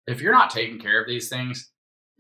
if 0.07 0.21
you're 0.21 0.33
not 0.33 0.51
taking 0.51 0.79
care 0.79 1.01
of 1.01 1.07
these 1.07 1.29
things 1.29 1.71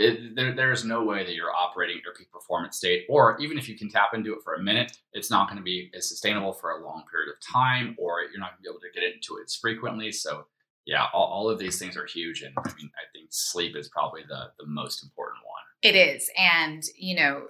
it, 0.01 0.36
there, 0.36 0.55
there's 0.55 0.84
no 0.84 1.03
way 1.03 1.24
that 1.24 1.34
you're 1.34 1.53
operating 1.53 1.96
at 1.96 2.05
your 2.05 2.14
peak 2.14 2.30
performance 2.30 2.76
state 2.76 3.05
or 3.09 3.36
even 3.40 3.59
if 3.59 3.68
you 3.68 3.76
can 3.76 3.88
tap 3.88 4.11
into 4.14 4.32
it 4.32 4.42
for 4.44 4.55
a 4.55 4.62
minute 4.62 4.96
it's 5.12 5.30
not 5.30 5.49
going 5.49 5.59
to 5.59 5.64
be 5.64 5.90
as 5.96 6.09
sustainable 6.09 6.53
for 6.53 6.70
a 6.70 6.84
long 6.84 7.03
period 7.11 7.28
of 7.28 7.40
time 7.40 7.96
or 7.99 8.20
you're 8.22 8.38
not 8.38 8.51
going 8.51 8.59
to 8.59 8.62
be 8.62 8.68
able 8.68 8.80
to 8.80 8.92
get 8.94 9.03
into 9.03 9.38
it 9.38 9.44
as 9.46 9.57
frequently. 9.57 10.12
So 10.12 10.46
yeah 10.86 11.07
all, 11.12 11.26
all 11.26 11.51
of 11.51 11.59
these 11.59 11.78
things 11.78 11.96
are 11.96 12.07
huge 12.07 12.40
and 12.40 12.55
i 12.57 12.68
mean 12.76 12.90
i 12.96 13.05
think 13.12 13.26
sleep 13.30 13.76
is 13.76 13.88
probably 13.88 14.22
the 14.26 14.51
the 14.59 14.66
most 14.66 15.03
important 15.03 15.38
one. 15.44 15.59
It 15.82 15.94
is, 15.94 16.28
and 16.36 16.82
you 16.96 17.14
know, 17.14 17.46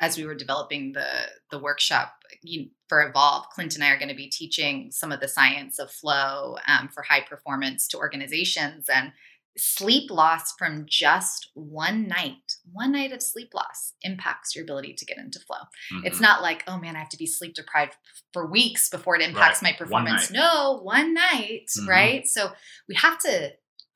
as 0.00 0.18
we 0.18 0.24
were 0.24 0.34
developing 0.34 0.92
the 0.92 1.28
the 1.50 1.58
workshop 1.58 2.14
you, 2.42 2.70
for 2.88 3.06
Evolve, 3.06 3.48
Clint 3.50 3.74
and 3.74 3.84
I 3.84 3.90
are 3.90 3.98
going 3.98 4.08
to 4.08 4.14
be 4.14 4.28
teaching 4.28 4.90
some 4.90 5.12
of 5.12 5.20
the 5.20 5.28
science 5.28 5.78
of 5.78 5.90
flow 5.90 6.56
um, 6.66 6.88
for 6.88 7.02
high 7.02 7.20
performance 7.22 7.86
to 7.88 7.98
organizations 7.98 8.88
and 8.88 9.12
sleep 9.56 10.10
loss 10.10 10.52
from 10.58 10.84
just 10.88 11.50
one 11.54 12.08
night, 12.08 12.56
one 12.72 12.90
night 12.90 13.12
of 13.12 13.22
sleep 13.22 13.50
loss 13.54 13.92
impacts 14.02 14.56
your 14.56 14.64
ability 14.64 14.92
to 14.94 15.04
get 15.04 15.16
into 15.16 15.38
flow. 15.38 15.58
It's 16.02 16.18
Mhm. 16.18 16.22
not 16.22 16.42
like, 16.42 16.64
oh 16.66 16.76
man, 16.78 16.96
I 16.96 16.98
have 16.98 17.08
to 17.10 17.16
be 17.16 17.26
sleep 17.26 17.54
deprived 17.54 17.94
for 18.32 18.50
weeks 18.50 18.88
before 18.88 19.14
it 19.14 19.22
impacts 19.22 19.62
my 19.62 19.72
performance. 19.72 20.28
night. 20.30 20.36
No, 20.40 20.80
one 20.82 21.14
night, 21.14 21.68
Mhm. 21.78 21.86
right? 21.88 22.26
So 22.26 22.52
we 22.88 22.96
have 22.96 23.16
to 23.20 23.52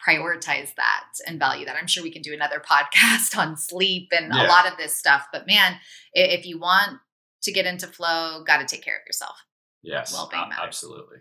prioritize 0.06 0.74
that 0.76 1.06
and 1.26 1.40
value 1.40 1.66
that. 1.66 1.74
I'm 1.76 1.88
sure 1.88 2.04
we 2.04 2.12
can 2.12 2.22
do 2.22 2.32
another 2.32 2.60
podcast 2.70 3.36
on 3.36 3.56
sleep 3.56 4.10
and 4.12 4.32
a 4.32 4.44
lot 4.44 4.70
of 4.70 4.76
this 4.78 4.96
stuff. 4.96 5.26
But 5.32 5.48
man, 5.48 5.80
if 6.12 6.46
you 6.46 6.60
want 6.60 7.00
to 7.42 7.52
get 7.52 7.66
into 7.66 7.86
flow, 7.86 8.42
got 8.44 8.58
to 8.58 8.66
take 8.66 8.84
care 8.84 8.96
of 8.96 9.06
yourself. 9.06 9.36
yes 9.82 10.12
well-being 10.12 10.48
matters. 10.48 10.64
absolutely 10.66 11.18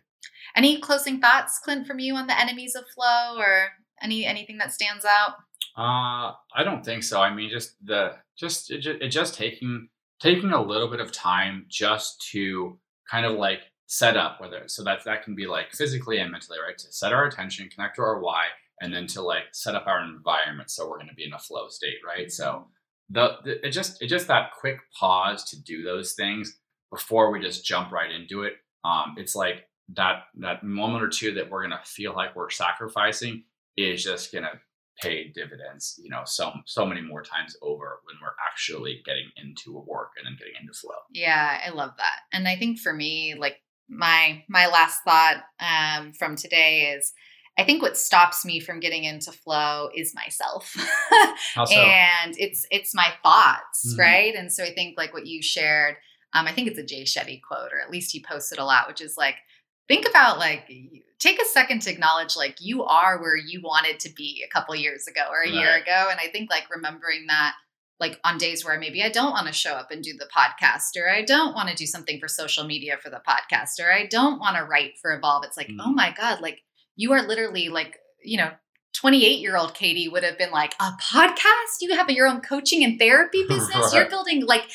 Any 0.55 0.79
closing 0.79 1.19
thoughts, 1.19 1.59
Clint, 1.63 1.85
from 1.85 1.99
you 1.99 2.15
on 2.15 2.27
the 2.27 2.39
enemies 2.39 2.75
of 2.75 2.85
flow 2.95 3.37
or 3.37 3.69
any 4.01 4.25
anything 4.25 4.57
that 4.57 4.73
stands 4.73 5.05
out? 5.05 5.35
Uh, 5.77 6.33
I 6.55 6.63
don't 6.63 6.83
think 6.83 7.03
so. 7.03 7.21
I 7.21 7.33
mean, 7.33 7.49
just 7.49 7.75
the 7.85 8.15
just 8.37 8.71
it, 8.71 8.79
ju- 8.79 8.97
it 8.99 9.09
just 9.09 9.35
taking 9.35 9.89
taking 10.19 10.51
a 10.51 10.61
little 10.61 10.87
bit 10.87 10.99
of 10.99 11.11
time 11.11 11.65
just 11.69 12.25
to 12.31 12.79
kind 13.09 13.25
of 13.25 13.33
like 13.33 13.59
set 13.85 14.17
up 14.17 14.41
whether 14.41 14.63
so 14.67 14.83
that 14.83 15.03
that 15.05 15.23
can 15.23 15.35
be 15.35 15.45
like 15.45 15.71
physically 15.71 16.17
and 16.17 16.31
mentally 16.31 16.57
right 16.59 16.77
to 16.77 16.91
set 16.91 17.13
our 17.13 17.25
attention, 17.25 17.69
connect 17.69 17.95
to 17.95 18.01
our 18.01 18.19
why, 18.19 18.45
and 18.81 18.93
then 18.93 19.07
to 19.07 19.21
like 19.21 19.43
set 19.51 19.75
up 19.75 19.85
our 19.87 20.03
environment 20.03 20.69
so 20.69 20.89
we're 20.89 20.97
going 20.97 21.07
to 21.07 21.13
be 21.15 21.25
in 21.25 21.33
a 21.33 21.39
flow 21.39 21.67
state, 21.67 21.97
right? 22.05 22.31
So 22.31 22.67
the, 23.09 23.37
the 23.43 23.65
it 23.65 23.71
just 23.71 24.01
it 24.01 24.07
just 24.07 24.27
that 24.27 24.51
quick 24.59 24.79
pause 24.97 25.43
to 25.45 25.61
do 25.61 25.83
those 25.83 26.13
things 26.13 26.57
before 26.91 27.31
we 27.31 27.39
just 27.39 27.65
jump 27.65 27.91
right 27.91 28.11
into 28.11 28.43
it. 28.43 28.53
Um, 28.83 29.15
it's 29.17 29.35
like 29.35 29.67
that 29.95 30.23
that 30.39 30.63
moment 30.63 31.03
or 31.03 31.09
two 31.09 31.33
that 31.35 31.49
we're 31.49 31.63
gonna 31.63 31.81
feel 31.85 32.13
like 32.13 32.35
we're 32.35 32.49
sacrificing 32.49 33.43
is 33.75 34.03
just 34.03 34.33
gonna 34.33 34.59
pay 35.01 35.31
dividends, 35.33 35.99
you 36.03 36.09
know, 36.09 36.23
so 36.25 36.51
so 36.65 36.85
many 36.85 37.01
more 37.01 37.21
times 37.21 37.55
over 37.61 37.99
when 38.05 38.15
we're 38.21 38.35
actually 38.49 39.01
getting 39.05 39.29
into 39.37 39.77
work 39.87 40.11
and 40.17 40.25
then 40.25 40.35
getting 40.37 40.55
into 40.59 40.73
flow. 40.73 40.95
Yeah, 41.11 41.59
I 41.65 41.69
love 41.69 41.91
that. 41.97 42.19
And 42.33 42.47
I 42.47 42.55
think 42.55 42.79
for 42.79 42.93
me, 42.93 43.35
like 43.37 43.57
my 43.89 44.43
my 44.49 44.67
last 44.67 45.01
thought 45.03 45.43
um, 45.59 46.13
from 46.13 46.35
today 46.35 46.93
is, 46.97 47.13
I 47.57 47.63
think 47.63 47.81
what 47.81 47.97
stops 47.97 48.45
me 48.45 48.59
from 48.59 48.79
getting 48.79 49.03
into 49.03 49.31
flow 49.31 49.89
is 49.95 50.13
myself, 50.13 50.75
so? 51.55 51.63
and 51.73 52.35
it's 52.37 52.65
it's 52.71 52.93
my 52.93 53.11
thoughts, 53.23 53.93
Mhm. 53.95 53.99
right? 53.99 54.35
And 54.35 54.51
so 54.53 54.63
I 54.63 54.73
think 54.73 54.97
like 54.97 55.13
what 55.13 55.25
you 55.25 55.41
shared, 55.41 55.95
um, 56.33 56.47
I 56.47 56.51
think 56.53 56.67
it's 56.67 56.77
a 56.79 56.83
Jay 56.83 57.03
Shetty 57.03 57.41
quote, 57.41 57.73
or 57.73 57.79
at 57.81 57.89
least 57.89 58.11
he 58.11 58.21
posted 58.23 58.59
a 58.59 58.65
lot, 58.65 58.87
which 58.87 59.01
is 59.01 59.15
like, 59.17 59.35
think 59.87 60.07
about 60.07 60.37
like 60.37 60.69
take 61.19 61.41
a 61.41 61.45
second 61.45 61.81
to 61.81 61.91
acknowledge 61.91 62.35
like 62.35 62.57
you 62.61 62.83
are 62.83 63.19
where 63.19 63.35
you 63.37 63.61
wanted 63.63 63.99
to 64.01 64.13
be 64.13 64.43
a 64.45 64.49
couple 64.53 64.75
years 64.75 65.07
ago 65.07 65.21
or 65.31 65.41
a 65.41 65.49
year 65.49 65.75
ago, 65.77 66.07
and 66.11 66.19
I 66.19 66.27
think 66.27 66.49
like 66.51 66.69
remembering 66.69 67.25
that 67.27 67.55
like 67.99 68.19
on 68.23 68.37
days 68.37 68.63
where 68.63 68.79
maybe 68.79 69.01
I 69.01 69.09
don't 69.09 69.31
want 69.31 69.47
to 69.47 69.53
show 69.53 69.71
up 69.73 69.89
and 69.89 70.03
do 70.03 70.13
the 70.13 70.27
podcast, 70.31 70.95
or 71.01 71.09
I 71.09 71.23
don't 71.23 71.55
want 71.55 71.69
to 71.69 71.75
do 71.75 71.87
something 71.87 72.19
for 72.19 72.27
social 72.27 72.63
media 72.65 72.97
for 73.01 73.09
the 73.09 73.21
podcast, 73.27 73.79
or 73.83 73.91
I 73.91 74.05
don't 74.05 74.39
want 74.39 74.55
to 74.57 74.63
write 74.63 74.99
for 75.01 75.11
Evolve. 75.17 75.43
It's 75.45 75.57
like, 75.57 75.69
Mm. 75.69 75.77
oh 75.83 75.91
my 75.91 76.13
God, 76.15 76.39
like 76.41 76.61
you 76.97 77.13
are 77.13 77.25
literally 77.25 77.69
like, 77.69 77.97
you 78.21 78.37
know, 78.37 78.51
28 78.93 79.39
year 79.39 79.55
old 79.55 79.73
Katie 79.73 80.09
would 80.09 80.23
have 80.23 80.37
been 80.37 80.51
like, 80.51 80.73
a 80.79 80.91
podcast? 81.01 81.77
You 81.79 81.95
have 81.95 82.09
your 82.09 82.27
own 82.27 82.41
coaching 82.41 82.83
and 82.83 82.99
therapy 82.99 83.45
business? 83.47 83.93
You're 83.93 84.09
building 84.09 84.45
like, 84.45 84.69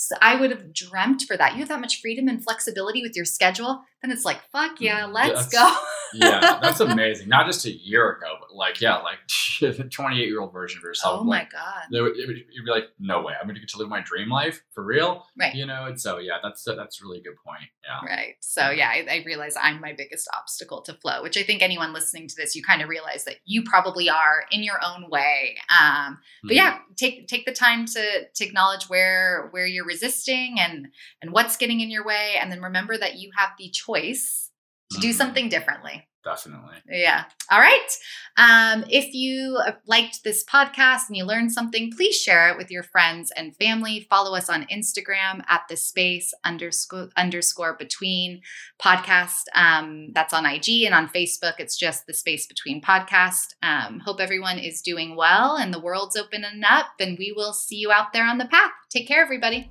so 0.00 0.14
I 0.22 0.36
would 0.40 0.50
have 0.50 0.72
dreamt 0.72 1.22
for 1.26 1.36
that. 1.36 1.54
You 1.54 1.58
have 1.58 1.68
that 1.68 1.80
much 1.80 2.00
freedom 2.00 2.28
and 2.28 2.42
flexibility 2.42 3.02
with 3.02 3.16
your 3.16 3.24
schedule. 3.24 3.82
Then 4.00 4.12
it's 4.12 4.24
like, 4.24 4.40
fuck 4.52 4.80
yeah, 4.80 5.06
let's 5.06 5.48
That's- 5.48 5.52
go. 5.52 5.76
yeah, 6.14 6.60
that's 6.62 6.78
amazing. 6.92 7.28
Not 7.28 7.46
just 7.46 7.66
a 7.66 7.72
year 7.72 8.12
ago, 8.12 8.34
but 8.40 8.54
like, 8.54 8.80
yeah, 8.80 8.98
like 8.98 9.18
the 9.60 9.84
28 9.90 10.28
year 10.28 10.40
old 10.40 10.52
version 10.52 10.78
of 10.78 10.84
yourself. 10.84 11.20
oh 11.20 11.24
my 11.24 11.40
like, 11.40 11.50
God. 11.50 11.82
they 11.90 12.00
would, 12.00 12.16
it 12.16 12.28
would, 12.28 12.36
you'd 12.36 12.64
be 12.64 12.70
like, 12.70 12.84
no 13.00 13.22
way, 13.22 13.34
I'm 13.38 13.46
going 13.48 13.56
to 13.56 13.60
get 13.60 13.70
to 13.70 13.78
live 13.78 13.88
my 13.88 14.00
dream 14.00 14.28
life 14.30 14.62
for 14.72 14.84
real. 14.84 15.26
Right. 15.36 15.52
You 15.54 15.66
know, 15.66 15.86
and 15.86 16.00
so 16.00 16.18
yeah, 16.18 16.36
that's 16.42 16.62
that's 16.62 17.02
a 17.02 17.04
really 17.04 17.20
good 17.20 17.34
point. 17.44 17.64
Yeah. 17.84 18.06
Right. 18.08 18.34
So 18.40 18.70
yeah, 18.70 18.88
I, 18.88 19.04
I 19.10 19.22
realize 19.26 19.54
I'm 19.60 19.80
my 19.80 19.94
biggest 19.98 20.28
obstacle 20.32 20.80
to 20.82 20.94
flow, 20.94 21.22
which 21.24 21.36
I 21.36 21.42
think 21.42 21.60
anyone 21.60 21.92
listening 21.92 22.28
to 22.28 22.36
this, 22.36 22.54
you 22.54 22.62
kind 22.62 22.82
of 22.82 22.88
realize 22.88 23.24
that 23.24 23.36
you 23.46 23.64
probably 23.64 24.08
are 24.08 24.44
in 24.52 24.62
your 24.62 24.78
own 24.84 25.10
way. 25.10 25.56
Um, 25.76 26.18
but 26.44 26.52
Mhm. 26.52 26.56
yeah, 26.56 26.78
take 26.96 27.26
take 27.26 27.46
the 27.46 27.52
time 27.52 27.84
to 27.86 28.28
to 28.32 28.44
acknowledge 28.44 28.84
where 28.88 29.48
where 29.50 29.66
you're 29.66 29.87
resisting 29.88 30.60
and 30.60 30.88
and 31.22 31.32
what's 31.32 31.56
getting 31.56 31.80
in 31.80 31.90
your 31.90 32.04
way, 32.04 32.34
and 32.40 32.52
then 32.52 32.60
remember 32.62 32.96
that 32.96 33.16
you 33.16 33.30
have 33.36 33.50
the 33.58 33.70
choice 33.70 34.50
to 34.92 35.00
do 35.00 35.10
Mhm. 35.10 35.14
something 35.14 35.48
differently. 35.48 36.04
definitely. 36.24 36.76
Yeah. 36.90 37.24
All 37.50 37.60
right. 37.60 37.88
Um, 38.36 38.84
if 38.90 39.14
you 39.14 39.56
uh, 39.66 39.72
liked 39.86 40.24
this 40.24 40.44
podcast 40.44 41.08
and 41.08 41.16
you 41.16 41.24
learned 41.24 41.52
something, 41.52 41.90
please 41.96 42.16
share 42.20 42.50
it 42.50 42.58
with 42.58 42.70
your 42.70 42.82
friends 42.82 43.30
and 43.34 43.56
family. 43.56 44.06
Follow 44.10 44.36
us 44.36 44.50
on 44.50 44.66
Instagram 44.66 45.42
at 45.48 45.62
the 45.70 45.76
space 45.76 46.34
underscore 46.44 47.08
underscore 47.16 47.76
between 47.78 48.42
podcast. 48.82 49.44
Um, 49.54 50.08
that's 50.12 50.34
on 50.34 50.44
IG 50.44 50.84
and 50.84 50.94
on 50.94 51.08
Facebook. 51.08 51.54
It's 51.58 51.78
just 51.78 52.06
the 52.06 52.12
space 52.12 52.46
between 52.46 52.82
podcast. 52.82 53.54
Um, 53.62 54.00
hope 54.00 54.20
everyone 54.20 54.58
is 54.58 54.82
doing 54.82 55.16
well 55.16 55.56
and 55.56 55.72
the 55.72 55.80
world's 55.80 56.16
opening 56.16 56.62
up, 56.68 56.88
and 57.00 57.16
we 57.18 57.32
will 57.34 57.54
see 57.54 57.76
you 57.76 57.90
out 57.90 58.12
there 58.12 58.26
on 58.26 58.36
the 58.36 58.48
path. 58.48 58.72
Take 58.90 59.08
care, 59.08 59.22
everybody. 59.22 59.70